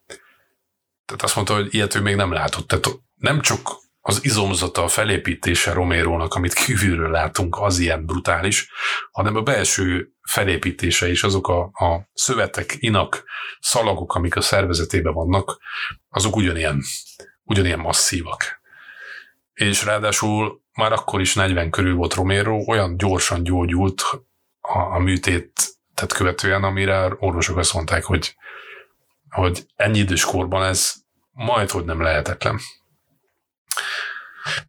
Tehát 1.04 1.22
azt 1.22 1.34
mondta, 1.34 1.54
hogy 1.54 1.74
ilyet 1.74 1.94
ő 1.94 2.00
még 2.00 2.16
nem 2.16 2.32
látott. 2.32 2.68
Tehát 2.68 2.86
nem 3.14 3.40
csak 3.40 3.68
az 4.00 4.24
izomzata, 4.24 4.82
a 4.82 4.88
felépítése 4.88 5.72
Romérónak, 5.72 6.34
amit 6.34 6.52
kívülről 6.54 7.10
látunk, 7.10 7.56
az 7.58 7.78
ilyen 7.78 8.06
brutális, 8.06 8.70
hanem 9.10 9.36
a 9.36 9.42
belső 9.42 10.12
felépítése 10.22 11.08
és 11.08 11.22
azok 11.22 11.48
a, 11.48 11.60
a 11.60 12.08
szövetek, 12.12 12.76
inak, 12.78 13.24
szalagok, 13.60 14.14
amik 14.14 14.36
a 14.36 14.40
szervezetében 14.40 15.12
vannak, 15.12 15.60
azok 16.08 16.36
ugyanilyen, 16.36 16.82
ugyanilyen 17.42 17.78
masszívak. 17.78 18.59
És 19.60 19.84
ráadásul 19.84 20.62
már 20.72 20.92
akkor 20.92 21.20
is 21.20 21.34
40 21.34 21.70
körül 21.70 21.94
volt 21.94 22.14
Romero, 22.14 22.64
olyan 22.66 22.96
gyorsan 22.96 23.42
gyógyult 23.42 24.02
a, 24.60 24.78
a 24.78 24.98
műtét 24.98 25.52
tehát 25.94 26.12
követően, 26.14 26.64
amire 26.64 27.16
orvosok 27.18 27.56
azt 27.56 27.74
mondták, 27.74 28.04
hogy, 28.04 28.34
hogy 29.30 29.66
ennyi 29.76 29.98
idős 29.98 30.24
korban 30.24 30.64
ez 30.64 30.92
majd, 31.30 31.70
hogy 31.70 31.84
nem 31.84 32.00
lehetetlen. 32.00 32.58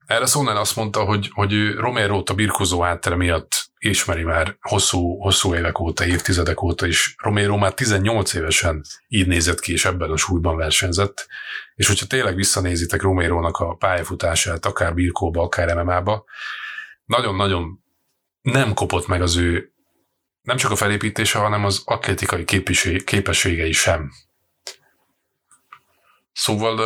Erre 0.06 0.26
Sonnen 0.26 0.58
azt 0.58 0.76
mondta, 0.76 1.04
hogy, 1.04 1.30
hogy 1.34 1.54
ő 1.54 1.80
romero 1.80 2.24
a 2.26 2.34
birkozó 2.34 2.84
áttere 2.84 3.16
miatt 3.16 3.61
ismeri 3.90 4.24
már 4.24 4.58
hosszú, 4.62 5.20
hosszú 5.20 5.56
évek 5.56 5.80
óta, 5.80 6.06
évtizedek 6.06 6.62
óta 6.62 6.86
is. 6.86 7.16
Romero 7.18 7.58
már 7.58 7.74
18 7.74 8.34
évesen 8.34 8.84
így 9.08 9.28
nézett 9.28 9.60
ki, 9.60 9.72
és 9.72 9.86
ebben 9.86 10.12
a 10.12 10.18
súlyban 10.18 10.56
versenyzett. 10.56 11.28
És 11.76 11.88
hogyha 11.88 12.06
tényleg 12.06 12.36
visszanézitek 12.36 13.02
Romérónak 13.02 13.58
a 13.58 13.76
pályafutását, 13.76 14.66
akár 14.66 14.94
birkóba, 14.94 15.42
akár 15.42 15.84
MMA-ba, 15.84 16.26
nagyon-nagyon 17.06 17.84
nem 18.42 18.74
kopott 18.74 19.08
meg 19.08 19.22
az 19.22 19.36
ő 19.36 19.74
nem 20.42 20.58
csak 20.58 20.72
a 20.72 20.76
felépítése, 20.76 21.40
hanem 21.40 21.66
az 21.66 21.82
atlétikai 21.86 22.46
képességei 23.06 23.72
sem. 23.72 24.12
Szóval 26.34 26.80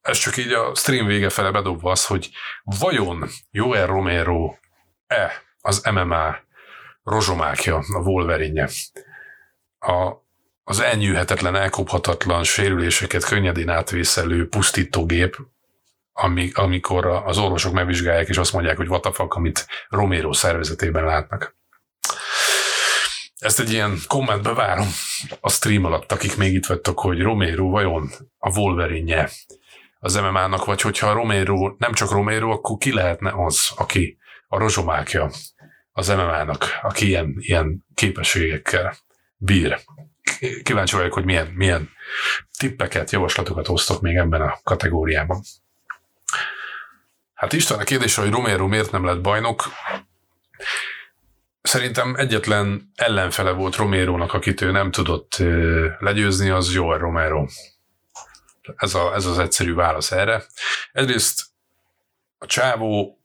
ez 0.00 0.18
csak 0.18 0.36
így 0.36 0.52
a 0.52 0.74
stream 0.74 1.06
vége 1.06 1.30
fele 1.30 1.50
bedobva 1.50 1.90
az, 1.90 2.06
hogy 2.06 2.30
vajon 2.64 3.28
Joel 3.50 3.86
Romero-e 3.86 5.47
az 5.60 5.82
MMA 5.92 6.36
rozsomákja, 7.02 7.76
a 7.76 7.98
Wolverine. 7.98 8.68
A, 9.78 10.12
az 10.64 10.80
elnyűhetetlen, 10.80 11.56
elkophatatlan 11.56 12.44
sérüléseket 12.44 13.24
könnyedén 13.24 13.68
átvészelő 13.68 14.48
pusztítógép, 14.48 15.36
ami, 16.12 16.50
amikor 16.54 17.06
az 17.06 17.38
orvosok 17.38 17.72
megvizsgálják, 17.72 18.28
és 18.28 18.36
azt 18.36 18.52
mondják, 18.52 18.76
hogy 18.76 19.00
fuck, 19.12 19.34
amit 19.34 19.66
Romero 19.88 20.32
szervezetében 20.32 21.04
látnak. 21.04 21.56
Ezt 23.38 23.60
egy 23.60 23.72
ilyen 23.72 23.98
kommentbe 24.06 24.52
várom 24.52 24.88
a 25.40 25.50
stream 25.50 25.84
alatt, 25.84 26.12
akik 26.12 26.36
még 26.36 26.54
itt 26.54 26.66
vettek, 26.66 26.98
hogy 26.98 27.20
Romero 27.20 27.68
vajon 27.68 28.10
a 28.38 28.58
Wolverine 28.58 29.28
az 30.00 30.14
MMA-nak, 30.14 30.64
vagy 30.64 30.80
hogyha 30.80 31.12
Romero, 31.12 31.74
nem 31.78 31.92
csak 31.92 32.10
Romero, 32.10 32.50
akkor 32.50 32.76
ki 32.78 32.92
lehetne 32.92 33.32
az, 33.44 33.72
aki 33.76 34.17
a 34.48 34.58
rozsomákja 34.58 35.30
az 35.92 36.08
MMA-nak, 36.08 36.78
aki 36.82 37.06
ilyen, 37.06 37.34
ilyen 37.38 37.84
képességekkel 37.94 38.96
bír. 39.36 39.80
Kíváncsi 40.62 40.96
vagyok, 40.96 41.12
hogy 41.12 41.24
milyen, 41.24 41.46
milyen 41.46 41.90
tippeket, 42.58 43.10
javaslatokat 43.10 43.66
hoztok 43.66 44.00
még 44.00 44.16
ebben 44.16 44.40
a 44.40 44.58
kategóriában. 44.62 45.42
Hát 47.34 47.52
István 47.52 47.78
a 47.78 47.84
kérdésre, 47.84 48.22
hogy 48.22 48.30
Romero 48.30 48.66
miért 48.66 48.90
nem 48.90 49.04
lett 49.04 49.20
bajnok, 49.20 49.64
szerintem 51.62 52.14
egyetlen 52.14 52.92
ellenfele 52.94 53.50
volt 53.50 53.76
Romérónak, 53.76 54.32
akit 54.32 54.60
ő 54.60 54.70
nem 54.70 54.90
tudott 54.90 55.36
legyőzni, 55.98 56.50
az 56.50 56.74
Joel 56.74 56.98
Romero. 56.98 57.46
Ez, 58.76 58.94
a, 58.94 59.14
ez 59.14 59.24
az 59.24 59.38
egyszerű 59.38 59.74
válasz 59.74 60.12
erre. 60.12 60.44
Egyrészt 60.92 61.46
a 62.38 62.46
csávó 62.46 63.17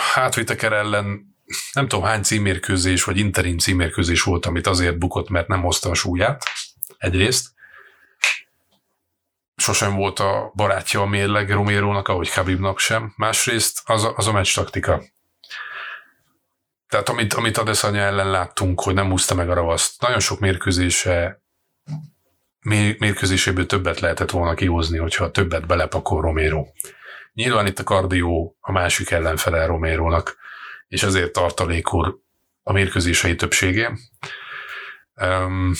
hátvitek 0.00 0.62
ellen 0.62 1.36
nem 1.72 1.88
tudom 1.88 2.04
hány 2.04 2.22
címérkőzés, 2.22 3.04
vagy 3.04 3.18
interim 3.18 3.58
címérkőzés 3.58 4.22
volt, 4.22 4.46
amit 4.46 4.66
azért 4.66 4.98
bukott, 4.98 5.28
mert 5.28 5.48
nem 5.48 5.62
hozta 5.62 5.90
a 5.90 5.94
súlyát. 5.94 6.44
Egyrészt. 6.98 7.48
Sosem 9.56 9.94
volt 9.94 10.18
a 10.18 10.52
barátja 10.54 11.00
a 11.00 11.06
mérleg 11.06 11.50
Romérónak, 11.50 12.08
ahogy 12.08 12.30
Khabibnak 12.30 12.78
sem. 12.78 13.12
Másrészt 13.16 13.80
az 13.84 14.04
a, 14.04 14.12
az 14.16 14.26
a 14.26 14.32
meccs 14.32 14.54
taktika. 14.54 15.02
Tehát 16.88 17.08
amit, 17.08 17.34
amit 17.34 17.58
Adesanya 17.58 18.00
ellen 18.00 18.30
láttunk, 18.30 18.80
hogy 18.80 18.94
nem 18.94 19.12
úszta 19.12 19.34
meg 19.34 19.50
a 19.50 19.54
ravaszt, 19.54 20.00
nagyon 20.00 20.20
sok 20.20 20.40
mérkőzése 20.40 21.42
mérkőzéséből 22.98 23.66
többet 23.66 24.00
lehetett 24.00 24.30
volna 24.30 24.54
kihozni, 24.54 24.98
hogyha 24.98 25.30
többet 25.30 25.66
belepakol 25.66 26.20
Romero. 26.20 26.66
Nyilván 27.32 27.66
itt 27.66 27.78
a 27.78 27.84
kardió 27.84 28.56
a 28.60 28.72
másik 28.72 29.10
ellenfele 29.10 29.66
Romérónak, 29.66 30.36
és 30.88 31.02
ezért 31.02 31.32
tartalékor 31.32 32.18
a 32.62 32.72
mérkőzései 32.72 33.34
többsége. 33.34 33.98
Um, 35.14 35.72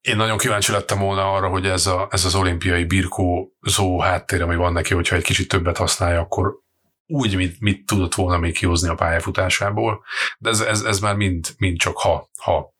én 0.00 0.16
nagyon 0.16 0.38
kíváncsi 0.38 0.72
lettem 0.72 0.98
volna 0.98 1.32
arra, 1.32 1.48
hogy 1.48 1.66
ez, 1.66 1.86
a, 1.86 2.08
ez 2.10 2.24
az 2.24 2.34
olimpiai 2.34 2.84
birkózó 2.84 4.00
háttér, 4.00 4.42
ami 4.42 4.56
van 4.56 4.72
neki, 4.72 4.94
hogyha 4.94 5.16
egy 5.16 5.22
kicsit 5.22 5.48
többet 5.48 5.76
használja, 5.76 6.20
akkor 6.20 6.60
úgy, 7.06 7.36
mit, 7.36 7.60
mit 7.60 7.86
tudott 7.86 8.14
volna 8.14 8.38
még 8.38 8.54
kihozni 8.54 8.88
a 8.88 8.94
pályafutásából, 8.94 10.04
de 10.38 10.48
ez, 10.48 10.60
ez, 10.60 10.82
ez 10.82 11.00
már 11.00 11.16
mind, 11.16 11.48
mind 11.58 11.78
csak 11.78 11.98
ha, 11.98 12.30
ha. 12.38 12.74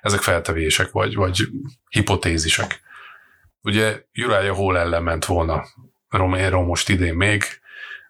Ezek 0.00 0.20
feltevések, 0.20 0.90
vagy, 0.90 1.14
vagy 1.14 1.48
hipotézisek. 1.88 2.80
Ugye 3.62 4.02
Jurálja 4.12 4.54
hol 4.54 4.78
ellen 4.78 5.02
ment 5.02 5.24
volna 5.24 5.64
Romero 6.08 6.62
most 6.62 6.88
idén 6.88 7.14
még, 7.14 7.44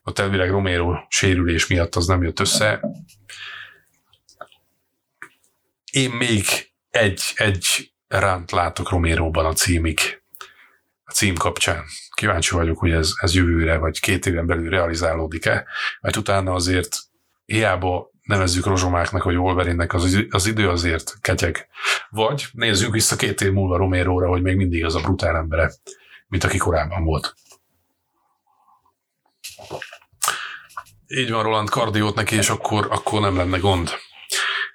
ott 0.03 0.19
elvileg 0.19 0.51
Romero 0.51 0.95
sérülés 1.09 1.67
miatt 1.67 1.95
az 1.95 2.07
nem 2.07 2.23
jött 2.23 2.41
össze. 2.41 2.81
Én 5.93 6.11
még 6.11 6.45
egy, 6.91 7.23
egy 7.35 7.93
ránt 8.09 8.51
látok 8.51 8.91
Roméróban 8.91 9.45
a 9.45 9.53
címig, 9.53 10.23
a 11.05 11.13
cím 11.13 11.35
kapcsán. 11.35 11.85
Kíváncsi 12.15 12.55
vagyok, 12.55 12.79
hogy 12.79 12.91
ez, 12.91 13.13
ez 13.21 13.35
jövőre 13.35 13.77
vagy 13.77 14.01
két 14.01 14.27
éven 14.27 14.47
belül 14.47 14.71
realizálódik-e, 14.71 15.67
mert 16.01 16.17
utána 16.17 16.53
azért 16.53 16.97
hiába 17.45 18.10
nevezzük 18.31 18.67
rozsomáknak 18.67 19.23
vagy 19.23 19.37
Wolverinnek, 19.37 19.95
az, 19.95 20.27
az 20.31 20.47
idő 20.47 20.69
azért 20.69 21.19
ketyeg. 21.21 21.69
Vagy 22.11 22.47
nézzük 22.53 22.93
vissza 22.93 23.17
két 23.17 23.41
év 23.41 23.53
múlva 23.53 23.77
Roméróra, 23.77 24.29
hogy 24.29 24.43
még 24.43 24.57
mindig 24.57 24.85
az 24.85 24.95
a 24.95 25.01
brutál 25.01 25.37
embere, 25.37 25.73
mint 26.29 26.45
aki 26.45 26.59
korábban 26.59 27.05
volt. 27.05 27.35
Így 31.07 31.31
van, 31.31 31.43
Roland, 31.43 31.71
kardiót 31.71 32.15
neki, 32.15 32.37
és 32.37 32.49
akkor, 32.49 32.87
akkor 32.91 33.21
nem 33.21 33.37
lenne 33.37 33.59
gond. 33.59 33.91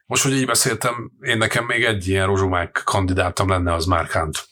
Most, 0.05 0.23
hogy 0.23 0.33
így 0.33 0.45
beszéltem, 0.45 1.11
én 1.21 1.37
nekem 1.37 1.65
még 1.65 1.83
egy 1.83 2.07
ilyen 2.07 2.25
rozsomák 2.25 2.81
kandidátam 2.85 3.49
lenne, 3.49 3.73
az 3.73 3.85
Márkánt. 3.85 4.47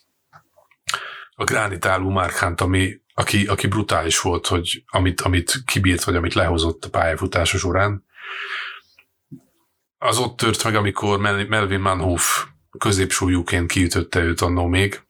A 1.36 1.44
gránitálú 1.44 2.10
Márkánt, 2.10 2.62
ami, 2.62 3.02
aki, 3.14 3.46
aki 3.46 3.68
brutális 3.68 4.22
volt, 4.22 4.48
hogy 4.48 4.84
amit, 4.88 5.22
amit 5.22 5.64
kibírt, 5.66 6.04
vagy 6.04 6.16
amit 6.16 6.34
lehozott 6.34 6.86
a 6.86 6.90
pályafutása 6.90 7.58
során. 7.58 8.06
Az 10.06 10.18
ott 10.18 10.38
tört 10.38 10.64
meg, 10.64 10.76
amikor 10.76 11.20
Melvin 11.20 11.80
Manhoff 11.80 12.46
középsúlyúként 12.78 13.72
kiütötte 13.72 14.20
őt 14.20 14.42
annó 14.42 14.68
még. 14.68 15.02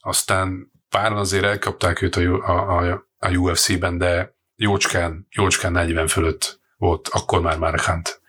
Aztán 0.00 0.72
páran 0.88 1.18
azért 1.18 1.44
elkapták 1.44 2.02
őt 2.02 2.16
a, 2.16 2.78
a, 2.78 3.06
a 3.18 3.30
UFC-ben, 3.30 3.98
de 3.98 4.34
jócskán, 4.56 5.26
jócskán 5.30 5.72
40 5.72 6.06
fölött 6.06 6.60
volt, 6.76 7.08
akkor 7.08 7.40
már 7.40 7.58
Markant. 7.58 8.22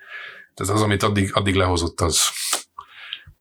Tehát 0.53 0.73
az, 0.73 0.81
amit 0.81 1.03
addig, 1.03 1.35
addig 1.35 1.55
lehozott, 1.55 2.01
az, 2.01 2.21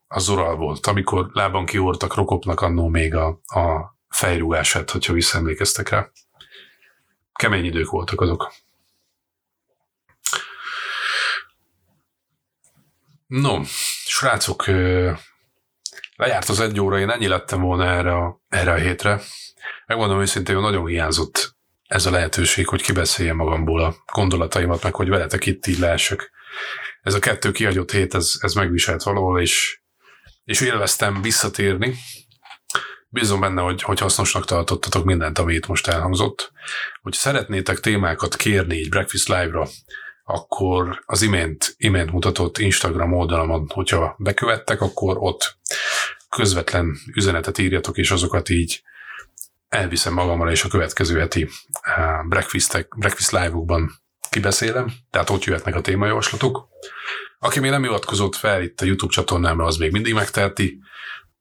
az 0.06 0.22
zoral 0.22 0.56
volt. 0.56 0.86
Amikor 0.86 1.30
lában 1.32 1.66
kiórtak 1.66 2.14
Rokopnak 2.14 2.60
annó 2.60 2.88
még 2.88 3.14
a, 3.14 3.26
a 3.44 3.96
fejrúgását, 4.08 4.90
hogyha 4.90 5.12
visszaemlékeztek 5.12 5.88
rá. 5.88 6.10
Kemény 7.32 7.64
idők 7.64 7.90
voltak 7.90 8.20
azok. 8.20 8.52
No, 13.40 13.60
srácok, 14.06 14.66
lejárt 16.16 16.48
az 16.48 16.60
egy 16.60 16.80
óra, 16.80 16.98
én 16.98 17.10
ennyi 17.10 17.26
lettem 17.26 17.60
volna 17.60 17.84
erre 17.84 18.16
a, 18.16 18.40
erre 18.48 18.72
a 18.72 18.76
hétre. 18.76 19.20
Megmondom 19.86 20.20
őszintén, 20.20 20.54
hogy 20.54 20.64
nagyon 20.64 20.86
hiányzott 20.86 21.56
ez 21.88 22.06
a 22.06 22.10
lehetőség, 22.10 22.66
hogy 22.66 22.82
kibeszéljem 22.82 23.36
magamból 23.36 23.84
a 23.84 23.94
gondolataimat, 24.12 24.82
meg 24.82 24.94
hogy 24.94 25.08
veletek 25.08 25.46
itt 25.46 25.66
így 25.66 25.78
lehessek. 25.78 26.30
Ez 27.02 27.14
a 27.14 27.18
kettő 27.18 27.50
kihagyott 27.50 27.90
hét, 27.90 28.14
ez, 28.14 28.32
ez 28.40 28.52
megviselt 28.52 29.02
valahol, 29.02 29.40
és, 29.40 29.80
és 30.44 30.60
élveztem 30.60 31.22
visszatérni. 31.22 31.94
Bízom 33.08 33.40
benne, 33.40 33.60
hogy, 33.60 33.82
hogy 33.82 33.98
hasznosnak 33.98 34.44
tartottatok 34.44 35.04
mindent, 35.04 35.38
ami 35.38 35.54
itt 35.54 35.66
most 35.66 35.86
elhangzott. 35.86 36.52
Hogy 37.02 37.12
szeretnétek 37.12 37.80
témákat 37.80 38.36
kérni 38.36 38.76
így 38.76 38.88
Breakfast 38.88 39.28
Live-ra, 39.28 39.68
akkor 40.24 41.02
az 41.06 41.22
imént, 41.22 41.74
imént 41.76 42.12
mutatott 42.12 42.58
Instagram 42.58 43.12
oldalamon, 43.12 43.66
hogyha 43.68 44.14
bekövettek, 44.18 44.80
akkor 44.80 45.16
ott 45.18 45.56
közvetlen 46.28 46.96
üzenetet 47.14 47.58
írjatok, 47.58 47.98
és 47.98 48.10
azokat 48.10 48.48
így 48.48 48.82
elviszem 49.68 50.12
magammal, 50.12 50.50
és 50.50 50.64
a 50.64 50.68
következő 50.68 51.18
heti 51.18 51.48
eh, 51.80 52.24
breakfast, 52.28 52.88
breakfast 52.96 53.30
live-okban 53.30 54.02
kibeszélem, 54.30 54.92
tehát 55.10 55.30
ott 55.30 55.44
jöhetnek 55.44 55.74
a 55.74 55.80
témajavaslatok. 55.80 56.68
Aki 57.38 57.60
még 57.60 57.70
nem 57.70 57.84
iratkozott 57.84 58.34
fel 58.34 58.62
itt 58.62 58.80
a 58.80 58.84
YouTube 58.84 59.12
csatornámra, 59.12 59.64
az 59.64 59.76
még 59.76 59.92
mindig 59.92 60.14
megteheti. 60.14 60.78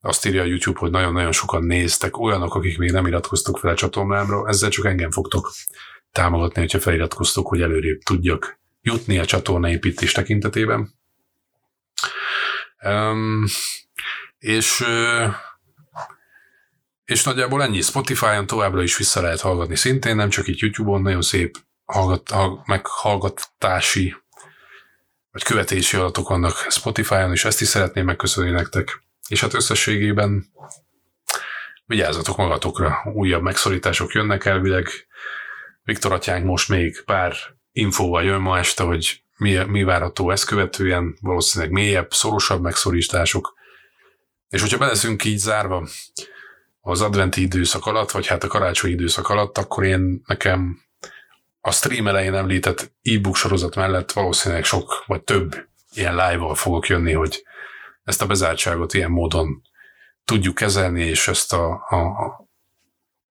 Azt 0.01 0.25
írja 0.25 0.41
a 0.41 0.45
YouTube, 0.45 0.79
hogy 0.79 0.91
nagyon-nagyon 0.91 1.31
sokan 1.31 1.63
néztek, 1.63 2.17
olyanok, 2.17 2.55
akik 2.55 2.77
még 2.77 2.91
nem 2.91 3.07
iratkoztak 3.07 3.57
fel 3.57 3.71
a 3.71 3.75
csatornámra, 3.75 4.47
ezzel 4.47 4.69
csak 4.69 4.85
engem 4.85 5.11
fogtok 5.11 5.51
támogatni, 6.11 6.61
hogyha 6.61 6.79
feliratkoztok, 6.79 7.47
hogy 7.47 7.61
előrébb 7.61 7.99
tudjak 7.99 8.60
jutni 8.81 9.17
a 9.17 9.25
csatorna 9.25 9.69
építés 9.69 10.11
tekintetében. 10.11 10.93
Um, 12.83 13.45
és 14.37 14.85
és 17.05 17.23
nagyjából 17.23 17.63
ennyi. 17.63 17.81
Spotify-on 17.81 18.47
továbbra 18.47 18.81
is 18.81 18.97
vissza 18.97 19.21
lehet 19.21 19.41
hallgatni 19.41 19.75
szintén, 19.75 20.15
nem 20.15 20.29
csak 20.29 20.47
itt 20.47 20.59
YouTube-on, 20.59 21.01
nagyon 21.01 21.21
szép 21.21 21.57
hallgat, 21.85 22.29
hall, 22.29 22.61
meghallgatási 22.65 24.15
vagy 25.31 25.43
követési 25.43 25.97
adatok 25.97 26.29
vannak 26.29 26.65
Spotify-on, 26.69 27.31
és 27.31 27.45
ezt 27.45 27.61
is 27.61 27.67
szeretném 27.67 28.05
megköszönni 28.05 28.51
nektek. 28.51 29.03
És 29.27 29.41
hát 29.41 29.53
összességében 29.53 30.45
vigyázzatok 31.85 32.37
magatokra, 32.37 33.01
újabb 33.13 33.41
megszorítások 33.41 34.13
jönnek 34.13 34.45
elvileg. 34.45 34.87
Viktor 35.83 36.11
atyánk 36.11 36.45
most 36.45 36.69
még 36.69 37.03
pár 37.05 37.35
infóval 37.71 38.23
jön 38.23 38.41
ma 38.41 38.57
este, 38.57 38.83
hogy 38.83 39.23
mi, 39.37 39.53
mi 39.53 39.83
várható 39.83 40.31
ezt 40.31 40.45
követően, 40.45 41.17
valószínűleg 41.21 41.73
mélyebb, 41.73 42.13
szorosabb 42.13 42.61
megszorítások. 42.61 43.53
És 44.49 44.61
hogyha 44.61 44.77
beleszünk 44.77 45.23
így 45.23 45.37
zárva 45.37 45.87
az 46.81 47.01
adventi 47.01 47.41
időszak 47.41 47.85
alatt, 47.85 48.11
vagy 48.11 48.27
hát 48.27 48.43
a 48.43 48.47
karácsonyi 48.47 48.93
időszak 48.93 49.29
alatt, 49.29 49.57
akkor 49.57 49.83
én 49.83 50.21
nekem 50.25 50.81
a 51.61 51.71
stream 51.71 52.07
elején 52.07 52.33
említett 52.33 52.91
e-book 53.03 53.35
sorozat 53.35 53.75
mellett 53.75 54.11
valószínűleg 54.11 54.63
sok, 54.63 55.03
vagy 55.05 55.21
több 55.21 55.67
ilyen 55.93 56.15
live-val 56.15 56.55
fogok 56.55 56.87
jönni, 56.87 57.13
hogy 57.13 57.43
ezt 58.03 58.21
a 58.21 58.25
bezártságot 58.25 58.93
ilyen 58.93 59.11
módon 59.11 59.61
tudjuk 60.25 60.55
kezelni, 60.55 61.03
és 61.03 61.27
ezt 61.27 61.53
a, 61.53 61.85
a, 61.89 61.95
a 61.95 62.49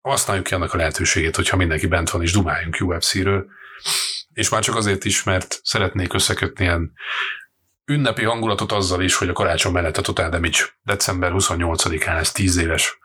használjuk 0.01 0.45
ki 0.47 0.55
annak 0.55 0.75
a 0.75 0.77
lehetőségét, 0.77 1.37
hogyha 1.37 1.57
mindenki 1.57 1.87
bent 1.87 2.11
van, 2.11 2.23
és 2.23 2.33
dumáljunk 2.33 2.77
UFC-ről. 2.81 3.47
És 4.33 4.49
már 4.49 4.63
csak 4.63 4.77
azért 4.77 5.05
is, 5.05 5.23
mert 5.23 5.61
szeretnék 5.63 6.13
összekötni 6.13 6.65
ilyen 6.65 6.93
ünnepi 7.85 8.25
hangulatot 8.25 8.73
azzal 8.73 9.03
is, 9.03 9.17
hogy 9.17 9.29
a 9.29 9.33
karácsony 9.33 9.73
mellett 9.73 9.97
a 9.97 10.03
Total 10.03 10.29
Damage 10.29 10.59
december 10.83 11.33
28-án 11.35 12.19
ez 12.19 12.33
10 12.33 12.57
éves 12.57 12.99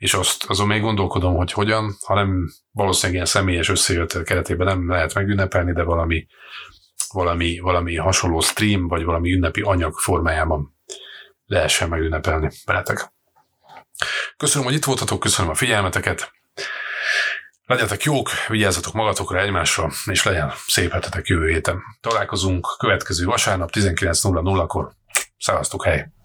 és 0.00 0.14
azt 0.14 0.44
azon 0.44 0.66
még 0.66 0.80
gondolkodom, 0.80 1.36
hogy 1.36 1.52
hogyan, 1.52 1.96
hanem 2.06 2.48
valószínűleg 2.70 3.14
ilyen 3.14 3.26
személyes 3.26 3.68
összejöttel 3.68 4.22
keretében 4.22 4.66
nem 4.66 4.88
lehet 4.88 5.14
megünnepelni, 5.14 5.72
de 5.72 5.82
valami, 5.82 6.26
valami, 7.12 7.58
valami 7.58 7.96
hasonló 7.96 8.40
stream, 8.40 8.88
vagy 8.88 9.04
valami 9.04 9.32
ünnepi 9.32 9.60
anyag 9.60 9.98
formájában 9.98 10.76
lehessen 11.46 11.88
megünnepelni 11.88 12.50
veletek. 12.64 13.12
Köszönöm, 14.36 14.66
hogy 14.66 14.76
itt 14.76 14.84
voltatok, 14.84 15.20
köszönöm 15.20 15.50
a 15.50 15.54
figyelmeteket. 15.54 16.32
Legyetek 17.70 18.02
jók, 18.02 18.30
vigyázzatok 18.48 18.92
magatokra, 18.92 19.40
egymásra, 19.40 19.90
és 20.04 20.24
legyen 20.24 20.52
szép 20.66 20.92
hetetek 20.92 21.26
jövő 21.26 21.48
héten. 21.48 21.82
Találkozunk 22.00 22.66
következő 22.78 23.24
vasárnap 23.24 23.70
19.00-kor. 23.72 24.92
Szevasztok, 25.38 25.84
hely! 25.84 26.19